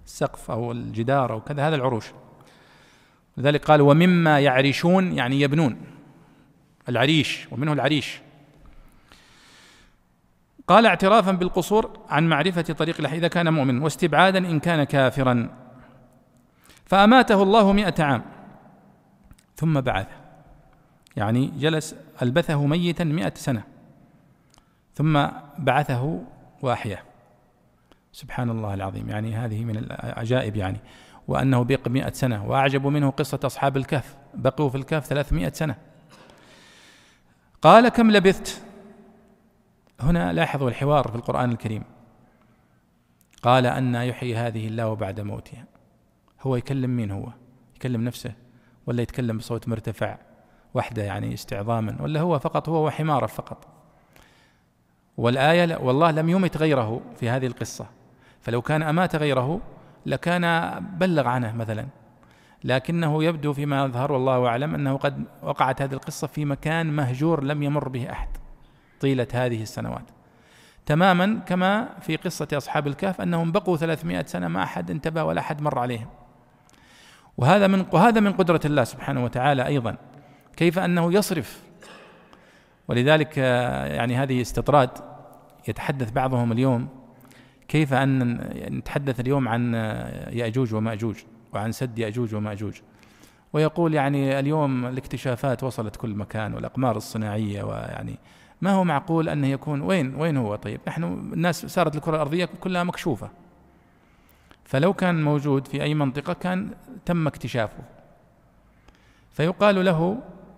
السقف 0.06 0.52
أو 0.52 0.72
الجدار 0.72 1.34
أو 1.34 1.42
كذا 1.42 1.68
هذا 1.68 1.76
العروش. 1.76 2.06
لذلك 3.38 3.66
قال 3.66 3.82
ومما 3.82 4.40
يعرشون 4.40 5.14
يعني 5.14 5.42
يبنون. 5.42 5.82
العريش 6.90 7.48
ومنه 7.52 7.74
العريش. 7.74 8.20
قال 10.68 10.86
اعترافا 10.86 11.32
بالقصور 11.32 12.00
عن 12.10 12.30
معرفة 12.30 12.62
طريق 12.62 12.96
الحي 13.00 13.18
إذا 13.18 13.28
كان 13.28 13.54
مؤمن 13.54 13.82
واستبعادا 13.82 14.40
إن 14.40 14.60
كان 14.60 14.84
كافرا. 14.84 15.50
فأماته 16.86 17.44
الله 17.44 17.74
مئة 17.74 18.04
عام. 18.04 18.24
ثم 19.56 19.82
بعثه. 19.82 20.16
يعني 21.16 21.48
جلس 21.48 21.96
ألبثه 22.22 22.66
ميتا 22.66 23.04
مئة 23.04 23.34
سنة. 23.36 23.64
ثم 24.94 25.28
بعثه 25.58 26.22
وأحياه 26.62 27.00
سبحان 28.12 28.50
الله 28.50 28.74
العظيم. 28.74 29.10
يعني 29.10 29.36
هذه 29.36 29.64
من 29.64 29.78
العجائب 29.78 30.56
يعني. 30.56 30.78
وأنه 31.28 31.64
بقي 31.64 31.92
مئة 31.92 32.12
سنة 32.12 32.46
وأعجب 32.46 32.88
منه 32.88 33.10
قصة 33.10 33.40
أصحاب 33.44 33.78
الكهف. 33.78 34.16
بقوا 34.34 34.70
في 34.70 34.78
الكهف 34.78 35.06
ثلاثمائة 35.06 35.52
سنة. 35.54 35.76
قال 37.62 37.90
كم 37.90 38.12
لبثت؟ 38.12 38.62
هنا 40.00 40.34
لاحظوا 40.34 40.70
الحوار 40.70 41.08
في 41.08 41.16
القرآن 41.16 41.52
الكريم. 41.52 41.84
قال 43.44 43.66
أن 43.66 43.96
يحيي 43.96 44.36
هذه 44.36 44.68
الله 44.68 44.94
بعد 44.96 45.20
موتها. 45.20 45.66
هو 46.42 46.56
يكلم 46.56 46.90
مين 46.96 47.12
هو؟ 47.12 47.28
يكلم 47.76 48.04
نفسه 48.04 48.34
ولا 48.88 49.02
يتكلم 49.02 49.38
بصوت 49.38 49.68
مرتفع 49.68 50.18
وحده 50.74 51.04
يعني 51.04 51.34
استعظاما؟ 51.34 51.98
ولا 52.00 52.20
هو 52.20 52.40
فقط 52.40 52.70
هو 52.70 52.86
وحماره 52.86 53.26
فقط. 53.26 53.68
والآية 55.18 55.78
والله 55.78 56.12
لم 56.12 56.30
يمت 56.30 56.58
غيره 56.58 57.02
في 57.20 57.30
هذه 57.30 57.48
القصة. 57.48 57.86
فلو 58.42 58.62
كان 58.62 58.82
أمات 58.82 59.16
غيره 59.16 59.62
لكان 60.06 60.74
بلغ 60.98 61.28
عنه 61.28 61.56
مثلا. 61.56 61.88
لكنه 62.64 63.24
يبدو 63.24 63.54
فيما 63.54 63.86
يظهر 63.86 64.12
والله 64.12 64.48
أعلم 64.48 64.76
أنه 64.76 64.98
قد 64.98 65.24
وقعت 65.42 65.82
هذه 65.82 65.94
القصة 65.94 66.28
في 66.28 66.46
مكان 66.46 66.96
مهجور 66.96 67.44
لم 67.44 67.64
يمر 67.64 67.90
به 67.90 68.12
أحد 68.12 68.28
طيلة 69.02 69.28
هذه 69.34 69.62
السنوات. 69.62 70.06
تماما 70.86 71.40
كما 71.46 71.90
في 72.02 72.16
قصة 72.16 72.48
أصحاب 72.54 72.88
الكهف 72.88 73.22
أنهم 73.22 73.52
بقوا 73.52 73.78
ثلاثمائة 73.78 74.26
سنة 74.26 74.48
ما 74.48 74.64
أحد 74.64 74.92
انتبه 74.92 75.24
ولا 75.24 75.42
أحد 75.42 75.62
مر 75.62 75.80
عليهم. 75.80 76.08
وهذا 77.38 77.68
من 77.68 77.86
وهذا 77.92 78.20
من 78.20 78.34
قدرة 78.34 78.62
الله 78.66 78.84
سبحانه 78.84 79.24
وتعالى 79.24 79.66
أيضا 79.66 79.96
كيف 80.58 80.80
أنه 80.80 81.14
يصرف. 81.14 81.64
ولذلك 82.88 83.38
يعني 83.38 84.16
هذه 84.16 84.42
استطراد 84.42 84.90
يتحدث 85.68 86.12
بعضهم 86.12 86.52
اليوم 86.52 87.03
كيف 87.68 87.94
أن 87.94 88.34
نتحدث 88.78 89.20
اليوم 89.20 89.48
عن 89.48 89.74
يأجوج 90.30 90.74
ومأجوج 90.74 91.16
وعن 91.54 91.72
سد 91.72 92.00
يأجوج 92.00 92.36
ومأجوج. 92.36 92.82
ويقول 93.54 93.94
يعني 93.94 94.40
اليوم 94.40 94.86
الاكتشافات 94.86 95.64
وصلت 95.64 95.96
كل 95.96 96.16
مكان 96.16 96.54
والأقمار 96.54 96.98
الصناعية 96.98 97.64
ويعني 97.64 98.20
ما 98.62 98.72
هو 98.72 98.84
معقول 98.84 99.30
أنه 99.30 99.48
يكون 99.48 99.82
وين 99.82 100.16
وين 100.16 100.38
هو؟ 100.38 100.56
طيب 100.56 100.82
نحن 100.88 101.04
الناس 101.04 101.66
صارت 101.66 101.96
الكرة 101.96 102.16
الأرضية 102.16 102.46
كلها 102.46 102.84
مكشوفة. 102.84 103.30
فلو 104.64 104.94
كان 104.94 105.24
موجود 105.24 105.68
في 105.68 105.84
أي 105.84 105.94
منطقة 105.94 106.34
كان 106.34 106.70
تم 107.06 107.28
اكتشافه. 107.28 107.84
فيقال 109.32 109.86
له 109.86 110.18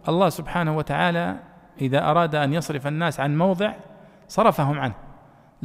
الله 0.09 0.29
سبحانه 0.29 0.77
وتعالى 0.77 1.39
إذا 1.81 2.11
أراد 2.11 2.35
أن 2.35 2.53
يصرف 2.53 2.87
الناس 2.87 3.19
عن 3.19 3.37
موضع 3.37 3.73
صرفهم 4.27 4.79
عنه. 4.79 5.04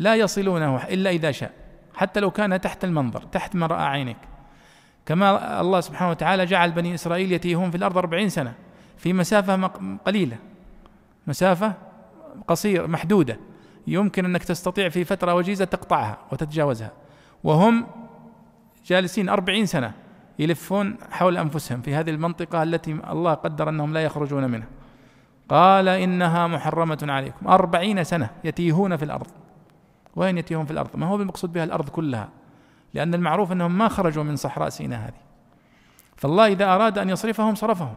لا 0.01 0.15
يصلونه 0.15 0.77
إلا 0.77 1.11
إذا 1.11 1.31
شاء. 1.31 1.53
حتى 1.95 2.21
لو 2.21 2.31
كان 2.31 2.61
تحت 2.61 2.85
المنظر 2.85 3.23
تحت 3.23 3.57
ما 3.57 3.67
رأى 3.67 3.83
عينك 3.83 4.17
كما 5.07 5.61
الله 5.61 5.81
سبحانه 5.81 6.11
وتعالى 6.11 6.47
جعل 6.47 6.73
بني 6.73 6.95
إسرائيل 6.95 7.33
يتيهون 7.33 7.71
في 7.71 7.77
الأرض 7.77 7.99
أربعين 7.99 8.29
سنة 8.29 8.55
في 8.97 9.13
مسافة 9.13 9.67
قليلة. 10.05 10.37
مسافة 11.27 11.73
قصير 12.49 12.87
محدودة. 12.87 13.39
يمكن 13.87 14.25
أنك 14.25 14.45
تستطيع 14.45 14.89
في 14.89 15.05
فترة 15.05 15.35
وجيزة 15.35 15.65
تقطعها 15.65 16.19
وتتجاوزها. 16.33 16.93
وهم 17.45 17.87
جالسين 18.87 19.29
أربعين 19.29 19.67
سنة 19.67 19.93
يلفون 20.39 20.97
حول 21.11 21.37
أنفسهم 21.37 21.83
في 21.83 21.95
هذه 21.95 22.11
المنطقة 22.11 22.63
التي 22.63 22.93
الله 23.11 23.35
قدر 23.35 23.69
أنهم 23.69 23.93
لا 23.93 24.05
يخرجون 24.05 24.51
منها. 24.51 24.69
قال 25.49 25.89
إنها 25.89 26.47
محرمة 26.47 26.99
عليكم. 27.03 27.49
أربعين 27.49 28.05
سنة 28.05 28.31
يتيهون 28.45 28.97
في 28.97 29.05
الأرض. 29.05 29.27
وين 30.17 30.39
يتيهون 30.39 30.65
في 30.65 30.71
الأرض؟ 30.71 30.97
ما 30.97 31.07
هو 31.07 31.17
المقصود 31.17 31.53
بها 31.53 31.65
الأرض 31.65 31.89
كلها 31.89 32.29
لأن 32.95 33.15
المعروف 33.15 33.53
أنهم 33.53 33.79
ما 33.79 33.89
خرجوا 33.89 34.25
من 34.25 34.37
صحراء 34.37 34.69
سيناء 34.69 35.01
هذه. 35.01 35.21
فالله 36.17 36.47
إذا 36.47 36.75
أراد 36.75 36.99
أن 36.99 37.11
يصرفهم 37.11 37.55
صرفهم 37.55 37.95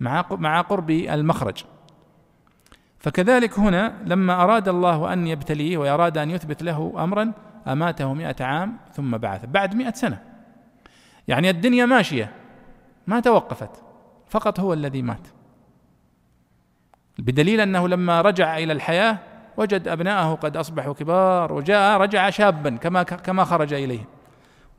مع 0.00 0.26
مع 0.30 0.60
قرب 0.60 0.90
المخرج. 0.90 1.64
فكذلك 2.98 3.58
هنا 3.58 3.94
لما 4.04 4.42
أراد 4.42 4.68
الله 4.68 5.12
أن 5.12 5.26
يبتليه 5.26 5.78
وأراد 5.78 6.18
أن 6.18 6.30
يثبت 6.30 6.62
له 6.62 7.04
أمرا 7.04 7.32
أماته 7.66 8.14
مئة 8.14 8.44
عام 8.44 8.76
ثم 8.92 9.18
بعث 9.18 9.44
بعد 9.46 9.74
مئة 9.74 9.92
سنة. 9.92 10.22
يعني 11.28 11.50
الدنيا 11.50 11.86
ماشية 11.86 12.32
ما 13.06 13.20
توقفت 13.20 13.82
فقط 14.28 14.60
هو 14.60 14.72
الذي 14.72 15.02
مات. 15.02 15.28
بدليل 17.18 17.60
أنه 17.60 17.88
لما 17.88 18.20
رجع 18.20 18.58
إلى 18.58 18.72
الحياة 18.72 19.18
وجد 19.56 19.88
أبناءه 19.88 20.34
قد 20.34 20.56
أصبحوا 20.56 20.92
كبار 20.92 21.52
وجاء 21.52 22.00
رجع 22.00 22.30
شابا 22.30 22.70
كما 22.76 23.02
كما 23.02 23.44
خرج 23.44 23.72
إليه 23.72 24.04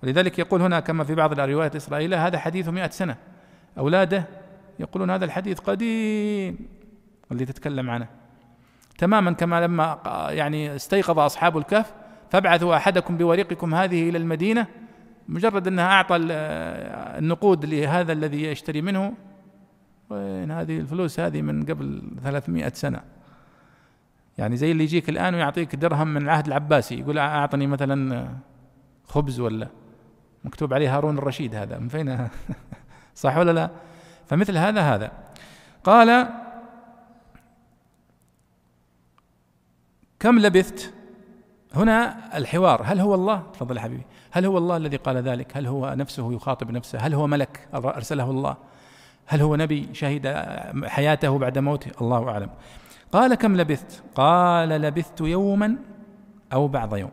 ولذلك 0.04 0.40
يقول 0.40 0.62
هنا 0.62 0.80
كما 0.80 1.04
في 1.04 1.16
بعض 1.16 1.40
الروايات 1.40 1.72
الإسرائيلية 1.72 2.28
هذا 2.28 2.38
حديث 2.38 2.70
مئة 2.70 2.90
سنة. 2.90 3.16
أولاده 3.78 4.26
يقولون 4.80 5.10
هذا 5.10 5.26
الحديث 5.26 5.60
قديم. 5.60 6.58
اللي 7.32 7.46
تتكلم 7.46 7.90
عنه. 7.90 8.08
تماما 8.98 9.32
كما 9.32 9.62
لما 9.62 10.00
يعني 10.30 10.76
استيقظ 10.76 11.20
أصحاب 11.20 11.58
الكهف 11.58 11.94
فابعثوا 12.30 12.76
أحدكم 12.76 13.18
بوريقكم 13.18 13.76
هذه 13.76 14.10
إلى 14.10 14.18
المدينة 14.18 14.68
مجرد 15.28 15.68
أنها 15.68 15.86
أعطى 15.86 16.18
النقود 17.20 17.66
لهذا 17.66 18.14
الذي 18.14 18.44
يشتري 18.44 18.82
منه. 18.82 19.14
وين 20.10 20.52
هذه 20.52 20.80
الفلوس؟ 20.80 21.20
هذه 21.20 21.42
من 21.42 21.66
قبل 21.66 22.02
300 22.24 22.70
سنة. 22.70 23.02
يعني 24.38 24.58
زي 24.58 24.72
اللي 24.72 24.84
يجيك 24.84 25.10
الآن 25.10 25.36
ويعطيك 25.36 25.76
درهم 25.76 26.08
من 26.08 26.22
العهد 26.22 26.48
العباسي 26.48 27.00
يقول 27.00 27.18
أعطني 27.18 27.68
مثلا 27.68 28.30
خبز 29.08 29.40
ولا 29.40 29.68
مكتوب 30.44 30.74
عليه 30.74 30.98
هارون 30.98 31.18
الرشيد 31.18 31.56
هذا 31.56 31.78
من 31.78 31.88
فين؟ 31.88 32.28
صح 33.16 33.38
ولا 33.38 33.52
لا؟ 33.52 33.70
فمثل 34.28 34.58
هذا 34.58 34.82
هذا. 34.82 35.12
قال 35.84 36.30
كم 40.20 40.40
لبثت؟ 40.40 40.94
هنا 41.76 42.16
الحوار 42.38 42.82
هل 42.86 43.00
هو 43.00 43.16
الله؟ 43.16 43.44
تفضل 43.54 43.80
حبيبي. 43.80 44.04
هل 44.32 44.46
هو 44.46 44.58
الله 44.58 44.78
الذي 44.78 44.98
قال 44.98 45.18
ذلك؟ 45.18 45.58
هل 45.58 45.68
هو 45.68 45.94
نفسه 45.94 46.34
يخاطب 46.34 46.72
نفسه؟ 46.72 47.00
هل 47.00 47.14
هو 47.14 47.28
ملك؟ 47.28 47.68
أرسله 47.74 48.30
الله. 48.30 48.58
هل 49.26 49.42
هو 49.42 49.56
نبي 49.56 49.90
شهد 49.94 50.28
حياته 50.86 51.38
بعد 51.38 51.58
موته؟ 51.58 51.92
الله 52.02 52.30
أعلم. 52.30 52.50
قال 53.14 53.36
كم 53.36 53.58
لبثت؟ 53.58 54.04
قال 54.16 54.70
لبثت 54.70 55.22
يوما 55.22 55.76
أو 56.54 56.68
بعض 56.68 56.96
يوم. 56.96 57.12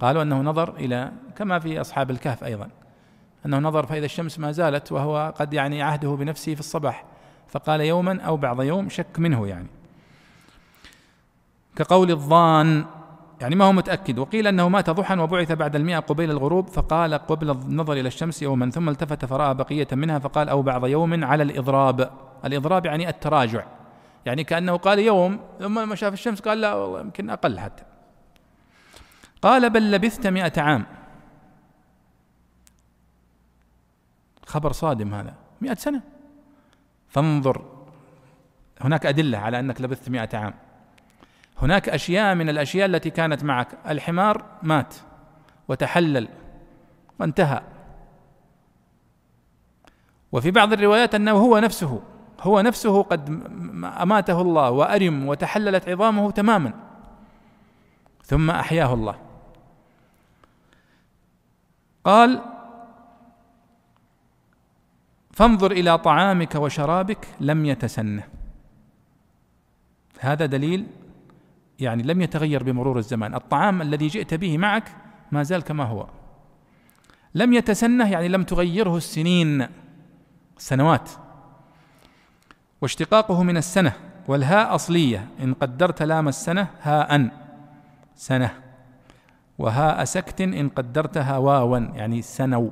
قالوا 0.00 0.22
أنه 0.22 0.40
نظر 0.40 0.76
إلى 0.76 1.12
كما 1.36 1.58
في 1.58 1.80
أصحاب 1.80 2.10
الكهف 2.10 2.44
أيضا. 2.44 2.68
أنه 3.46 3.58
نظر 3.58 3.86
فإذا 3.86 4.04
الشمس 4.04 4.38
ما 4.38 4.52
زالت 4.52 4.92
وهو 4.92 5.34
قد 5.36 5.54
يعني 5.54 5.82
عهده 5.82 6.10
بنفسه 6.10 6.54
في 6.54 6.60
الصباح. 6.60 7.04
فقال 7.48 7.80
يوما 7.80 8.20
أو 8.20 8.36
بعض 8.36 8.62
يوم 8.62 8.88
شك 8.88 9.18
منه 9.18 9.46
يعني. 9.46 9.66
كقول 11.76 12.10
الظان 12.10 12.84
يعني 13.40 13.54
ما 13.54 13.64
هو 13.64 13.72
متأكد. 13.72 14.18
وقيل 14.18 14.46
أنه 14.46 14.68
مات 14.68 14.90
ضحى 14.90 15.18
وبعث 15.18 15.52
بعد 15.52 15.76
المئة 15.76 15.98
قبيل 15.98 16.30
الغروب 16.30 16.68
فقال 16.68 17.14
قبل 17.14 17.50
النظر 17.50 17.92
إلى 17.92 18.08
الشمس 18.08 18.42
يوما 18.42 18.70
ثم 18.70 18.88
التفت 18.88 19.24
فرأى 19.24 19.54
بقية 19.54 19.88
منها 19.92 20.18
فقال 20.18 20.48
أو 20.48 20.62
بعض 20.62 20.86
يوم 20.86 21.24
على 21.24 21.42
الإضراب. 21.42 22.10
الإضراب 22.44 22.86
يعني 22.86 23.08
التراجع. 23.08 23.77
يعني 24.28 24.44
كأنه 24.44 24.76
قال 24.76 24.98
يوم 24.98 25.40
ثم 25.58 25.88
ما 25.88 25.94
شاف 25.94 26.12
الشمس 26.12 26.40
قال 26.40 26.60
لا 26.60 26.74
والله 26.74 27.00
يمكن 27.00 27.30
أقل 27.30 27.58
حتى. 27.58 27.84
قال 29.42 29.70
بل 29.70 29.90
لبثت 29.90 30.26
مئة 30.26 30.62
عام. 30.62 30.86
خبر 34.46 34.72
صادم 34.72 35.14
هذا. 35.14 35.34
مئة 35.60 35.74
سنة. 35.74 36.02
فانظر. 37.08 37.86
هناك 38.80 39.06
أدلة 39.06 39.38
على 39.38 39.60
أنك 39.60 39.80
لبثت 39.80 40.08
مئة 40.08 40.38
عام. 40.38 40.54
هناك 41.58 41.88
أشياء 41.88 42.34
من 42.34 42.48
الأشياء 42.48 42.86
التي 42.86 43.10
كانت 43.10 43.44
معك. 43.44 43.78
الحمار 43.88 44.44
مات. 44.62 44.94
وتحلل. 45.68 46.28
وانتهى. 47.20 47.62
وفي 50.32 50.50
بعض 50.50 50.72
الروايات 50.72 51.14
أنه 51.14 51.32
هو 51.32 51.58
نفسه. 51.58 52.02
هو 52.40 52.60
نفسه 52.60 53.02
قد 53.02 53.28
أماته 53.84 54.40
الله 54.40 54.70
وأرم 54.70 55.28
وتحللت 55.28 55.88
عظامه 55.88 56.30
تماما. 56.30 56.72
ثم 58.24 58.50
أحياه 58.50 58.94
الله. 58.94 59.18
قال 62.04 62.42
فانظر 65.32 65.70
إلى 65.70 65.98
طعامك 65.98 66.54
وشرابك 66.54 67.28
لم 67.40 67.66
يتسنه. 67.66 68.22
هذا 70.20 70.46
دليل 70.46 70.86
يعني 71.78 72.02
لم 72.02 72.22
يتغير 72.22 72.62
بمرور 72.62 72.98
الزمان. 72.98 73.34
الطعام 73.34 73.82
الذي 73.82 74.06
جئت 74.06 74.34
به 74.34 74.58
معك 74.58 74.92
ما 75.32 75.42
زال 75.42 75.62
كما 75.62 75.84
هو. 75.84 76.06
لم 77.34 77.52
يتسنه 77.52 78.10
يعني 78.12 78.28
لم 78.28 78.42
تغيره 78.42 78.96
السنين 78.96 79.66
سنوات. 80.58 81.10
واشتقاقه 82.80 83.42
من 83.42 83.56
السنة 83.56 83.92
والهاء 84.28 84.74
أصلية 84.74 85.28
إن 85.42 85.54
قدرت 85.54 86.02
لام 86.02 86.28
السنة 86.28 86.66
هاء 86.82 87.30
سنة. 88.16 88.50
وهاء 89.58 90.04
سكت 90.04 90.40
إن 90.40 90.68
قدرتها 90.68 91.38
واوا 91.38 91.78
يعني 91.78 92.22
سنو. 92.22 92.70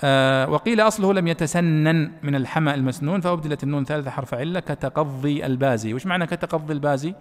آه 0.00 0.50
وقيل 0.50 0.80
أصله 0.80 1.12
لم 1.12 1.28
يتسنن 1.28 2.12
من 2.22 2.34
الحمى 2.34 2.74
المسنون 2.74 3.20
فأبدلت 3.20 3.62
النون 3.62 3.84
ثالثة 3.84 4.10
حرف 4.10 4.34
علة 4.34 4.60
كتقضي 4.60 5.46
البازي. 5.46 5.94
وش 5.94 6.06
معنى 6.06 6.26
كتقضي 6.26 6.72
البازي؟ 6.72 7.14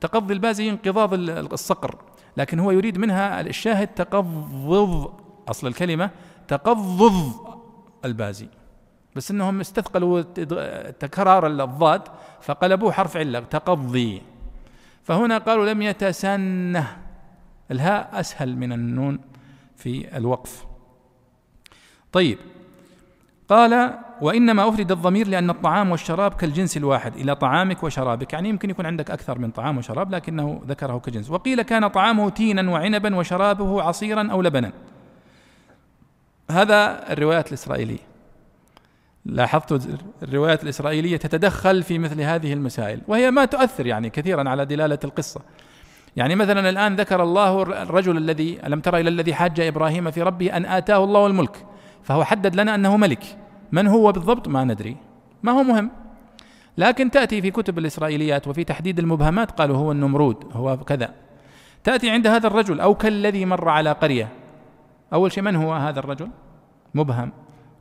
تقضي 0.00 0.34
البازي 0.34 0.70
انقضاض 0.70 1.14
الصقر 1.52 1.98
لكن 2.36 2.58
هو 2.58 2.70
يريد 2.70 2.98
منها 2.98 3.40
الشاهد 3.40 3.88
تقضض 3.88 5.12
أصل 5.48 5.66
الكلمة 5.66 6.10
تقضض 6.48 7.32
البازي. 8.04 8.48
بس 9.16 9.30
إنهم 9.30 9.60
استثقلوا 9.60 10.22
تكرار 10.90 11.46
الضاد 11.46 12.02
فقلبوه 12.40 12.92
حرف 12.92 13.16
علة 13.16 13.40
تقضي. 13.40 14.22
فهنا 15.02 15.38
قالوا 15.38 15.66
لم 15.66 15.82
يتسنه. 15.82 16.96
الهاء 17.70 18.10
أسهل 18.12 18.56
من 18.56 18.72
النون 18.72 19.18
في 19.76 20.16
الوقف. 20.16 20.66
طيب. 22.12 22.38
قال 23.48 23.98
وإنما 24.20 24.68
أفرد 24.68 24.92
الضمير 24.92 25.28
لأن 25.28 25.50
الطعام 25.50 25.90
والشراب 25.90 26.34
كالجنس 26.34 26.76
الواحد 26.76 27.16
إلى 27.16 27.34
طعامك 27.34 27.84
وشرابك. 27.84 28.32
يعني 28.32 28.48
يمكن 28.48 28.70
يكون 28.70 28.86
عندك 28.86 29.10
أكثر 29.10 29.38
من 29.38 29.50
طعام 29.50 29.78
وشراب 29.78 30.14
لكنه 30.14 30.62
ذكره 30.66 30.98
كجنس. 30.98 31.30
وقيل 31.30 31.62
كان 31.62 31.88
طعامه 31.88 32.30
تينا 32.30 32.70
وعنبا 32.70 33.16
وشرابه 33.16 33.82
عصيرا 33.82 34.28
أو 34.32 34.42
لبنا. 34.42 34.72
هذا 36.50 37.12
الروايات 37.12 37.48
الإسرائيلية. 37.48 38.07
لاحظت 39.28 39.88
الروايات 40.22 40.62
الإسرائيلية 40.62 41.16
تتدخل 41.16 41.82
في 41.82 41.98
مثل 41.98 42.20
هذه 42.20 42.52
المسائل 42.52 43.00
وهي 43.08 43.30
ما 43.30 43.44
تؤثر 43.44 43.86
يعني 43.86 44.10
كثيرا 44.10 44.48
على 44.48 44.64
دلالة 44.64 44.98
القصة. 45.04 45.40
يعني 46.16 46.34
مثلا 46.34 46.68
الآن 46.68 46.96
ذكر 46.96 47.22
الله 47.22 47.62
الرجل 47.62 48.16
الذي 48.16 48.66
ألم 48.66 48.80
تر 48.80 48.96
إلى 48.96 49.08
الذي 49.08 49.34
حاج 49.34 49.60
إبراهيم 49.60 50.10
في 50.10 50.22
ربه 50.22 50.56
أن 50.56 50.66
آتاه 50.66 51.04
الله 51.04 51.26
الملك 51.26 51.66
فهو 52.02 52.24
حدد 52.24 52.56
لنا 52.56 52.74
أنه 52.74 52.96
ملك. 52.96 53.24
من 53.72 53.86
هو 53.86 54.12
بالضبط؟ 54.12 54.48
ما 54.48 54.64
ندري. 54.64 54.96
ما 55.42 55.52
هو 55.52 55.62
مهم. 55.62 55.90
لكن 56.78 57.10
تأتي 57.10 57.42
في 57.42 57.50
كتب 57.50 57.78
الإسرائيليات 57.78 58.48
وفي 58.48 58.64
تحديد 58.64 58.98
المبهمات 58.98 59.50
قالوا 59.50 59.76
هو 59.76 59.92
النمرود 59.92 60.44
هو 60.52 60.76
كذا. 60.76 61.14
تأتي 61.84 62.10
عند 62.10 62.26
هذا 62.26 62.46
الرجل 62.46 62.80
أو 62.80 62.94
كالذي 62.94 63.44
مر 63.44 63.68
على 63.68 63.92
قرية. 63.92 64.28
أول 65.12 65.32
شيء 65.32 65.42
من 65.42 65.56
هو 65.56 65.72
هذا 65.74 65.98
الرجل؟ 66.00 66.28
مبهم. 66.94 67.32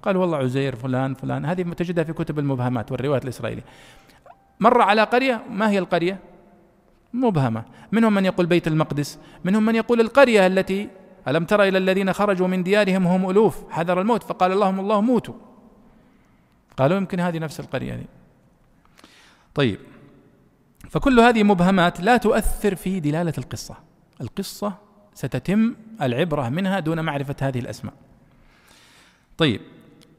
قال 0.08 0.18
والله 0.18 0.38
عزير 0.38 0.76
فلان 0.76 1.14
فلان. 1.14 1.46
هذه 1.46 1.62
تجدها 1.62 2.04
في 2.04 2.14
كتب 2.14 2.40
المبهمات 2.40 2.92
والروايات 2.92 3.24
الإسرائيلية. 3.24 3.64
مر 4.60 4.82
على 4.82 5.04
قرية 5.04 5.44
ما 5.50 5.70
هي 5.70 5.80
القرية؟ 5.80 6.20
مبهمة. 7.14 7.66
منهم 7.92 8.14
من 8.14 8.26
يقول 8.26 8.46
بيت 8.46 8.68
المقدس 8.68 9.20
منهم 9.44 9.66
من 9.66 9.76
يقول 9.76 10.02
القرية 10.02 10.48
التي 10.48 10.90
ألم 11.28 11.46
تر 11.46 11.64
إلى 11.64 11.78
الذين 11.78 12.14
خرجوا 12.14 12.48
من 12.48 12.64
ديارهم 12.64 13.06
وهم 13.06 13.30
ألوف؟ 13.30 13.72
حذر 13.72 14.02
الموت. 14.02 14.24
فقال 14.24 14.52
اللهم 14.52 14.80
الله 14.80 15.02
موتوا. 15.02 15.34
قالوا 16.78 16.98
يمكن 16.98 17.20
هذه 17.20 17.40
نفس 17.40 17.60
القرية 17.60 17.96
دي. 17.96 18.06
طيب. 19.56 19.80
فكل 20.90 21.20
هذه 21.20 21.44
مبهمات 21.44 22.02
لا 22.02 22.18
تؤثر 22.18 22.76
في 22.76 23.00
دلالة 23.00 23.34
القصة. 23.38 23.76
القصة 24.22 24.74
ستتم 25.14 25.76
العبرة 26.02 26.50
منها 26.50 26.80
دون 26.80 27.00
معرفة 27.06 27.36
هذه 27.42 27.60
الأسماء. 27.60 27.94
طيب. 29.38 29.62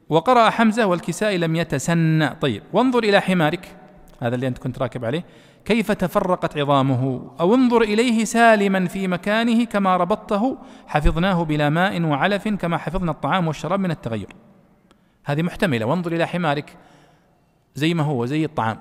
وقرأ 0.09 0.49
حمزة 0.49 0.85
والكسائي 0.85 1.37
لم 1.37 1.55
يتسنى 1.55 2.29
طيب 2.29 2.63
وانظر 2.73 3.03
إلى 3.03 3.19
حمارك. 3.19 3.75
هذا 4.21 4.35
اللي 4.35 4.47
أنت 4.47 4.57
كنت 4.57 4.79
راكب 4.79 5.05
عليه. 5.05 5.25
كيف 5.65 5.91
تفرقت 5.91 6.57
عظامه؟ 6.57 7.31
أو 7.39 7.55
انظر 7.55 7.81
إليه 7.81 8.25
سالما 8.25 8.87
في 8.87 9.07
مكانه 9.07 9.65
كما 9.65 9.97
ربطته 9.97 10.57
حفظناه 10.87 11.43
بلا 11.43 11.69
ماء 11.69 12.01
وعلف 12.01 12.47
كما 12.47 12.77
حفظنا 12.77 13.11
الطعام 13.11 13.47
والشراب 13.47 13.79
من 13.79 13.91
التغير. 13.91 14.35
هذه 15.25 15.41
محتملة. 15.41 15.85
وانظر 15.85 16.11
إلى 16.11 16.25
حمارك 16.25 16.77
زي 17.75 17.93
ما 17.93 18.03
هو 18.03 18.25
زي 18.25 18.45
الطعام. 18.45 18.77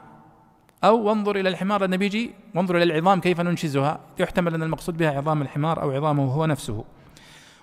أو 0.84 1.02
وانظر 1.02 1.36
إلى 1.36 1.48
الحمار 1.48 1.84
النبي 1.84 2.34
وانظر 2.54 2.76
إلى 2.76 2.84
العظام 2.84 3.20
كيف 3.20 3.40
ننشزها. 3.40 4.00
يحتمل 4.18 4.54
أن 4.54 4.62
المقصود 4.62 4.96
بها 4.96 5.10
عظام 5.10 5.42
الحمار 5.42 5.82
أو 5.82 5.90
عظامه 5.90 6.24
هو 6.24 6.46
نفسه. 6.46 6.84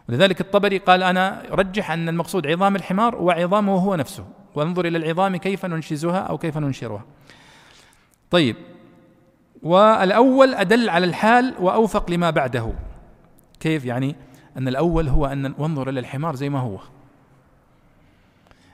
ولذلك 0.09 0.41
الطبري 0.41 0.77
قال 0.77 1.03
أنا 1.03 1.43
رجح 1.51 1.91
أن 1.91 2.09
المقصود 2.09 2.47
عظام 2.47 2.75
الحمار 2.75 3.15
وعظامه 3.15 3.75
هو 3.75 3.95
نفسه. 3.95 4.25
وانظر 4.55 4.85
إلى 4.85 4.97
العظام 4.97 5.35
كيف 5.35 5.65
ننشزها 5.65 6.19
أو 6.19 6.37
كيف 6.37 6.57
ننشرها. 6.57 7.05
طيب. 8.31 8.55
والأول 9.63 10.53
أدل 10.53 10.89
على 10.89 11.05
الحال 11.05 11.55
وأوفق 11.59 12.11
لما 12.11 12.29
بعده. 12.29 12.73
كيف؟ 13.59 13.85
يعني 13.85 14.15
أن 14.57 14.67
الأول 14.67 15.09
هو 15.09 15.25
أن 15.25 15.53
وانظر 15.57 15.89
إلى 15.89 15.99
الحمار 15.99 16.35
زي 16.35 16.49
ما 16.49 16.59
هو. 16.59 16.79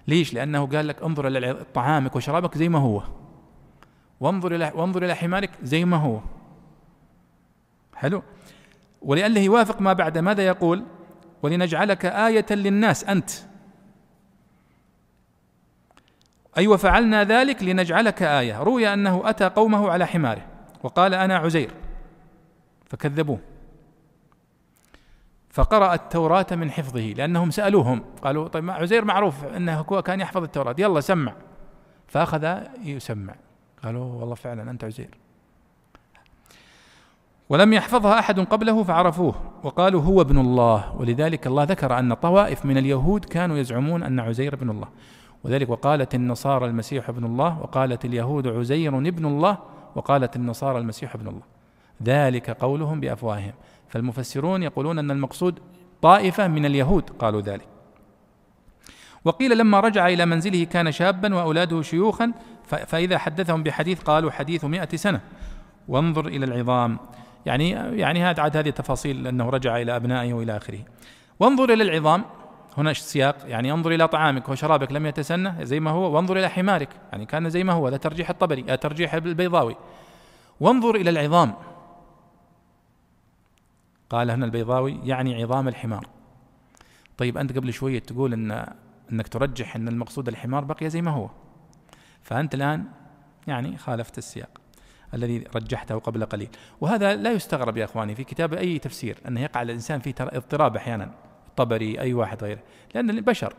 ليش؟ 0.07 0.33
لأنه 0.33 0.67
قال 0.67 0.87
لك 0.87 1.03
انظر 1.03 1.27
إلى 1.27 1.65
طعامك 1.73 2.15
وشرابك 2.15 2.57
زي 2.57 2.69
ما 2.69 2.79
هو. 2.79 3.03
وانظر 4.19 4.55
إلى 4.55 4.71
وانظر 4.75 5.05
إلى 5.05 5.15
حمارك 5.15 5.49
زي 5.63 5.85
ما 5.85 5.97
هو. 5.97 6.19
حلو. 7.95 8.23
ولأنه 9.01 9.39
يوافق 9.39 9.81
ما 9.81 9.93
بعد. 9.93 10.17
ماذا 10.17 10.45
يقول؟ 10.45 10.83
ولنجعلك 11.43 12.05
آية 12.05 12.45
للناس 12.51 13.03
أنت. 13.03 13.29
أي 16.57 16.61
أيوة 16.61 16.73
وفعلنا 16.73 17.23
ذلك 17.23 17.63
لنجعلك 17.63 18.23
آية. 18.23 18.63
روي 18.63 18.93
أنه 18.93 19.29
أتى 19.29 19.45
قومه 19.45 19.91
على 19.91 20.07
حماره 20.07 20.45
وقال 20.83 21.13
أنا 21.13 21.37
عزير. 21.37 21.71
فكذبوه. 22.85 23.39
فقرأ 25.49 25.93
التوراة 25.93 26.45
من 26.51 26.71
حفظه 26.71 26.99
لأنهم 26.99 27.51
سألوهم. 27.51 28.03
قالوا 28.21 28.47
طيب 28.47 28.69
عزير 28.69 29.05
معروف 29.05 29.43
أنه 29.45 29.83
كان 29.83 30.19
يحفظ 30.19 30.43
التوراة. 30.43 30.75
يلا 30.77 31.01
سمع. 31.01 31.33
فأخذ 32.07 32.57
يسمع. 32.83 33.35
قالوا 33.83 34.05
والله 34.05 34.35
فعلا 34.35 34.71
أنت 34.71 34.83
عزير. 34.83 35.17
ولم 37.51 37.73
يحفظها 37.73 38.19
أحد 38.19 38.39
قبله 38.39 38.83
فعرفوه 38.83 39.35
وقالوا 39.63 40.01
هو 40.01 40.21
ابن 40.21 40.37
الله. 40.37 40.95
ولذلك 40.95 41.47
الله 41.47 41.63
ذكر 41.63 41.99
أن 41.99 42.13
طوائف 42.13 42.65
من 42.65 42.77
اليهود 42.77 43.25
كانوا 43.25 43.57
يزعمون 43.57 44.03
أن 44.03 44.19
عزير 44.19 44.53
ابن 44.53 44.69
الله. 44.69 44.87
وذلك 45.43 45.69
وقالت 45.69 46.15
النصارى 46.15 46.65
المسيح 46.65 47.09
ابن 47.09 47.25
الله 47.25 47.61
وقالت 47.61 48.05
اليهود 48.05 48.47
عزير 48.47 48.97
ابن 48.97 49.25
الله 49.25 49.57
وقالت 49.95 50.35
النصارى 50.35 50.77
المسيح 50.77 51.15
ابن 51.15 51.27
الله. 51.27 51.41
ذلك 52.03 52.49
قولهم 52.49 52.99
بأفواههم. 52.99 53.53
فالمفسرون 53.89 54.63
يقولون 54.63 54.99
أن 54.99 55.11
المقصود 55.11 55.59
طائفة 56.01 56.47
من 56.47 56.65
اليهود 56.65 57.09
قالوا 57.09 57.41
ذلك. 57.41 57.67
وقيل 59.25 59.57
لما 59.57 59.79
رجع 59.79 60.07
إلى 60.07 60.25
منزله 60.25 60.63
كان 60.63 60.91
شابا 60.91 61.35
وأولاده 61.35 61.81
شيوخا 61.81 62.31
فإذا 62.65 63.17
حدثهم 63.17 63.63
بحديث 63.63 64.01
قالوا 64.01 64.31
حديث 64.31 64.65
مئة 64.65 64.97
سنة. 64.97 65.21
وانظر 65.87 66.27
إلى 66.27 66.45
العظام. 66.45 66.99
يعني 67.45 67.69
يعني 67.71 68.23
هذا 68.23 68.41
عاد 68.41 68.57
هذه 68.57 68.69
التفاصيل 68.69 69.27
انه 69.27 69.49
رجع 69.49 69.77
إلى 69.77 69.95
أبنائه 69.95 70.33
وإلى 70.33 70.57
آخره. 70.57 70.79
وانظر 71.39 71.73
إلى 71.73 71.83
العظام. 71.83 72.25
هنا 72.77 72.91
السياق 72.91 73.37
يعني 73.45 73.71
انظر 73.71 73.91
إلى 73.91 74.07
طعامك. 74.07 74.49
وشرابك 74.49 74.91
لم 74.91 75.05
يتسنى 75.05 75.65
زي 75.65 75.79
ما 75.79 75.91
هو. 75.91 76.15
وانظر 76.15 76.37
إلى 76.37 76.49
حمارك. 76.49 76.89
يعني 77.11 77.25
كان 77.25 77.49
زي 77.49 77.63
ما 77.63 77.73
هو. 77.73 77.87
هذا 77.87 77.97
ترجيح 77.97 78.29
الطبري. 78.29 78.65
آه، 78.69 78.75
ترجيح 78.75 79.13
البيضاوي. 79.13 79.75
وانظر 80.59 80.95
إلى 80.95 81.09
العظام. 81.09 81.53
قال 84.09 84.31
هنا 84.31 84.45
البيضاوي 84.45 84.99
يعني 85.03 85.43
عظام 85.43 85.67
الحمار. 85.67 86.07
طيب 87.17 87.37
أنت 87.37 87.57
قبل 87.57 87.73
شوية 87.73 87.99
تقول 87.99 88.33
إن 88.33 88.65
إنك 89.11 89.27
ترجح 89.27 89.75
إن 89.75 89.87
المقصود 89.87 90.27
الحمار 90.27 90.63
بقي 90.63 90.89
زي 90.89 91.01
ما 91.01 91.11
هو. 91.11 91.29
فأنت 92.21 92.53
الآن 92.53 92.85
يعني 93.47 93.77
خالفت 93.77 94.17
السياق. 94.17 94.60
الذي 95.13 95.43
رجحته 95.55 95.95
قبل 95.95 96.25
قليل. 96.25 96.49
وهذا 96.81 97.15
لا 97.15 97.31
يستغرب 97.31 97.77
يا 97.77 97.85
إخواني 97.85 98.15
في 98.15 98.23
كتاب 98.23 98.53
أي 98.53 98.79
تفسير 98.79 99.17
انه 99.27 99.41
يقع 99.41 99.61
الإنسان 99.61 99.99
في 99.99 100.13
اضطراب 100.19 100.75
أحيانا 100.75 101.11
الطبري 101.47 101.99
أي 101.99 102.13
واحد 102.13 102.43
غيره. 102.43 102.59
لأن 102.95 103.09
البشر 103.09 103.53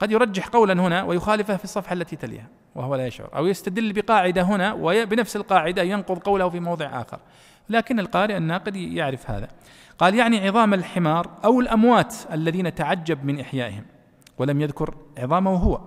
قد 0.00 0.12
يرجح 0.12 0.48
قولا 0.48 0.72
هنا 0.72 1.02
ويخالفه 1.02 1.56
في 1.56 1.64
الصفحة 1.64 1.92
التي 1.92 2.16
تليها 2.16 2.48
وهو 2.74 2.94
لا 2.94 3.06
يشعر. 3.06 3.30
أو 3.36 3.46
يستدل 3.46 3.92
بقاعدة 3.92 4.42
هنا 4.42 4.72
وبنفس 4.72 5.36
القاعدة 5.36 5.82
ينقض 5.82 6.18
قوله 6.18 6.48
في 6.48 6.60
موضع 6.60 6.86
آخر. 6.86 7.18
لكن 7.68 8.00
القارئ 8.00 8.36
الناقد 8.36 8.76
يعرف 8.76 9.30
هذا. 9.30 9.48
قال 9.98 10.14
يعني 10.14 10.48
عظام 10.48 10.74
الحمار 10.74 11.30
أو 11.44 11.60
الأموات 11.60 12.14
الذين 12.32 12.74
تعجب 12.74 13.24
من 13.24 13.40
إحيائهم. 13.40 13.84
ولم 14.38 14.60
يذكر 14.60 14.94
عظامه 15.18 15.56
هو. 15.56 15.80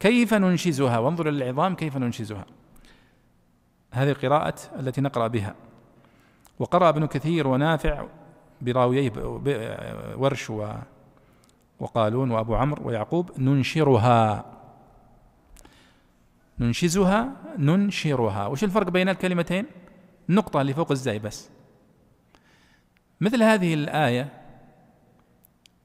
كيف 0.00 0.34
ننشزها؟ 0.34 0.98
وانظر 0.98 1.30
للعظام 1.30 1.74
كيف 1.74 1.96
ننشزها. 1.96 2.46
هذه 3.96 4.10
القراءة 4.10 4.54
التي 4.78 5.00
نقرأ 5.00 5.26
بها. 5.26 5.54
وقرأ 6.58 6.88
ابن 6.88 7.06
كثير 7.06 7.46
ونافع 7.46 8.06
براويه 8.60 9.12
ورش 10.16 10.50
وقالون 11.80 12.30
وأبو 12.30 12.54
عمرو 12.54 12.88
ويعقوب 12.88 13.30
ننشرها. 13.38 14.44
ننشزها 16.58 17.32
ننشرها. 17.58 18.46
وش 18.46 18.64
الفرق 18.64 18.88
بين 18.90 19.08
الكلمتين؟ 19.08 19.66
النقطة 20.28 20.60
اللي 20.60 20.74
فوق 20.74 20.90
الزاي 20.90 21.18
بس. 21.18 21.50
مثل 23.20 23.42
هذه 23.42 23.74
الآية 23.74 24.32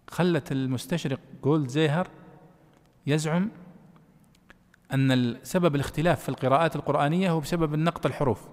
خلت 0.09 0.51
المستشرق 0.51 1.19
جولد 1.43 1.67
زيهر 1.67 2.07
يزعم 3.07 3.49
أن 4.93 5.37
سبب 5.43 5.75
الاختلاف 5.75 6.23
في 6.23 6.29
القراءات 6.29 6.75
القرآنية 6.75 7.31
هو 7.31 7.39
بسبب 7.39 7.73
النقط 7.73 8.05
الحروف. 8.05 8.49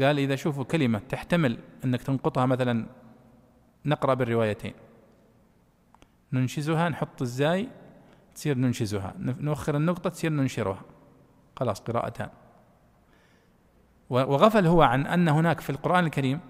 قال 0.00 0.18
إذا 0.18 0.36
شوفوا 0.36 0.64
كلمة 0.64 0.98
تحتمل 0.98 1.58
أنك 1.84 2.02
تنقطها 2.02 2.46
مثلا 2.46 2.86
نقرأ 3.84 4.14
بالروايتين. 4.14 4.74
ننشزها 6.32 6.88
نحط 6.88 7.22
الزاي 7.22 7.68
تصير 8.34 8.58
ننشزها. 8.58 9.14
نؤخر 9.18 9.76
النقطة 9.76 10.10
تصير 10.10 10.30
ننشرها. 10.30 10.82
خلاص 11.56 11.80
قراءتان. 11.80 12.28
وغفل 14.10 14.66
هو 14.66 14.82
عن 14.82 15.06
أن 15.06 15.28
هناك 15.28 15.60
في 15.60 15.70
القرآن 15.70 16.04
الكريم 16.04 16.40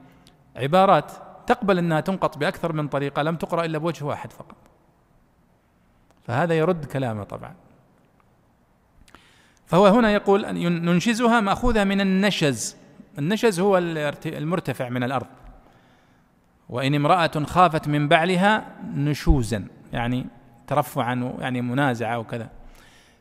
عبارات 0.57 1.13
تقبل 1.47 1.79
أنها 1.79 2.01
تنقط 2.01 2.39
بأكثر 2.39 2.73
من 2.73 2.89
طريقة 2.89 3.23
لم 3.23 3.37
تقرأ 3.37 3.65
إلا 3.65 3.79
بوجه 3.79 4.05
واحد 4.05 4.33
فقط. 4.33 4.57
فهذا 6.23 6.55
يرد 6.55 6.85
كلامه 6.85 7.25
طبعا. 7.25 7.55
فهو 9.73 9.87
هنا 9.87 10.13
يقول 10.13 10.45
أن 10.45 10.85
ننشزها 10.85 11.41
مأخوذة 11.41 11.85
من 11.85 12.01
النشز. 12.01 12.77
النشز 13.19 13.61
هو 13.61 13.79
المرتفع 14.27 14.89
من 14.89 15.03
الأرض. 15.03 15.27
وإن 16.69 16.95
امرأة 16.95 17.45
خافت 17.45 17.89
من 17.89 18.09
بعلها 18.09 18.67
نشوزا 18.95 19.67
يعني 19.93 20.27
ترفعا 20.67 21.35
يعني 21.39 21.61
منازعة 21.61 22.19
وكذا. 22.19 22.51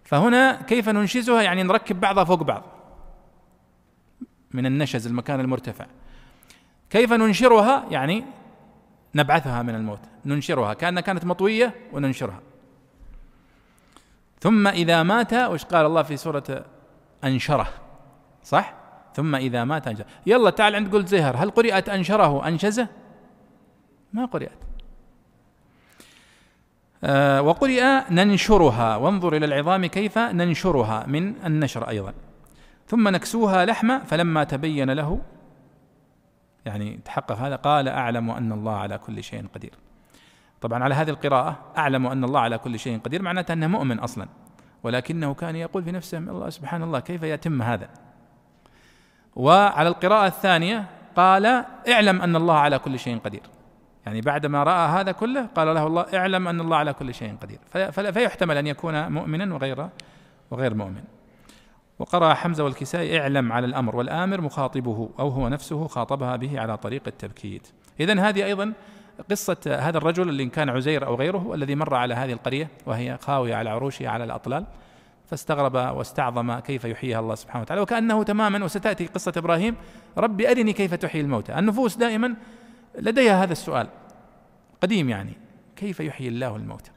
فهنا 0.04 0.62
كيف 0.62 0.90
ننشزها؟ 0.90 1.42
يعني 1.42 1.64
نركب 1.64 2.00
بعضها 2.00 2.24
فوق 2.24 2.44
بعض. 2.44 2.64
من 4.54 4.66
النشز 4.66 5.08
المكان 5.08 5.40
المرتفع. 5.40 5.86
كيف 6.90 7.14
ننشرها؟ 7.14 7.86
يعني 7.92 8.24
نبعثها 9.16 9.62
من 9.62 9.76
الموت. 9.76 10.02
ننشرها. 10.26 10.74
كأنها 10.74 11.02
كانت 11.02 11.26
مطوية 11.26 11.76
وننشرها. 11.94 12.40
ثم 14.42 14.68
إذا 14.68 15.04
مات 15.04 15.34
وش 15.34 15.66
قال 15.66 15.86
الله 15.86 16.04
في 16.04 16.18
سورة 16.18 16.66
أنشره؟ 17.24 17.68
صح؟ 18.44 18.74
ثم 19.16 19.36
إذا 19.36 19.64
مات 19.64 19.88
أنشره. 19.88 20.06
يلا 20.26 20.50
تعال 20.50 20.76
عند 20.76 20.94
قلت 20.96 21.08
زهر 21.08 21.38
هل 21.38 21.52
قرئت 21.52 21.90
أنشره؟ 21.90 22.48
أنشزه؟ 22.48 22.88
ما 24.14 24.26
قرئت 24.26 24.58
آه 27.04 27.42
وقرئ 27.42 28.02
ننشرها. 28.12 28.96
وانظر 28.96 29.36
إلى 29.36 29.46
العظام 29.46 29.86
كيف 29.86 30.18
ننشرها 30.18 31.06
من 31.08 31.46
النشر 31.46 31.90
أيضا. 31.90 32.14
ثم 32.88 33.08
نكسوها 33.08 33.66
لحمة 33.66 34.04
فلما 34.04 34.44
تبين 34.44 34.92
له 34.92 35.22
يعني 36.66 37.00
تحقق 37.06 37.38
هذا 37.38 37.56
قال 37.56 37.88
أعلم 37.88 38.32
أن 38.32 38.52
الله 38.52 38.76
على 38.76 38.98
كل 38.98 39.24
شيء 39.24 39.48
قدير. 39.56 39.74
طبعا 40.62 40.84
على 40.84 40.96
هذه 40.96 41.10
القراءة 41.10 41.60
أعلم 41.78 42.08
أن 42.08 42.24
الله 42.24 42.40
على 42.40 42.58
كل 42.58 42.80
شيء 42.80 43.00
قدير 43.00 43.22
معناته 43.22 43.54
أنه 43.54 43.68
مؤمن 43.68 44.00
أصلا. 44.00 44.28
ولكنه 44.84 45.34
كان 45.34 45.56
يقول 45.56 45.84
في 45.84 45.92
نفسه 45.92 46.18
الله 46.18 46.50
سبحان 46.50 46.84
الله 46.84 47.00
كيف 47.00 47.24
يتم 47.24 47.62
هذا؟ 47.62 47.90
وعلى 49.36 49.90
القراءة 49.90 50.28
الثانية 50.28 50.86
قال 51.16 51.46
اعلم 51.90 52.22
أن 52.22 52.36
الله 52.36 52.54
على 52.54 52.80
كل 52.80 53.00
شيء 53.00 53.18
قدير. 53.18 53.42
يعني 54.06 54.22
بعدما 54.22 54.64
رأى 54.64 54.90
هذا 54.90 55.12
كله 55.12 55.46
قال 55.56 55.76
له 55.76 55.88
الله 55.88 56.06
اعلم 56.14 56.48
أن 56.48 56.60
الله 56.60 56.78
على 56.78 56.94
كل 56.94 57.14
شيء 57.14 57.36
قدير. 57.42 57.60
فيحتمل 57.92 58.58
أن 58.58 58.68
يكون 58.68 59.12
مؤمنا 59.12 59.54
وغير 59.54 59.90
وغير 60.52 60.74
مؤمن. 60.74 61.04
وقرأ 62.00 62.34
حمزة 62.34 62.64
والكسائي 62.64 63.22
اعلم 63.22 63.52
على 63.52 63.66
الأمر 63.66 63.96
والآمر 63.96 64.42
مخاطبه 64.42 65.10
أو 65.20 65.30
هو 65.30 65.50
نفسه 65.50 65.88
خاطبها 65.88 66.36
به 66.36 66.60
على 66.60 66.78
طريق 66.78 67.02
التبكيت 67.08 67.68
إذا 68.00 68.20
هذه 68.30 68.46
أيضا 68.46 68.74
قصة 69.30 69.58
هذا 69.68 69.98
الرجل 69.98 70.30
اللي 70.30 70.46
كان 70.46 70.70
عزير 70.70 71.06
أو 71.06 71.16
غيره 71.16 71.54
الذي 71.54 71.76
مر 71.76 71.96
على 71.96 72.14
هذه 72.14 72.34
القرية 72.34 72.68
وهي 72.86 73.18
خاوية 73.22 73.56
على 73.56 73.70
عروشها 73.70 74.10
على 74.10 74.24
الأطلال 74.24 74.66
فاستغرب 75.26 75.76
واستعظم 75.98 76.60
كيف 76.60 76.86
يحييها 76.86 77.20
الله 77.20 77.36
سبحانه 77.36 77.62
وتعالى. 77.62 77.82
وكأنه 77.82 78.24
تماما 78.24 78.66
وستأتي 78.66 79.06
قصة 79.06 79.34
إبراهيم 79.38 79.76
ربي 80.18 80.52
أرني 80.52 80.74
كيف 80.74 80.94
تحيي 80.94 81.22
الموتى. 81.22 81.60
النفوس 81.60 81.96
دائما 81.96 82.36
لديها 83.00 83.44
هذا 83.44 83.52
السؤال 83.52 83.88
قديم 84.82 85.10
يعني 85.10 85.34
كيف 85.76 86.00
يحيي 86.00 86.28
الله 86.28 86.56
الموتى؟ 86.56 86.92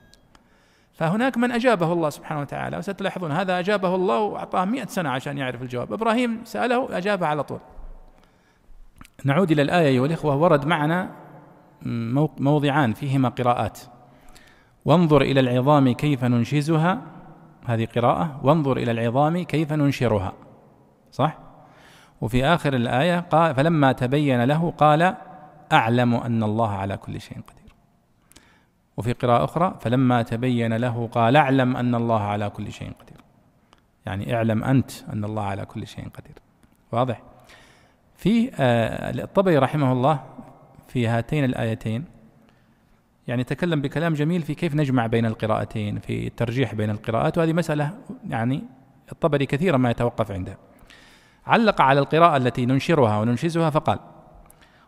فهناك 0.93 1.37
من 1.39 1.53
أجابه 1.53 1.93
الله 1.93 2.11
سبحانه 2.11 2.41
وتعالى 2.41 2.77
وستلاحظون 2.77 3.33
هذا 3.33 3.59
أجابه 3.59 3.95
الله 3.95 4.19
وأعطاه 4.19 4.65
مئة 4.65 4.87
سنة 4.87 5.11
عشان 5.11 5.39
يعرف 5.39 5.63
الجواب. 5.63 5.93
إبراهيم 5.93 6.41
سأله 6.45 6.99
أجابه 6.99 7.27
على 7.27 7.43
طول. 7.43 7.61
نعود 9.25 9.51
إلى 9.51 9.63
الآية 9.63 9.89
أيها 9.89 10.07
الإخوة 10.07 10.37
ورد 10.37 10.67
معنا 10.67 11.24
موضعان 12.39 12.93
فيهما 12.93 13.29
قراءات. 13.29 13.81
وانظر 14.85 15.23
إلى 15.23 15.41
العظام 15.41 15.93
كيف 15.93 16.25
ننشزها 16.25 17.03
هذه 17.67 17.89
قراءة. 17.97 18.41
وانظر 18.43 18.77
إلى 18.77 18.91
العظام 18.91 19.43
كيف 19.43 19.73
ننشرها. 19.73 20.33
صح؟ 21.11 21.39
وفي 22.21 22.45
آخر 22.45 22.75
الآية 22.75 23.21
قال 23.21 23.55
فلما 23.55 23.93
تبين 23.93 24.45
له 24.45 24.71
قال 24.71 25.17
أعلم 25.73 26.15
أن 26.15 26.43
الله 26.43 26.71
على 26.71 26.97
كل 26.97 27.21
شيء 27.21 27.37
قدير. 27.37 27.75
وفي 28.97 29.13
قراءة 29.13 29.45
أخرى 29.45 29.75
فلما 29.81 30.23
تبين 30.23 30.77
له 30.77 31.09
قال 31.13 31.37
أعلم 31.37 31.77
أن 31.77 31.95
الله 31.95 32.21
على 32.21 32.51
كل 32.51 32.73
شيء 32.73 32.93
قدير. 33.01 33.21
يعني 34.07 34.35
اعلم 34.35 34.65
أنت 34.65 34.91
أن 35.13 35.25
الله 35.25 35.43
على 35.43 35.65
كل 35.65 35.87
شيء 35.87 36.09
قدير. 36.09 36.35
واضح؟ 36.93 37.23
في 38.17 38.51
آه، 38.55 39.11
الطبري 39.11 39.59
رحمه 39.59 39.93
الله 39.93 40.21
في 40.95 41.07
هاتين 41.07 41.45
الآيتين. 41.45 42.05
يعني 43.29 43.45
تكلم 43.45 43.81
بكلام 43.81 44.15
جميل 44.15 44.43
في 44.43 44.55
كيف 44.55 44.75
نجمع 44.75 45.07
بين 45.07 45.27
القراءتين 45.27 45.99
في 45.99 46.27
الترجيح 46.27 46.75
بين 46.75 46.91
القراءات 46.91 47.39
وهذه 47.39 47.53
مسألة 47.53 47.99
يعني 48.29 48.65
الطبري 49.13 49.47
كثيرا 49.47 49.77
ما 49.77 49.91
يتوقف 49.91 50.31
عندها 50.31 50.57
علق 51.47 51.81
على 51.81 52.01
القراءة 52.01 52.37
التي 52.37 52.67
ننشرها 52.67 53.19
وننشزها 53.19 53.71
فقال 53.71 53.99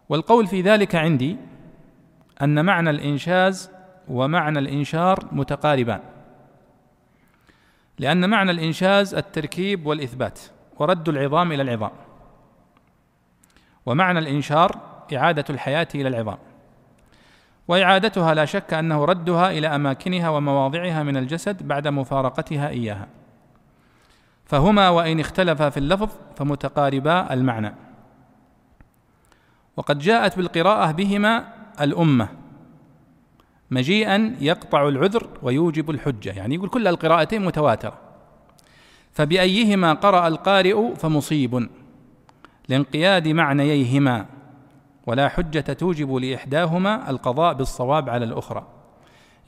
والقول 0.09 0.47
في 0.47 0.63
ذلك 0.63 0.95
عندي 0.95 1.37
أن 2.43 2.65
معنى 2.65 2.91
الإنشاز 2.91 3.71
ومعنى 4.09 4.59
الإنشار 4.59 5.29
متقاربان. 5.33 6.01
لأن 7.99 8.31
معنى 8.31 8.51
الإنشاز 8.51 9.15
التركيب 9.15 9.87
والإثبات 9.87 10.41
ورد 10.79 11.09
العظام 11.09 11.53
إلى 11.53 11.63
العظام. 11.63 11.93
ومعنى 13.87 14.19
الإنشار 14.19 14.96
إعادة 15.15 15.45
الحياة 15.51 15.89
إلى 15.95 16.09
العظام. 16.09 16.39
وإعادتها 17.69 18.35
لا 18.35 18.45
شك 18.45 18.75
أنه 18.75 19.05
ردها 19.05 19.51
إلى 19.51 19.67
أماكنها 19.67 20.29
ومواضعها 20.29 21.03
من 21.03 21.17
الجسد 21.17 21.69
بعد 21.69 21.89
مفارقتها 21.89 22.69
إياها. 22.69 23.09
فهما 24.45 24.89
وإن 24.89 25.21
اختلفا 25.21 25.71
في 25.71 25.77
اللفظ 25.77 26.09
فمتقاربا 26.37 27.33
المعنى. 27.33 27.75
وقد 29.77 29.99
جاءت 29.99 30.37
بالقراءة 30.37 30.91
بهما 30.91 31.45
الأمة. 31.81 32.29
مجيئا 33.71 34.37
يقطع 34.41 34.89
العذر 34.89 35.29
ويوجب 35.43 35.91
الحجة. 35.91 36.31
يعني 36.31 36.55
يقول 36.55 36.69
كل 36.69 36.87
القراءتين 36.87 37.45
متواترة. 37.45 37.99
فبأيهما 39.13 39.93
قرأ 39.93 40.29
القارئ 40.29 40.95
فمصيب. 40.95 41.69
لانقياد 42.69 43.29
معنييهما. 43.29 44.27
ولا 45.07 45.29
حجة 45.29 45.61
توجب 45.61 46.15
لإحداهما 46.15 47.11
القضاء 47.11 47.55
بالصواب 47.55 48.11
على 48.11 48.25
الأخرى. 48.25 48.67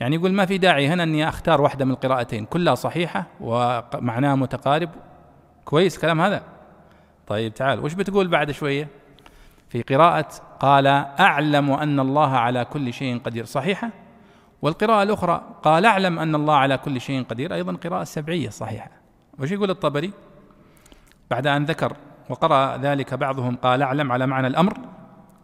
يعني 0.00 0.16
يقول 0.16 0.32
ما 0.32 0.46
في 0.46 0.58
داعي 0.58 0.88
هنا 0.88 1.02
أني 1.02 1.28
أختار 1.28 1.60
واحدة 1.60 1.84
من 1.84 1.90
القراءتين 1.90 2.44
كلها 2.44 2.74
صحيحة 2.74 3.26
ومعناها 3.40 4.34
متقارب. 4.34 4.90
كويس 5.64 5.98
كلام 5.98 6.20
هذا. 6.20 6.42
طيب 7.26 7.54
تعال 7.54 7.84
وش 7.84 7.94
بتقول 7.94 8.28
بعد 8.28 8.50
شوية؟ 8.50 8.88
في 9.68 9.82
قراءة 9.82 10.28
قال 10.60 10.86
أعلم 10.86 11.70
أن 11.70 12.00
الله 12.00 12.36
على 12.36 12.64
كل 12.64 12.92
شيء 12.92 13.18
قدير 13.18 13.44
صحيحة؟ 13.44 13.90
والقراءة 14.62 15.02
الأخرى 15.02 15.42
قال 15.62 15.86
أعلم 15.86 16.18
أن 16.18 16.34
الله 16.34 16.54
على 16.54 16.78
كل 16.78 17.00
شيء 17.00 17.22
قدير 17.22 17.54
أيضا 17.54 17.72
قراءة 17.72 18.04
سبعية 18.04 18.48
صحيحة. 18.48 18.90
وش 19.38 19.50
يقول 19.50 19.70
الطبري؟ 19.70 20.12
بعد 21.30 21.46
أن 21.46 21.64
ذكر 21.64 21.96
وقرأ 22.30 22.76
ذلك 22.76 23.14
بعضهم 23.14 23.56
قال 23.56 23.82
أعلم 23.82 24.12
على 24.12 24.26
معنى 24.26 24.46
الأمر 24.46 24.78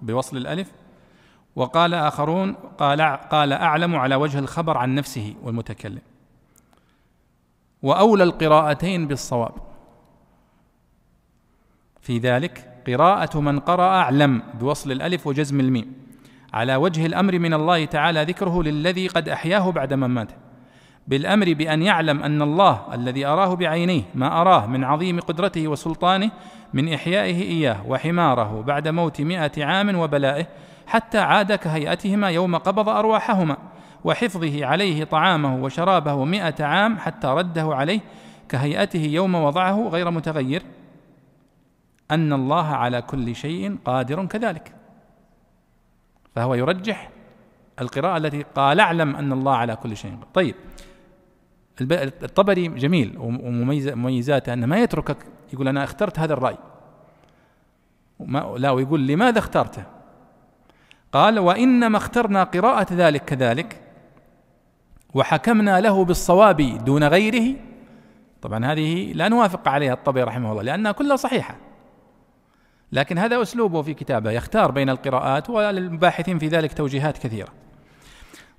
بوصل 0.07 0.37
الألف. 0.37 0.73
وقال 1.57 1.95
آخرون 1.95 2.53
قال 2.53 3.01
قال 3.31 3.53
أعلم 3.53 3.97
على 3.97 4.15
وجه 4.15 4.39
الخبر 4.39 4.77
عن 4.77 4.95
نفسه 4.95 5.35
والمتكلم. 5.43 6.03
وأولى 7.83 8.25
القراءتين 8.25 9.07
بالصواب. 9.07 9.53
في 12.01 12.19
ذلك 12.19 12.83
قراءة 12.87 13.41
من 13.41 13.61
قرأ 13.61 13.89
أعلم 13.89 14.43
بوصل 14.61 14.93
الألف 14.93 15.27
وجزم 15.27 15.61
الميم. 15.61 15.95
على 16.53 16.77
وجه 16.77 17.07
الأمر 17.07 17.39
من 17.39 17.55
الله 17.55 17.85
تعالى 17.85 18.25
ذكره 18.25 18.63
للذي 18.63 19.09
قد 19.09 19.29
أحياه 19.29 19.71
بعد 19.71 19.93
من 19.93 20.07
مات. 20.07 20.33
بالأمر 21.07 21.53
بأن 21.55 21.83
يعلم 21.83 22.23
أن 22.23 22.43
الله 22.43 22.81
الذي 22.93 23.27
أراه 23.27 23.55
بعينيه 23.55 24.03
ما 24.15 24.41
أراه 24.41 24.67
من 24.67 24.85
عظيم 24.85 25.21
قدرته 25.21 25.69
وسلطانه 25.69 26.31
من 26.73 26.93
إحيائه 26.93 27.43
إياه 27.43 27.87
وحماره 27.87 28.63
بعد 28.63 28.89
موت 28.89 29.21
مئة 29.21 29.65
عام 29.65 29.99
وبلائه 29.99 30.47
حتى 30.87 31.19
عاد 31.19 31.53
كهيئتهما 31.53 32.31
يوم 32.31 32.57
قبض 32.57 32.89
أرواحهما 32.89 33.57
وحفظه 34.05 34.67
عليه 34.67 35.05
طعامه 35.05 35.57
وشرابه 35.65 36.25
مئة 36.25 36.65
عام 36.65 36.99
حتى 36.99 37.27
رده 37.27 37.75
عليه 37.75 38.01
كهيئته 38.49 39.01
يوم 39.01 39.35
وضعه 39.35 39.89
غير 39.89 40.11
متغير. 40.11 40.63
أن 42.11 42.33
الله 42.33 42.67
على 42.67 43.03
كل 43.03 43.37
شيء 43.37 43.77
قادر 43.85 44.27
كذلك. 44.27 44.73
فهو 46.35 46.55
يرجح 46.55 47.11
القراءة 47.81 48.17
التي 48.17 48.45
قال 48.55 48.81
اعلم 48.81 49.17
أن 49.17 49.33
الله 49.33 49.57
على 49.57 49.77
كل 49.77 49.97
شيء 49.97 50.11
قادر. 50.11 50.27
طيب 50.35 50.55
الطبري 51.81 52.69
جميل 52.69 53.19
ومميزاته 53.19 54.53
أنه 54.53 54.67
ما 54.67 54.79
يتركك 54.79 55.17
يقول 55.53 55.69
أنا 55.69 55.85
اخترت 55.85 56.19
هذا 56.19 56.33
الرأي. 56.33 56.57
وما 58.19 58.55
لا 58.59 58.71
ويقول 58.71 59.07
لماذا 59.07 59.39
اخترته؟ 59.39 59.83
قال 61.13 61.39
وإنما 61.39 61.99
اخترنا 61.99 62.45
قراءة 62.45 62.87
ذلك 62.93 63.25
كذلك 63.25 63.81
وحكمنا 65.15 65.81
له 65.81 66.05
بالصواب 66.05 66.85
دون 66.85 67.05
غيره. 67.05 67.57
طبعا 68.43 68.65
هذه 68.65 69.13
لا 69.13 69.29
نوافق 69.29 69.69
عليها 69.69 69.93
الطبري 69.93 70.23
رحمه 70.23 70.53
الله 70.53 70.63
لأنها 70.63 70.93
كلها 70.93 71.17
صحيحة. 71.17 71.57
لكن 72.93 73.19
هذا 73.19 73.43
أسلوبه 73.43 73.83
في 73.83 73.95
كتابه 73.95 74.31
يختار 74.31 74.71
بين 74.71 74.91
القراءات 74.91 75.51
وللباحثين 75.51 76.39
في 76.39 76.49
ذلك 76.49 76.73
توجيهات 76.73 77.19
كثيرة. 77.19 77.64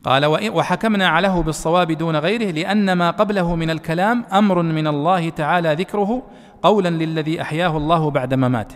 قال 0.05 0.25
وحكمنا 0.25 1.07
عليه 1.07 1.41
بالصواب 1.41 1.91
دون 1.91 2.15
غيره 2.15 2.51
لأن 2.51 2.93
ما 2.93 3.11
قبله 3.11 3.55
من 3.55 3.69
الكلام 3.69 4.25
أمر 4.33 4.61
من 4.61 4.87
الله 4.87 5.29
تعالى 5.29 5.73
ذكره 5.73 6.23
قولا 6.61 6.89
للذي 6.89 7.41
أحياه 7.41 7.77
الله 7.77 8.11
بعد 8.11 8.33
مماته 8.33 8.75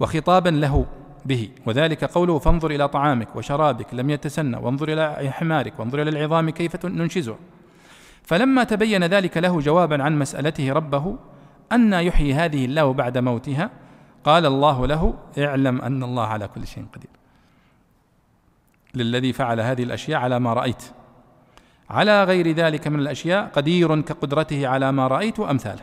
وخطابا 0.00 0.48
له 0.48 0.86
به. 1.24 1.48
وذلك 1.66 2.04
قوله 2.04 2.38
فانظر 2.38 2.70
إلى 2.70 2.88
طعامك 2.88 3.36
وشرابك 3.36 3.94
لم 3.94 4.10
يتسنى 4.10 4.56
وانظر 4.56 4.92
إلى 4.92 5.32
حمارك 5.32 5.80
وانظر 5.80 6.02
إلى 6.02 6.10
العظام 6.10 6.50
كيف 6.50 6.86
ننشزه. 6.86 7.36
فلما 8.22 8.64
تبين 8.64 9.04
ذلك 9.04 9.36
له 9.36 9.60
جوابا 9.60 10.02
عن 10.02 10.18
مسألته 10.18 10.72
ربه 10.72 11.16
أن 11.72 11.92
يحيي 11.92 12.34
هذه 12.34 12.64
الله 12.64 12.92
بعد 12.92 13.18
موتها 13.18 13.70
قال 14.24 14.46
الله 14.46 14.86
له 14.86 15.14
اعلم 15.38 15.80
أن 15.80 16.02
الله 16.02 16.26
على 16.26 16.48
كل 16.48 16.66
شيء 16.66 16.84
قدير. 16.94 17.15
للذي 18.96 19.32
فعل 19.32 19.60
هذه 19.60 19.82
الأشياء 19.82 20.20
على 20.20 20.40
ما 20.40 20.52
رأيت 20.52 20.82
على 21.90 22.24
غير 22.24 22.52
ذلك 22.52 22.88
من 22.88 23.00
الأشياء 23.00 23.50
قدير 23.54 24.00
كقدرته 24.00 24.68
على 24.68 24.92
ما 24.92 25.06
رأيت 25.06 25.38
وأمثاله 25.38 25.82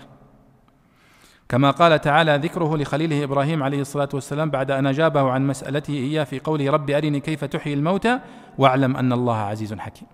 كما 1.49 1.72
قال 1.72 2.01
تعالى 2.01 2.38
ذكره 2.38 2.78
لخليله 2.78 3.24
إبراهيم 3.24 3.64
عليه 3.64 3.82
الصلاة 3.82 4.09
والسلام 4.14 4.49
بعد 4.49 4.72
أن 4.72 4.88
أجابه 4.88 5.30
عن 5.30 5.47
مسألته 5.47 5.93
إياه 5.93 6.24
في 6.24 6.39
قوله 6.39 6.72
رب 6.72 6.89
أرني 6.89 7.20
كيف 7.20 7.45
تحيي 7.45 7.74
الموتى 7.74 8.20
واعلم 8.57 8.97
أن 8.97 9.14
الله 9.14 9.38
عزيز 9.38 9.74
حكيم. 9.74 10.07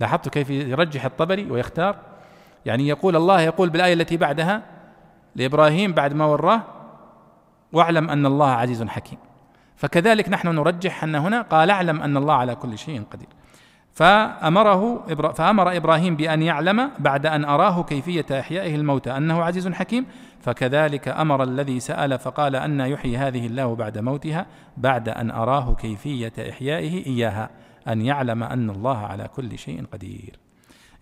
لاحظت 0.00 0.28
كيف 0.28 0.50
يرجح 0.50 1.04
الطبري 1.04 1.50
ويختار 1.50 1.96
يعني 2.66 2.88
يقول 2.88 3.16
الله 3.16 3.40
يقول 3.40 3.70
بالآية 3.70 3.92
التي 3.92 4.16
بعدها 4.16 4.62
لإبراهيم 5.36 5.92
بعد 5.92 6.12
ما 6.14 6.24
وراه 6.24 6.62
واعلم 7.72 8.10
أن 8.10 8.26
الله 8.26 8.50
عزيز 8.50 8.82
حكيم. 8.82 9.18
فكذلك 9.78 10.28
نحن 10.28 10.48
نرجح 10.48 11.04
أن 11.04 11.14
هنا 11.14 11.42
قال 11.42 11.70
اعلم 11.70 12.02
أن 12.02 12.16
الله 12.16 12.34
على 12.34 12.54
كل 12.54 12.78
شيء 12.78 13.02
قدير. 13.10 13.28
فأمره 13.94 15.06
فأمر 15.32 15.76
إبراهيم 15.76 16.16
بأن 16.16 16.42
يعلم 16.42 16.90
بعد 16.98 17.26
أن 17.26 17.44
أراه 17.44 17.82
كيفية 17.82 18.26
إحيائه 18.40 18.74
الموتى 18.74 19.16
أنه 19.16 19.42
عزيز 19.42 19.68
حكيم. 19.68 20.06
فكذلك 20.40 21.08
أمر 21.08 21.42
الذي 21.42 21.80
سأل 21.80 22.18
فقال 22.18 22.56
أن 22.56 22.80
يحيي 22.80 23.16
هذه 23.16 23.46
الله 23.46 23.74
بعد 23.74 23.98
موتها 23.98 24.46
بعد 24.76 25.08
أن 25.08 25.30
أراه 25.30 25.74
كيفية 25.74 26.32
إحيائه 26.50 27.06
إياها 27.06 27.50
أن 27.88 28.02
يعلم 28.02 28.42
أن 28.42 28.70
الله 28.70 28.98
على 28.98 29.28
كل 29.28 29.58
شيء 29.58 29.84
قدير. 29.92 30.38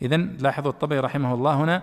إذا 0.02 0.16
لاحظوا 0.16 0.70
الطبري 0.70 0.98
رحمه 0.98 1.34
الله 1.34 1.54
هنا 1.54 1.82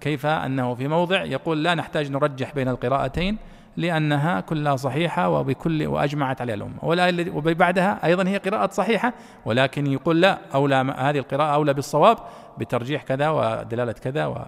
كيف 0.00 0.26
أنه 0.26 0.74
في 0.74 0.88
موضع 0.88 1.24
يقول 1.24 1.64
لا 1.64 1.74
نحتاج 1.74 2.12
نرجح 2.12 2.54
بين 2.54 2.68
القراءتين. 2.68 3.38
لأنها 3.78 4.40
كلها 4.40 4.76
صحيحة 4.76 5.28
وبكل 5.28 5.86
وأجمعت 5.86 6.40
عليها 6.40 6.54
الأمة. 6.54 6.78
والآية 6.82 7.30
وبعدها 7.30 8.06
أيضا 8.06 8.28
هي 8.28 8.36
قراءة 8.36 8.70
صحيحة 8.70 9.12
ولكن 9.44 9.86
يقول 9.86 10.20
لا 10.20 10.38
أولى 10.54 10.74
هذه 10.74 11.18
القراءة 11.18 11.54
أولى 11.54 11.74
بالصواب 11.74 12.18
بترجيح 12.58 13.02
كذا 13.02 13.28
ودلالة 13.30 13.92
كذا 13.92 14.26
و 14.26 14.38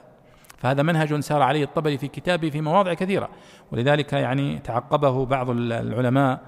فهذا 0.59 0.83
منهج 0.83 1.20
سار 1.20 1.43
عليه 1.43 1.64
الطبري 1.64 1.99
في 1.99 2.09
كتابه 2.09 2.51
في 2.51 2.61
مواضع 2.61 2.95
كثيرة. 2.95 3.28
ولذلك 3.72 4.12
يعني 4.12 4.59
تعقبه 4.59 5.26
بعض 5.26 5.51
العلماء 5.51 6.41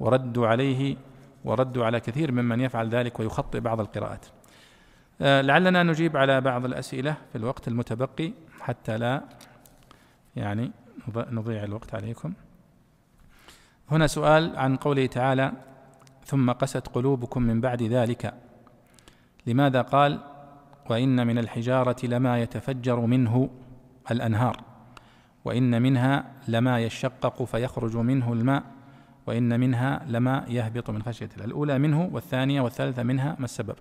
وردوا 0.00 0.46
عليه 0.46 0.96
وردوا 1.44 1.84
على 1.84 2.00
كثير 2.00 2.32
ممن 2.32 2.60
يفعل 2.60 2.88
ذلك 2.88 3.20
ويخطئ 3.20 3.60
بعض 3.60 3.80
القراءات. 3.80 4.26
آه، 5.20 5.40
لعلنا 5.40 5.82
نجيب 5.82 6.16
على 6.16 6.40
بعض 6.40 6.64
الأسئلة 6.64 7.14
في 7.32 7.38
الوقت 7.38 7.68
المتبقي 7.68 8.32
حتى 8.60 8.98
لا 8.98 9.22
يعني 10.36 10.70
نضيع 11.30 11.64
الوقت 11.64 11.94
عليكم. 11.94 12.32
هنا 13.90 14.06
سؤال 14.06 14.56
عن 14.56 14.76
قوله 14.76 15.06
تعالى 15.06 15.52
ثم 16.24 16.50
قست 16.50 16.88
قلوبكم 16.88 17.42
من 17.42 17.60
بعد 17.60 17.82
ذلك. 17.82 18.34
لماذا 19.46 19.82
قال 19.82 20.20
وإن 20.90 21.26
من 21.26 21.38
الحجارة 21.38 22.06
لما 22.06 22.40
يتفجر 22.42 23.00
منه 23.00 23.50
الأنهار 24.10 24.60
وإن 25.44 25.82
منها 25.82 26.24
لما 26.48 26.80
يشقق 26.80 27.42
فيخرج 27.44 27.96
منه 27.96 28.32
الماء 28.32 28.62
وإن 29.26 29.60
منها 29.60 30.04
لما 30.08 30.44
يهبط 30.48 30.90
من 30.90 31.02
خشية 31.02 31.28
الله. 31.34 31.44
الأولى 31.44 31.78
منه 31.78 32.10
والثانية 32.12 32.60
والثالثة 32.60 33.02
منها 33.02 33.36
ما 33.38 33.44
السبب؟ 33.44 33.76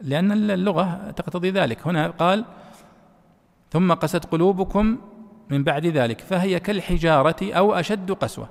لأن 0.00 0.32
اللغة 0.32 1.10
تقتضي 1.10 1.50
ذلك. 1.50 1.86
هنا 1.86 2.10
قال 2.10 2.44
ثم 3.70 3.92
قست 3.92 4.24
قلوبكم 4.24 4.98
من 5.50 5.64
بعد 5.64 5.86
ذلك 5.86 6.20
فهي 6.20 6.60
كالحجارة 6.60 7.52
أو 7.52 7.74
أشد 7.74 8.12
قسوة. 8.12 8.48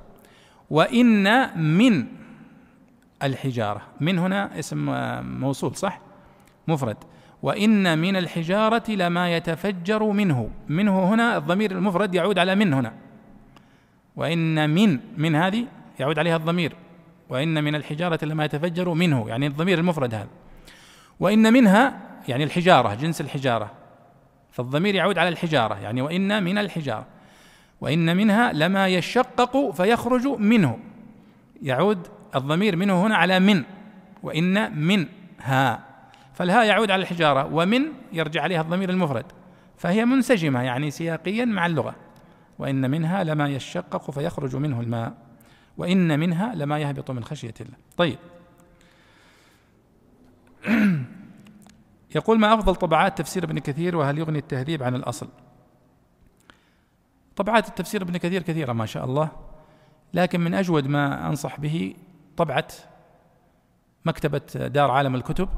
وإن 0.70 1.50
من 1.76 2.06
الحجارة 3.24 3.82
من 4.00 4.20
هنا 4.20 4.60
اسم 4.60 4.86
موصول 5.40 5.76
صح؟ 5.76 6.00
مفرد. 6.68 6.98
وإن 7.44 7.98
من 7.98 8.16
الحجارة 8.16 8.92
لما 8.92 9.36
يتفجر 9.36 10.04
منه 10.04 10.50
منه 10.70 11.14
هنا 11.14 11.38
الضمير 11.38 11.72
المفرد 11.72 12.16
يعود 12.16 12.40
على 12.40 12.56
من 12.56 12.74
هنا. 12.74 12.94
وإن 14.16 14.70
من 14.70 15.00
من 15.18 15.36
هذه 15.36 15.66
يعود 16.00 16.20
عليها 16.20 16.36
الضمير. 16.36 16.76
وإن 17.30 17.64
من 17.64 17.76
الحجارة 17.76 18.26
لما 18.26 18.46
يتفجر 18.46 18.94
منه 18.94 19.30
يعني 19.30 19.48
الضمير 19.48 19.80
المفرد 19.80 20.14
هذا. 20.14 20.28
وإن 21.20 21.54
منها 21.54 22.00
يعني 22.28 22.44
الحجارة 22.44 22.94
جنس 22.94 23.22
الحجارة. 23.22 23.72
فالضمير 24.58 24.96
يعود 24.96 25.18
على 25.18 25.30
الحجارة 25.30 25.80
يعني 25.80 26.02
وإن 26.02 26.44
من 26.44 26.58
الحجارة 26.58 27.06
وإن 27.82 28.18
منها 28.18 28.54
لما 28.54 28.88
يشقق 28.88 29.72
فيخرج 29.72 30.28
منه. 30.28 30.80
يعود 31.62 32.08
الضمير 32.36 32.76
منه 32.76 33.06
هنا 33.06 33.16
على 33.16 33.40
من 33.40 33.64
وإن 34.24 34.80
منها 34.80 35.84
فالها 36.34 36.64
يعود 36.64 36.92
على 36.92 37.02
الحجارة 37.02 37.54
ومن 37.54 37.84
يرجع 38.14 38.42
عليها 38.42 38.62
الضمير 38.62 38.90
المفرد. 38.90 39.26
فهي 39.78 40.06
منسجمة 40.06 40.62
يعني 40.62 40.92
سياقيا 40.92 41.46
مع 41.46 41.66
اللغة. 41.66 41.96
وإن 42.60 42.92
منها 42.92 43.24
لما 43.24 43.50
يشقق 43.50 44.12
فيخرج 44.12 44.56
منه 44.56 44.82
الماء 44.82 45.14
وإن 45.78 46.20
منها 46.20 46.56
لما 46.56 46.80
يهبط 46.80 47.12
من 47.12 47.24
خشية 47.24 47.54
الله. 47.62 47.78
طيب. 47.98 48.18
يقول 52.18 52.40
ما 52.40 52.54
أفضل 52.54 52.76
طبعات 52.76 53.18
تفسير 53.18 53.44
ابن 53.44 53.60
كثير 53.60 53.96
وهل 53.98 54.18
يغني 54.18 54.40
التهذيب 54.40 54.84
عن 54.84 54.96
الأصل؟ 54.96 55.28
طبعات 57.36 57.68
التفسير 57.68 58.02
ابن 58.02 58.18
كثير 58.18 58.42
كثيرة 58.42 58.74
ما 58.74 58.86
شاء 58.86 59.06
الله 59.06 59.30
لكن 60.14 60.40
من 60.40 60.54
أجود 60.54 60.88
ما 60.88 61.28
أنصح 61.28 61.60
به 61.60 61.94
طبعة 62.38 62.68
مكتبة 64.06 64.68
دار 64.68 64.92
عالم 64.92 65.16
الكتب 65.16 65.50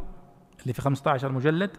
اللي 0.62 0.74
في 0.74 0.82
15 0.82 1.32
مجلد 1.32 1.72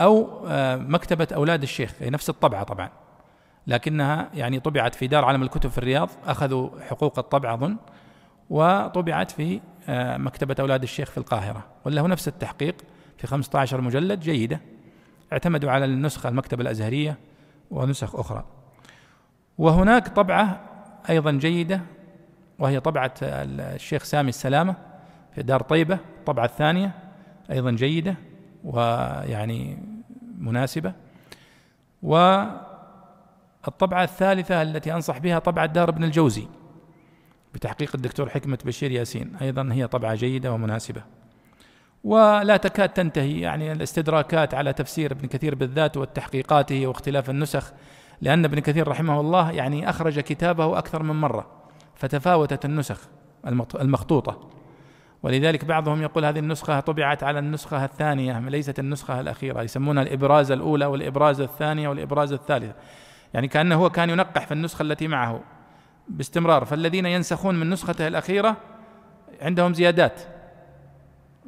أو 0.00 0.46
آه، 0.46 0.76
مكتبة 0.76 1.28
أولاد 1.34 1.62
الشيخ 1.62 1.94
هي 2.00 2.10
نفس 2.10 2.30
الطبعة 2.30 2.62
طبعا 2.62 2.90
لكنها 3.66 4.30
يعني 4.34 4.60
طبعت 4.60 4.94
في 4.94 5.06
دار 5.06 5.24
عالم 5.24 5.42
الكتب 5.42 5.70
في 5.70 5.78
الرياض 5.78 6.10
أخذوا 6.26 6.70
حقوق 6.80 7.18
الطبع 7.18 7.54
أظن 7.54 7.76
وطبعت 8.50 9.30
في 9.30 9.60
آه، 9.88 10.16
مكتبة 10.16 10.56
أولاد 10.60 10.82
الشيخ 10.82 11.10
في 11.10 11.18
القاهرة 11.18 11.64
وله 11.84 12.06
نفس 12.06 12.28
التحقيق 12.28 12.74
في 13.20 13.26
15 13.26 13.80
مجلد 13.80 14.20
جيدة 14.20 14.60
اعتمدوا 15.32 15.70
على 15.70 15.84
النسخة 15.84 16.28
المكتبة 16.28 16.62
الأزهرية 16.62 17.18
ونسخ 17.70 18.16
أخرى. 18.16 18.44
وهناك 19.58 20.08
طبعة 20.08 20.60
أيضا 21.10 21.32
جيدة 21.32 21.80
وهي 22.58 22.80
طبعة 22.80 23.14
الشيخ 23.22 24.04
سامي 24.04 24.28
السلامة 24.28 24.74
في 25.34 25.42
دار 25.42 25.62
طيبة 25.62 25.98
الطبعة 26.18 26.44
الثانية 26.44 26.92
أيضا 27.50 27.70
جيدة 27.70 28.14
ويعني 28.64 29.78
مناسبة. 30.38 30.92
والطبعة 32.02 32.82
الثالثة 34.02 34.62
التي 34.62 34.94
أنصح 34.94 35.18
بها 35.18 35.38
طبعة 35.38 35.66
دار 35.66 35.88
ابن 35.88 36.04
الجوزي 36.04 36.46
بتحقيق 37.54 37.90
الدكتور 37.94 38.28
حكمة 38.28 38.58
بشير 38.64 38.90
ياسين 38.90 39.36
أيضا 39.36 39.68
هي 39.72 39.86
طبعة 39.86 40.14
جيدة 40.14 40.52
ومناسبة. 40.52 41.02
ولا 42.04 42.56
تكاد 42.56 42.88
تنتهي. 42.88 43.40
يعني 43.40 43.72
الاستدراكات 43.72 44.54
على 44.54 44.72
تفسير 44.72 45.12
ابن 45.12 45.28
كثير 45.28 45.54
بالذات 45.54 45.96
والتحقيقاته 45.96 46.86
واختلاف 46.86 47.30
النسخ 47.30 47.72
لأن 48.20 48.44
ابن 48.44 48.58
كثير 48.58 48.88
رحمه 48.88 49.20
الله 49.20 49.50
يعني 49.50 49.90
أخرج 49.90 50.20
كتابه 50.20 50.78
أكثر 50.78 51.02
من 51.02 51.20
مرة 51.20 51.46
فتفاوتت 51.94 52.64
النسخ 52.64 53.08
المخطوطة. 53.80 54.50
ولذلك 55.22 55.64
بعضهم 55.64 56.02
يقول 56.02 56.24
هذه 56.24 56.38
النسخة 56.38 56.80
طبعت 56.80 57.22
على 57.22 57.38
النسخة 57.38 57.84
الثانية 57.84 58.38
ليست 58.38 58.78
النسخة 58.78 59.20
الأخيرة 59.20 59.62
يسمونها 59.62 60.02
الإبراز 60.02 60.50
الأولى 60.50 60.86
والإبراز 60.86 61.40
الثانية 61.40 61.88
والإبراز 61.88 62.32
الثالثة. 62.32 62.74
يعني 63.34 63.48
كأنه 63.48 63.74
هو 63.74 63.90
كان 63.90 64.10
ينقح 64.10 64.46
في 64.46 64.52
النسخة 64.54 64.82
التي 64.82 65.08
معه 65.08 65.40
باستمرار. 66.08 66.64
فالذين 66.64 67.06
ينسخون 67.06 67.60
من 67.60 67.70
نسخته 67.70 68.08
الأخيرة 68.08 68.56
عندهم 69.42 69.74
زيادات. 69.74 70.20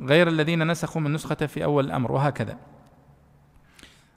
غير 0.00 0.28
الذين 0.28 0.70
نسخوا 0.70 1.00
من 1.00 1.12
نسخته 1.12 1.46
في 1.46 1.64
أول 1.64 1.84
الأمر 1.84 2.12
وهكذا. 2.12 2.56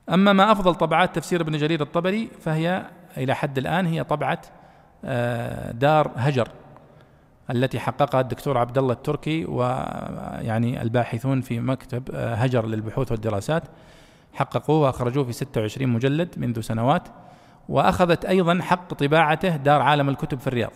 أما 0.09 0.33
ما 0.33 0.51
أفضل 0.51 0.75
طبعات 0.75 1.15
تفسير 1.15 1.41
ابن 1.41 1.57
جرير 1.57 1.81
الطبري 1.81 2.29
فهي 2.39 2.85
إلى 3.17 3.35
حد 3.35 3.57
الآن 3.57 3.85
هي 3.85 4.03
طبعة 4.03 4.41
آه، 5.05 5.71
دار 5.71 6.11
هجر 6.15 6.47
التي 7.49 7.79
حققها 7.79 8.21
الدكتور 8.21 8.57
عبد 8.57 8.77
الله 8.77 8.93
التركي 8.93 9.45
ويعني 9.45 10.81
الباحثون 10.81 11.41
في 11.41 11.59
مكتب 11.59 12.03
آه، 12.13 12.35
هجر 12.35 12.65
للبحوث 12.65 13.11
والدراسات. 13.11 13.63
حققوه 14.33 14.79
وأخرجوه 14.79 15.23
في 15.23 15.33
26 15.33 15.89
مجلد 15.89 16.39
منذ 16.39 16.61
سنوات. 16.61 17.07
وأخذت 17.69 18.25
أيضا 18.25 18.61
حق 18.61 18.93
طباعته 18.93 19.55
دار 19.55 19.81
عالم 19.81 20.09
الكتب 20.09 20.39
في 20.39 20.47
الرياض. 20.47 20.71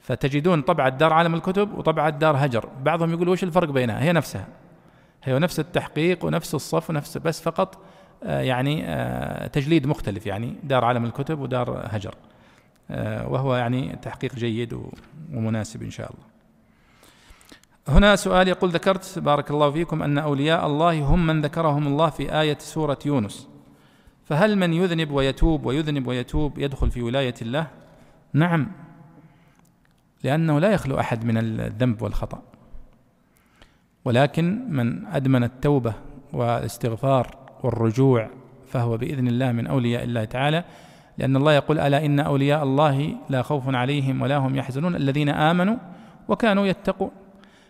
فتجدون 0.00 0.62
طبعة 0.62 0.88
دار 0.88 1.12
عالم 1.12 1.34
الكتب 1.34 1.78
وطبعة 1.78 2.10
دار 2.10 2.46
هجر. 2.46 2.68
بعضهم 2.82 3.10
يقول 3.10 3.28
وش 3.28 3.44
الفرق 3.44 3.68
بينها؟ 3.68 4.02
هي 4.02 4.12
نفسها. 4.12 4.46
هي 5.22 5.38
نفس 5.38 5.60
التحقيق 5.60 6.24
ونفس 6.24 6.54
الصف 6.54 6.90
ونفس 6.90 7.18
بس 7.18 7.40
فقط 7.40 7.78
آه، 8.24 8.40
يعني 8.40 8.82
آه، 8.84 9.46
تجليد 9.46 9.86
مختلف 9.86 10.26
يعني 10.26 10.54
دار 10.62 10.84
عالم 10.84 11.04
الكتب 11.04 11.40
ودار 11.40 11.86
هجر. 11.90 12.14
آه، 12.90 13.28
وهو 13.28 13.56
يعني 13.56 13.96
تحقيق 14.02 14.34
جيد 14.34 14.80
ومناسب 15.32 15.82
إن 15.82 15.90
شاء 15.90 16.12
الله. 16.12 16.30
هنا 17.88 18.16
سؤال 18.16 18.48
يقول 18.48 18.70
ذكرت 18.70 19.18
بارك 19.18 19.50
الله 19.50 19.70
فيكم 19.70 20.02
أن 20.02 20.18
أولياء 20.18 20.66
الله 20.66 21.04
هم 21.04 21.26
من 21.26 21.42
ذكرهم 21.42 21.86
الله 21.86 22.10
في 22.10 22.40
آية 22.40 22.58
سورة 22.58 22.98
يونس. 23.06 23.48
فهل 24.24 24.58
من 24.58 24.72
يذنب 24.72 25.10
ويتوب 25.10 25.66
ويذنب 25.66 26.06
ويتوب 26.06 26.58
يدخل 26.58 26.90
في 26.90 27.02
ولاية 27.02 27.34
الله؟ 27.42 27.66
نعم. 28.32 28.72
لأنه 30.24 30.58
لا 30.58 30.70
يخلو 30.70 31.00
أحد 31.00 31.24
من 31.24 31.36
الذنب 31.38 32.02
والخطأ. 32.02 32.42
ولكن 34.04 34.66
من 34.68 35.06
أدمن 35.06 35.44
التوبة 35.44 35.94
والاستغفار 36.32 37.36
والرجوع 37.62 38.30
فهو 38.66 38.96
بإذن 38.96 39.28
الله 39.28 39.52
من 39.52 39.66
أولياء 39.66 40.04
الله 40.04 40.24
تعالى 40.24 40.64
لأن 41.18 41.36
الله 41.36 41.52
يقول 41.52 41.78
ألا 41.78 42.04
إن 42.04 42.20
أولياء 42.20 42.62
الله 42.62 43.16
لا 43.28 43.42
خوف 43.42 43.74
عليهم 43.74 44.22
ولا 44.22 44.36
هم 44.36 44.56
يحزنون 44.56 44.96
الذين 44.96 45.28
آمنوا 45.28 45.76
وكانوا 46.28 46.66
يتقون 46.66 47.10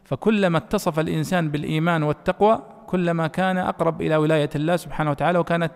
فكلما 0.05 0.59
اتصف 0.59 0.99
الإنسان 0.99 1.51
بالإيمان 1.51 2.03
والتقوى 2.03 2.63
كلما 2.87 3.27
كان 3.27 3.59
أقرب 3.59 4.03
إلى 4.03 4.17
ولاية 4.17 4.51
الله 4.55 4.77
سبحانه 4.77 5.11
وتعالى 5.11 5.39
وكانت 5.39 5.73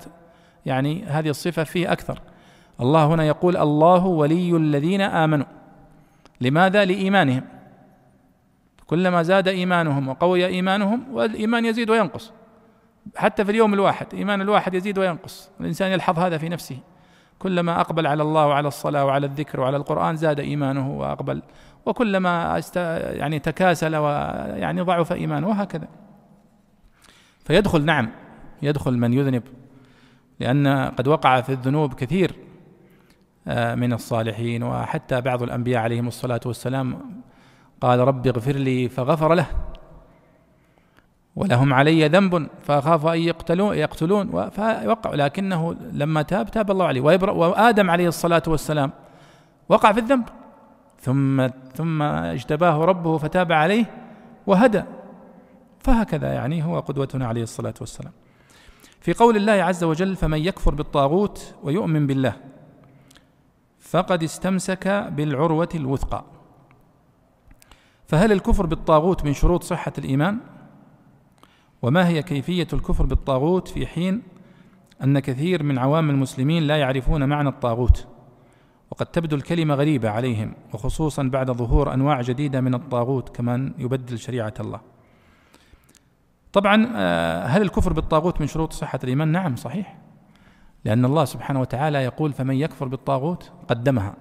يعني 0.66 1.04
هذه 1.04 1.28
الصفة 1.28 1.64
فيه 1.64 1.92
أكثر. 1.92 2.20
الله 2.80 3.06
هنا 3.06 3.24
يقول 3.24 3.56
الله 3.56 4.06
ولي 4.06 4.56
الذين 4.56 5.00
آمنوا 5.00 5.46
لماذا؟ 6.44 6.84
لإيمانهم؟ 6.84 7.42
كلما 8.86 9.22
زاد 9.22 9.48
إيمانهم 9.48 10.08
وقوي 10.08 10.46
إيمانهم 10.46 11.14
والإيمان 11.14 11.64
يزيد 11.64 11.90
وينقص. 11.90 12.32
حتى 13.16 13.44
في 13.44 13.50
اليوم 13.50 13.74
الواحد 13.74 14.06
إيمان 14.14 14.40
الواحد 14.40 14.74
يزيد 14.74 14.98
وينقص. 14.98 15.50
الإنسان 15.60 15.92
يلحظ 15.92 16.18
هذا 16.18 16.38
في 16.38 16.48
نفسه. 16.48 16.78
كلما 17.38 17.80
أقبل 17.80 18.06
على 18.06 18.22
الله 18.22 18.46
وعلى 18.46 18.68
الصلاة 18.68 19.04
وعلى 19.04 19.26
الذكر 19.26 19.60
وعلى 19.60 19.76
القرآن 19.76 20.16
زاد 20.16 20.40
إيمانه 20.40 20.90
وأقبل. 20.90 21.42
وكلما 21.86 22.62
يعني 23.14 23.38
تكاسل 23.38 23.96
ويعني 23.96 24.80
ضعف 24.80 25.12
إيمانه 25.12 25.48
وهكذا. 25.48 25.88
فيدخل 27.44 27.84
نعم 27.84 28.10
يدخل 28.62 28.98
من 28.98 29.12
يذنب. 29.12 29.42
لأن 30.40 30.68
قد 30.68 31.08
وقع 31.08 31.40
في 31.40 31.52
الذنوب 31.52 31.94
كثير. 31.94 32.34
من 33.46 33.92
الصالحين. 33.92 34.62
وحتى 34.62 35.20
بعض 35.20 35.42
الأنبياء 35.42 35.82
عليهم 35.82 36.08
الصلاة 36.08 36.40
والسلام 36.46 37.00
قال 37.80 37.98
رب 37.98 38.26
اغفر 38.26 38.56
لي 38.56 38.88
فغفر 38.88 39.34
له 39.34 39.46
ولهم 41.36 41.74
علي 41.74 42.08
ذنب 42.08 42.48
فأخاف 42.62 43.06
أن 43.06 43.18
يقتلون 43.18 43.76
يقتلون. 43.76 44.50
فوقع. 44.50 45.14
لكنه 45.14 45.76
لما 45.92 46.22
تاب 46.22 46.50
تاب 46.50 46.70
الله 46.70 46.86
عليه. 46.86 47.00
وآدم 47.00 47.90
عليه 47.90 48.08
الصلاة 48.08 48.42
والسلام 48.46 48.90
وقع 49.68 49.92
في 49.92 50.00
الذنب. 50.00 50.24
ثم 51.00 51.48
ثم 51.74 52.02
اجتباه 52.02 52.84
ربه 52.84 53.18
فتاب 53.18 53.52
عليه 53.52 53.84
وهدى. 54.46 54.82
فهكذا 55.78 56.32
يعني 56.32 56.64
هو 56.64 56.80
قدوتنا 56.80 57.26
عليه 57.26 57.42
الصلاة 57.42 57.74
والسلام. 57.80 58.12
في 59.00 59.12
قول 59.12 59.36
الله 59.36 59.52
عز 59.52 59.84
وجل 59.84 60.16
فمن 60.16 60.38
يكفر 60.38 60.74
بالطاغوت 60.74 61.54
ويؤمن 61.62 62.06
بالله 62.06 62.36
فقد 63.94 64.22
استمسك 64.22 64.88
بالعروة 64.88 65.68
الوثقى 65.74 66.24
فهل 68.06 68.32
الكفر 68.32 68.66
بالطاغوت 68.66 69.24
من 69.24 69.32
شروط 69.32 69.62
صحة 69.62 69.92
الإيمان؟ 69.98 70.38
وما 71.82 72.08
هي 72.08 72.22
كيفية 72.22 72.66
الكفر 72.72 73.06
بالطاغوت 73.06 73.68
في 73.68 73.86
حين 73.86 74.22
أن 75.02 75.18
كثير 75.18 75.62
من 75.62 75.78
عوام 75.78 76.10
المسلمين 76.10 76.62
لا 76.62 76.76
يعرفون 76.76 77.28
معنى 77.28 77.48
الطاغوت 77.48 78.06
وقد 78.90 79.06
تبدو 79.06 79.36
الكلمة 79.36 79.74
غريبة 79.74 80.10
عليهم 80.10 80.54
وخصوصا 80.72 81.22
بعد 81.22 81.50
ظهور 81.50 81.94
أنواع 81.94 82.20
جديدة 82.20 82.60
من 82.60 82.74
الطاغوت 82.74 83.36
كمن 83.36 83.72
يبدل 83.78 84.18
شريعة 84.18 84.54
الله 84.60 84.80
طبعا 86.52 86.92
آه، 86.96 87.46
هل 87.46 87.62
الكفر 87.62 87.92
بالطاغوت 87.92 88.40
من 88.40 88.46
شروط 88.46 88.72
صحة 88.72 88.98
الإيمان؟ 89.04 89.28
نعم 89.28 89.56
صحيح 89.56 90.03
لأن 90.84 91.04
الله 91.04 91.24
سبحانه 91.24 91.60
وتعالى 91.60 91.98
يقول 91.98 92.32
فمن 92.32 92.54
يكفر 92.54 92.88
بالطاغوت 92.88 93.52
قدمها 93.68 94.14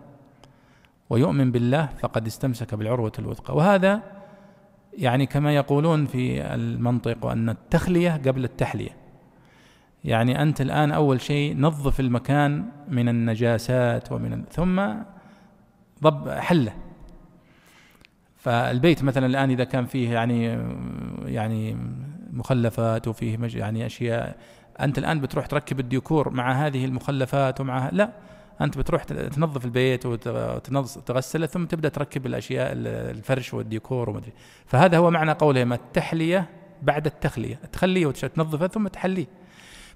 ويؤمن 1.10 1.52
بالله 1.52 1.85
فقد 1.85 2.27
استمسك 2.27 2.76
بالعروة 2.76 3.11
الوثقى. 3.19 3.56
وهذا 3.56 4.02
يعني 4.98 5.26
كما 5.26 5.56
يقولون 5.56 6.06
في 6.06 6.41
المنطق 6.41 7.26
أن 7.26 7.49
التخلية 7.49 8.11
قبل 8.11 8.44
التحلية. 8.44 8.98
يعني 10.03 10.41
أنت 10.41 10.61
الآن 10.61 10.91
أول 10.91 11.22
شيء 11.22 11.60
نظف 11.60 11.99
المكان 11.99 12.65
من 12.88 13.10
النجاسات 13.10 14.11
ومن 14.11 14.44
ثم 14.52 14.81
ضب 16.03 16.30
حلة. 16.30 16.73
فالبيت 18.38 19.03
مثلا 19.03 19.26
الآن 19.26 19.49
إذا 19.49 19.64
كان 19.64 19.85
فيه 19.85 20.14
يعني 20.14 20.45
يعني 21.26 21.77
مخلفات 22.34 23.07
وفيه 23.07 23.38
يعني 23.41 23.85
أشياء 23.85 24.38
أنت 24.81 24.97
الآن 24.97 25.21
بتروح 25.21 25.45
تركب 25.45 25.79
الديكور 25.79 26.29
مع 26.29 26.51
هذه 26.51 26.85
المخلفات 26.85 27.61
ومع 27.61 27.89
لا 27.91 28.11
أنت 28.61 28.77
بتروح 28.77 29.03
تنظف 29.03 29.65
البيت 29.65 30.05
وتغسله 30.05 31.45
ثم 31.45 31.65
تبدأ 31.65 31.89
تركب 31.89 32.25
الأشياء 32.25 32.71
الفرش 32.75 33.53
والديكور 33.53 34.09
ومدري 34.09 34.33
فهذا 34.65 34.97
هو 34.97 35.11
معنى 35.11 35.31
قولهم 35.31 35.73
التحلية 35.73 36.49
بعد 36.81 37.05
التخلية. 37.05 37.55
تخليه 37.55 38.05
وتنظفه 38.05 38.67
ثم 38.67 38.87
تحليه. 38.87 39.25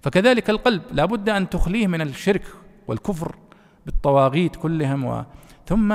فكذلك 0.02 0.50
القلب 0.50 0.82
لابد 0.92 1.30
أن 1.30 1.50
تخليه 1.50 1.88
من 1.88 2.02
الشرك 2.02 2.44
والكفر 2.88 3.36
بالطواغيت 3.86 4.56
كلهم 4.56 5.06
و... 5.06 5.24
ثم 5.66 5.92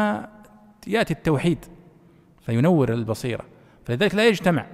يأتي 0.86 1.14
التوحيد 1.14 1.58
فينور 2.46 2.92
البصيرة. 2.92 3.44
فلذلك 3.84 4.14
لا 4.14 4.28
يجتمع. 4.28 4.66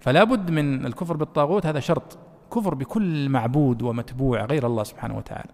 فلا 0.00 0.24
بد 0.24 0.50
من 0.50 0.86
الكفر 0.86 1.16
بالطاغوت 1.16 1.66
هذا 1.66 1.80
شرط. 1.80 2.18
كفر 2.54 2.74
بكل 2.74 3.28
معبود 3.28 3.82
ومتبوع 3.82 4.44
غير 4.44 4.66
الله 4.66 4.84
سبحانه 4.84 5.16
وتعالى. 5.16 5.50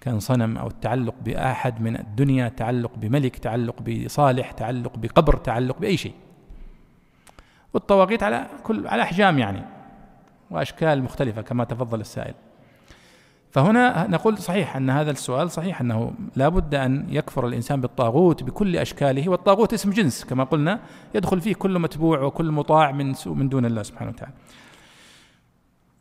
كان 0.00 0.20
صنم 0.20 0.58
أو 0.58 0.66
التعلق 0.66 1.14
بأحد 1.24 1.80
من 1.80 1.96
الدنيا 1.96 2.48
تعلق 2.48 2.92
بملك 2.96 3.36
تعلق 3.36 3.82
بصالح 3.82 4.50
تعلق 4.50 4.96
بقبر 4.96 5.36
تعلق 5.36 5.78
بأي 5.78 5.96
شيء. 5.96 6.14
والطواغيت 7.74 8.22
على 8.22 8.46
كل 8.64 8.86
على 8.86 9.02
أحجام 9.02 9.38
يعني 9.38 9.62
وأشكال 10.50 11.02
مختلفة 11.02 11.42
كما 11.42 11.64
تفضل 11.64 12.00
السائل. 12.00 12.34
فهنا 13.50 14.06
نقول 14.06 14.38
صحيح 14.38 14.76
أن 14.76 14.90
هذا 14.90 15.10
السؤال 15.10 15.50
صحيح 15.50 15.80
أنه 15.80 16.12
لا 16.36 16.48
بد 16.48 16.74
أن 16.74 17.06
يكفر 17.08 17.46
الإنسان 17.46 17.80
بالطاغوت 17.80 18.42
بكل 18.42 18.76
أشكاله 18.76 19.28
والطاغوت 19.28 19.72
اسم 19.72 19.90
جنس 19.90 20.24
كما 20.24 20.44
قلنا 20.44 20.80
يدخل 21.14 21.40
فيه 21.40 21.54
كل 21.54 21.78
متبوع 21.78 22.20
وكل 22.22 22.50
مطاع 22.50 22.92
من 22.92 23.14
من 23.26 23.48
دون 23.48 23.66
الله 23.66 23.82
سبحانه 23.82 24.10
وتعالى. 24.10 24.32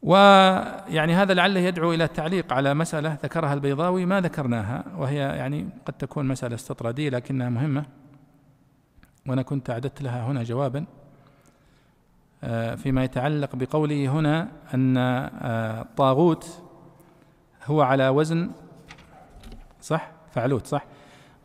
ويعني 0.03 1.13
هذا 1.13 1.33
لعله 1.33 1.59
يدعو 1.59 1.93
إلى 1.93 2.03
التعليق 2.03 2.53
على 2.53 2.73
مسألة 2.73 3.17
ذكرها 3.23 3.53
البيضاوي 3.53 4.05
ما 4.05 4.21
ذكرناها 4.21 4.83
وهي 4.97 5.17
يعني 5.17 5.69
قد 5.85 5.93
تكون 5.93 6.25
مسألة 6.25 6.55
استطرادية 6.55 7.09
لكنها 7.09 7.49
مهمة 7.49 7.85
وأنا 9.27 9.41
كنت 9.41 9.69
أعددت 9.69 10.01
لها 10.01 10.25
هنا 10.25 10.43
جوابا 10.43 10.85
آه، 12.43 12.75
فيما 12.75 13.03
يتعلق 13.03 13.55
بقوله 13.55 14.07
هنا 14.07 14.47
آه، 14.73 15.81
الطاغوت 15.81 16.63
هو 17.65 17.81
على 17.81 18.09
وزن 18.09 18.51
صح؟ 19.81 20.11
فعلوت 20.31 20.67
صح؟ 20.67 20.85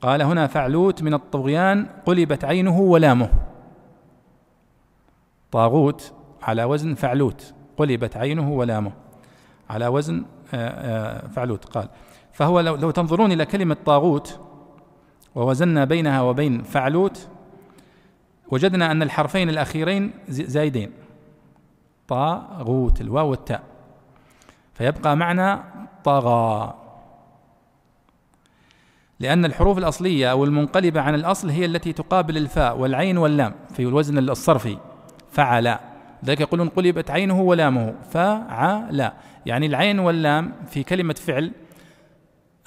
قال 0.01 0.23
هنا 0.23 0.47
فعلوت 0.47 1.03
من 1.03 1.15
الطغيان 1.15 1.87
قلبت 2.07 2.45
عينه 2.45 2.81
ولامه. 2.81 3.29
طاغوت 5.53 6.13
على 6.43 6.65
وزن 6.65 6.95
فعلوت. 6.95 7.55
قلبت 7.77 8.17
عينه 8.17 8.53
ولامه. 8.53 8.93
على 9.71 9.87
وزن 9.87 10.25
آه، 10.55 11.27
فعلوت 11.29 11.65
قال. 11.65 11.89
فهو 12.33 12.61
لو, 12.61 12.75
لو 12.75 12.91
تنظرون 12.91 13.33
إلى 13.33 13.47
كلمة 13.47 13.77
طاغوت 13.87 14.41
ووزنا 15.35 15.85
بينها 15.85 16.23
وبين 16.23 16.63
فعلوت 16.63 17.29
وجدنا 18.49 18.91
أن 18.91 19.03
الحرفين 19.03 19.49
الأخيرين 19.49 20.11
زايدين. 20.29 20.93
طاغوت 22.09 23.01
الواو 23.01 23.31
والتاء. 23.31 23.63
فيبقى 24.75 25.17
معنى 25.17 25.63
طغى 26.05 26.75
لأن 29.21 29.45
الحروف 29.45 29.79
الأصلية 29.79 30.31
أو 30.31 30.45
المنقلبة 30.45 31.01
عن 31.01 31.15
الأصل 31.15 31.51
هي 31.51 31.65
التي 31.65 31.93
تقابل 31.93 32.37
الفاء 32.37 32.79
والعين 32.79 33.19
واللام 33.19 33.55
في 33.71 33.83
الوزن 33.83 34.19
الصرفي. 34.19 34.79
فعل 35.31 35.79
ذلك 36.25 36.41
يقولون 36.41 36.69
قلبت 36.69 37.11
عينه 37.11 37.41
ولامه 37.41 37.95
فعل 38.11 39.13
يعني 39.47 39.67
العين 39.67 39.99
واللام 39.99 40.53
في 40.67 40.83
كلمة 40.83 41.15
فعل 41.15 41.53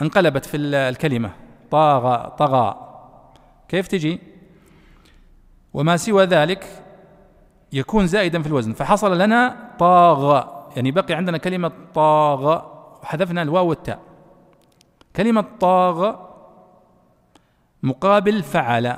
انقلبت 0.01 0.45
في 0.45 0.57
الكلمة. 0.57 1.31
طاغى 1.71 2.35
طغى. 2.37 2.93
كيف 3.69 3.87
تجي؟ 3.87 4.19
وما 5.73 5.97
سوى 5.97 6.25
ذلك 6.25 6.83
يكون 7.73 8.07
زائدا 8.07 8.41
في 8.41 8.47
الوزن. 8.47 8.73
فحصل 8.73 9.19
لنا 9.19 9.71
طاغ. 9.79 10.43
يعني 10.75 10.91
بقي 10.91 11.13
عندنا 11.13 11.37
كلمة 11.37 11.71
طاغ. 11.93 12.61
وحذفنا 13.03 13.41
الواو 13.41 13.67
والتاء. 13.67 13.99
كلمة 15.15 15.45
طاغ 15.59 16.15
مقابل 17.83 18.43
فعل. 18.43 18.97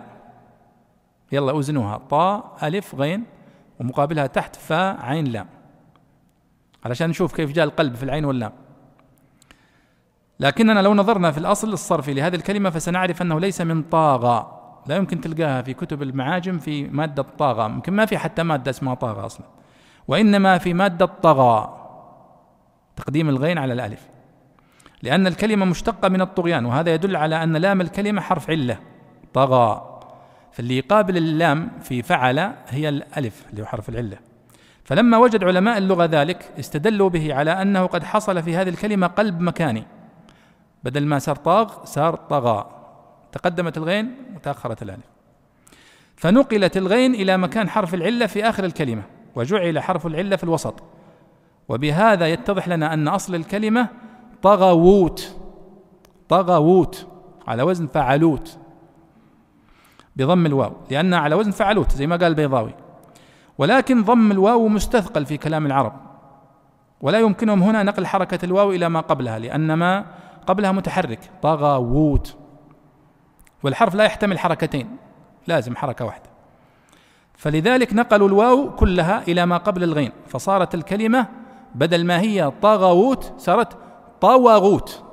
يلا 1.32 1.52
أوزنوها. 1.52 1.98
طا 1.98 2.58
ألف 2.64 2.96
غين. 2.96 3.26
ومقابلها 3.80 4.28
تحت 4.28 4.56
فاء 4.56 4.98
عين 5.02 5.26
لام. 5.26 5.48
علشان 6.86 7.10
نشوف 7.10 7.36
كيف 7.36 7.52
جاء 7.52 7.66
القلب 7.66 7.96
في 7.96 8.04
العين 8.04 8.26
واللام. 8.26 8.52
لكننا 10.40 10.80
لو 10.82 10.94
نظرنا 10.94 11.32
في 11.32 11.38
الأصل 11.38 11.74
الصرفي 11.74 12.14
لهذه 12.14 12.36
الكلمة 12.36 12.70
فسنعرف 12.70 13.22
أنه 13.22 13.40
ليس 13.40 13.62
من 13.62 13.84
طاغة 13.84 14.60
لا 14.88 14.96
يمكن 14.96 15.22
تلقاها 15.22 15.62
في 15.62 15.74
كتب 15.74 16.02
المعاجم 16.02 16.60
في 16.60 16.88
مادة 16.88 17.24
طاغة 17.24 17.66
يمكن 17.66 17.94
ما 17.94 18.06
في 18.06 18.18
حتى 18.18 18.44
مادة 18.44 18.72
اسمها 18.72 18.94
طاغة 18.94 19.26
أصلا. 19.26 19.46
وإنما 20.08 20.58
في 20.58 20.74
مادة 20.74 21.06
طغى. 21.06 21.76
تقديم 22.96 23.30
الغين 23.30 23.58
على 23.58 23.74
الألف. 23.74 24.08
لأن 25.04 25.28
الكلمة 25.28 25.66
مشتقة 25.66 26.10
من 26.10 26.22
الطغيان 26.22 26.66
وهذا 26.66 26.94
يدل 26.94 27.16
على 27.16 27.44
أن 27.44 27.58
لام 27.58 27.82
الكلمة 27.82 28.22
حرف 28.22 28.50
علة. 28.50 28.78
طغى. 29.34 29.89
فاللي 30.52 30.78
يقابل 30.78 31.18
اللام 31.18 31.72
في 31.82 32.02
فعل 32.02 32.40
هي 32.68 32.90
الألف 32.90 33.46
اللي 33.50 33.62
هو 33.62 33.66
حرف 33.66 33.90
العلة. 33.90 34.18
فلما 34.84 35.18
وجد 35.18 35.44
علماء 35.44 35.78
اللغة 35.78 36.06
ذلك 36.06 36.52
استدلوا 36.60 37.10
به 37.10 37.34
على 37.34 37.52
أنه 37.52 37.86
قد 37.86 38.04
حصل 38.04 38.44
في 38.44 38.56
هذه 38.56 38.70
الكلمة 38.70 39.08
قلب 39.08 39.42
مكاني. 39.42 39.84
بدل 40.84 41.06
ما 41.06 41.20
صار 41.20 41.36
طاغ 41.36 41.86
صار 41.86 42.16
طغى. 42.16 42.70
تقدمت 43.32 43.78
الغين 43.78 44.16
وتأخرت 44.36 44.82
الألف. 44.82 45.06
فنقلت 46.16 46.78
الغين 46.78 47.16
إلى 47.16 47.38
مكان 47.38 47.70
حرف 47.70 47.94
العلة 47.94 48.26
في 48.26 48.50
آخر 48.50 48.64
الكلمة 48.64 49.04
وجعل 49.36 49.80
حرف 49.80 50.08
العلة 50.08 50.36
في 50.36 50.44
الوسط. 50.44 50.84
وبهذا 51.70 52.28
يتضح 52.28 52.68
لنا 52.68 52.94
أن 52.94 53.08
أصل 53.08 53.36
الكلمة 53.36 53.88
طغوت 54.42 55.36
طغوت 56.30 57.08
على 57.48 57.64
وزن 57.64 57.88
فعلوت. 57.88 58.59
بضم 60.20 60.46
الواو 60.46 60.72
لأنها 60.92 61.20
على 61.20 61.36
وزن 61.36 61.52
فعلوت 61.52 61.92
زي 61.92 62.08
ما 62.08 62.16
قال 62.16 62.28
البيضاوي. 62.28 62.74
ولكن 63.58 64.04
ضم 64.04 64.32
الواو 64.32 64.68
مستثقل 64.68 65.26
في 65.26 65.38
كلام 65.38 65.66
العرب. 65.66 65.94
ولا 67.02 67.20
يمكنهم 67.20 67.64
هنا 67.64 67.84
نقل 67.84 68.06
حركة 68.06 68.46
الواو 68.46 68.72
إلى 68.72 68.90
ما 68.90 69.00
قبلها 69.00 69.40
لأن 69.40 69.74
ما 69.74 70.06
قبلها 70.48 70.72
متحرك 70.72 71.32
طغاووت 71.42 72.36
والحرف 73.64 73.96
لا 73.96 74.04
يحتمل 74.04 74.40
حركتين 74.40 74.98
لازم 75.48 75.76
حركة 75.76 76.06
واحدة. 76.06 76.30
فلذلك 77.34 77.94
نقلوا 77.94 78.28
الواو 78.28 78.76
كلها 78.76 79.24
إلى 79.28 79.46
ما 79.46 79.58
قبل 79.58 79.84
الغين 79.84 80.12
فصارت 80.28 80.76
الكلمة 80.76 81.28
بدل 81.76 82.06
ما 82.06 82.20
هي 82.20 82.52
طغوت 82.62 83.34
صارت 83.38 83.78
طواغوت. 84.22 85.04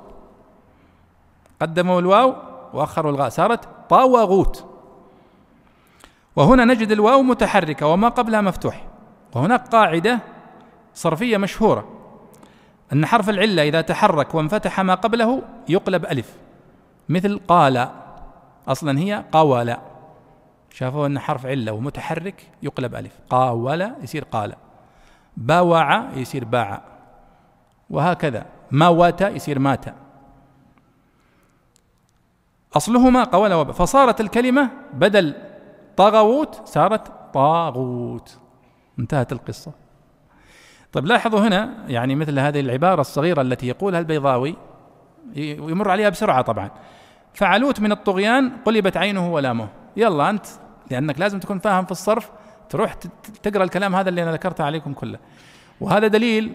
قدموا 1.61 1.99
الواو 1.99 2.33
وأخروا 2.73 3.11
الغاء 3.11 3.29
صارت 3.29 3.69
طواغوت. 3.89 4.66
وهنا 6.37 6.65
نجد 6.65 6.91
الواو 6.91 7.23
متحركة 7.23 7.87
وما 7.87 8.09
قبلها 8.09 8.41
مفتوح. 8.41 8.83
وهناك 9.35 9.67
قاعدة 9.67 10.19
صرفية 10.93 11.37
مشهورة. 11.37 11.87
أن 12.93 13.05
حرف 13.05 13.29
العلة 13.29 13.63
إذا 13.63 13.81
تحرك 13.81 14.35
وانفتح 14.35 14.81
ما 14.81 14.95
قبله 14.95 15.41
يقلب 15.69 16.05
ألف. 16.05 16.33
مثل 17.09 17.39
قال. 17.47 17.89
أصلا 18.67 18.99
هي 18.99 19.23
قاول 19.31 19.75
شافوا 20.69 21.07
أن 21.07 21.19
حرف 21.19 21.45
علة 21.45 21.71
ومتحرك 21.71 22.47
يقلب 22.63 22.95
ألف. 22.95 23.13
قاول 23.29 23.91
يصير 24.01 24.23
قال. 24.23 24.53
باوع 25.37 26.13
يصير 26.13 26.45
باع. 26.45 26.81
وهكذا. 27.89 28.45
موت 28.71 29.21
يصير 29.21 29.59
مات. 29.59 29.85
أصلهما 32.75 33.23
قول 33.23 33.73
فصارت 33.73 34.21
الكلمة 34.21 34.69
بدل 34.93 35.35
طاغوت 35.97 36.61
صارت 36.65 37.11
طاغوت. 37.33 38.37
انتهت 38.99 39.31
القصة. 39.31 39.71
طيب 40.91 41.05
لاحظوا 41.05 41.39
هنا 41.39 41.85
يعني 41.87 42.15
مثل 42.15 42.39
هذه 42.39 42.59
العبارة 42.59 43.01
الصغيرة 43.01 43.41
التي 43.41 43.67
يقولها 43.67 43.99
البيضاوي 43.99 44.55
يمر 45.35 45.91
عليها 45.91 46.09
بسرعة 46.09 46.41
طبعا. 46.41 46.71
فعلوت 47.33 47.79
من 47.79 47.91
الطغيان 47.91 48.51
قلبت 48.65 48.97
عينه 48.97 49.33
ولامه. 49.33 49.69
يلا 49.97 50.29
أنت 50.29 50.45
لأنك 50.91 51.19
لازم 51.19 51.39
تكون 51.39 51.59
فاهم 51.59 51.85
في 51.85 51.91
الصرف 51.91 52.31
تروح 52.69 52.93
تقرأ 53.43 53.63
الكلام 53.63 53.95
هذا 53.95 54.09
اللي 54.09 54.23
أنا 54.23 54.31
ذكرته 54.31 54.63
عليكم 54.63 54.93
كله. 54.93 55.19
وهذا 55.81 56.07
دليل 56.07 56.53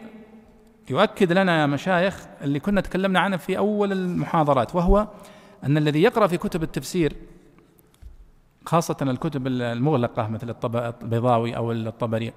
يؤكد 0.90 1.32
لنا 1.32 1.60
يا 1.60 1.66
مشايخ 1.66 2.27
اللي 2.43 2.60
كنا 2.60 2.81
تكلمنا 2.81 3.20
عنه 3.20 3.36
في 3.36 3.59
أول 3.59 3.93
المحاضرات 3.93 4.74
وهو 4.74 5.09
أن 5.64 5.77
الذي 5.77 6.02
يقرأ 6.02 6.27
في 6.27 6.36
كتب 6.36 6.62
التفسير 6.62 7.16
خاصة 8.66 8.97
الكتب 9.02 9.47
المغلقة 9.47 10.28
مثل 10.28 10.55
البيضاوي 11.02 11.56
أو 11.56 11.72
الطبري 11.72 12.32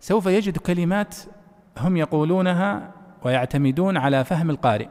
سوف 0.00 0.26
يجد 0.26 0.58
كلمات 0.58 1.16
هم 1.78 1.96
يقولونها 1.96 2.90
ويعتمدون 3.22 3.96
على 3.96 4.24
فهم 4.24 4.50
القارئ 4.50 4.88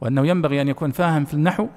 وأنه 0.00 0.26
ينبغي 0.26 0.60
أن 0.60 0.68
يكون 0.68 0.90
فاهم 0.90 1.24
في 1.24 1.34
النحو 1.34 1.68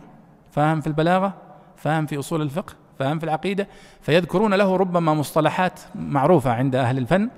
فاهم 0.51 0.81
في 0.81 0.87
البلاغة 0.87 1.33
فاهم 1.77 2.05
في 2.05 2.19
أصول 2.19 2.41
الفقه 2.41 2.73
فاهم 2.99 3.19
في 3.19 3.25
العقيدة 3.25 3.67
فيذكرون 4.01 4.53
له 4.53 4.75
ربما 4.75 5.13
مصطلحات 5.13 5.79
معروفة 5.95 6.51
عند 6.51 6.75
أهل 6.75 6.97
الفن 6.97 7.29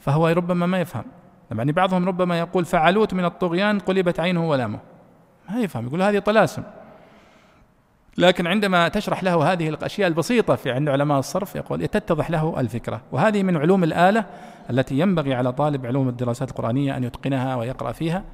فهو 0.00 0.28
ربما 0.28 0.66
ما 0.66 0.80
يفهم. 0.80 1.04
يعني 1.50 1.72
بعضهم 1.72 2.08
ربما 2.08 2.38
يقول 2.38 2.64
فعلوت 2.64 3.14
من 3.14 3.24
الطغيان 3.24 3.78
قلبت 3.78 4.20
عينه 4.20 4.48
ولامه. 4.48 4.78
ما 5.50 5.60
يفهم 5.60 5.86
يقول 5.86 6.02
هذه 6.02 6.18
طلاسم. 6.18 6.62
لكن 8.18 8.46
عندما 8.46 8.88
تشرح 8.88 9.24
له 9.24 9.52
هذه 9.52 9.68
الأشياء 9.68 10.08
البسيطة 10.08 10.54
في 10.54 10.70
عند 10.70 10.88
علماء 10.88 11.18
الصرف 11.18 11.54
يقول 11.54 11.88
تتضح 11.88 12.30
له 12.30 12.60
الفكرة. 12.60 13.00
وهذه 13.12 13.42
من 13.42 13.56
علوم 13.56 13.84
الآلة 13.84 14.24
التي 14.70 14.98
ينبغي 14.98 15.34
على 15.34 15.52
طالب 15.52 15.86
علوم 15.86 16.08
الدراسات 16.08 16.50
القرآنية 16.50 16.96
أن 16.96 17.04
يتقنها 17.04 17.56
ويقرأ 17.56 17.92
فيها 17.92 18.24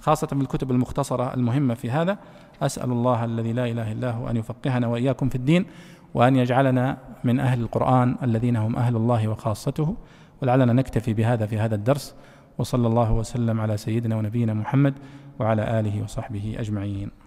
خاصة 0.00 0.28
من 0.32 0.40
الكتب 0.40 0.70
المختصرة 0.70 1.34
المهمة 1.34 1.74
في 1.74 1.90
هذا. 1.90 2.18
أسأل 2.62 2.90
الله 2.90 3.24
الذي 3.24 3.52
لا 3.52 3.66
إله 3.66 3.92
إلا 3.92 4.10
هو 4.10 4.30
أن 4.30 4.36
يفقهنا 4.36 4.86
وإياكم 4.86 5.28
في 5.28 5.34
الدين 5.34 5.66
وأن 6.14 6.36
يجعلنا 6.36 6.98
من 7.24 7.40
أهل 7.40 7.60
القرآن 7.60 8.16
الذين 8.22 8.56
هم 8.56 8.76
أهل 8.76 8.96
الله 8.96 9.28
وخاصته 9.28 9.96
ولعلنا 10.42 10.72
نكتفي 10.72 11.12
بهذا 11.14 11.46
في 11.46 11.58
هذا 11.58 11.74
الدرس. 11.74 12.14
وصلى 12.58 12.86
الله 12.86 13.12
وسلم 13.12 13.60
على 13.60 13.76
سيدنا 13.76 14.16
ونبينا 14.16 14.54
محمد 14.54 14.94
وعلى 15.38 15.80
آله 15.80 16.02
وصحبه 16.02 16.56
أجمعين. 16.58 17.25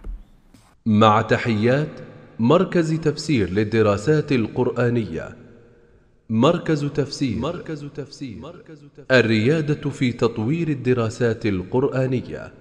مع 0.85 1.21
تحيات 1.21 1.99
مركز 2.39 2.93
تفسير 2.93 3.49
للدراسات 3.49 4.31
القرآنية. 4.31 5.35
مركز 6.29 6.85
تفسير. 6.85 7.37
مركز 7.37 7.85
تفسير. 7.85 8.37
الريادة 9.11 9.89
في 9.89 10.11
تطوير 10.11 10.67
الدراسات 10.69 11.45
القرآنية. 11.45 12.53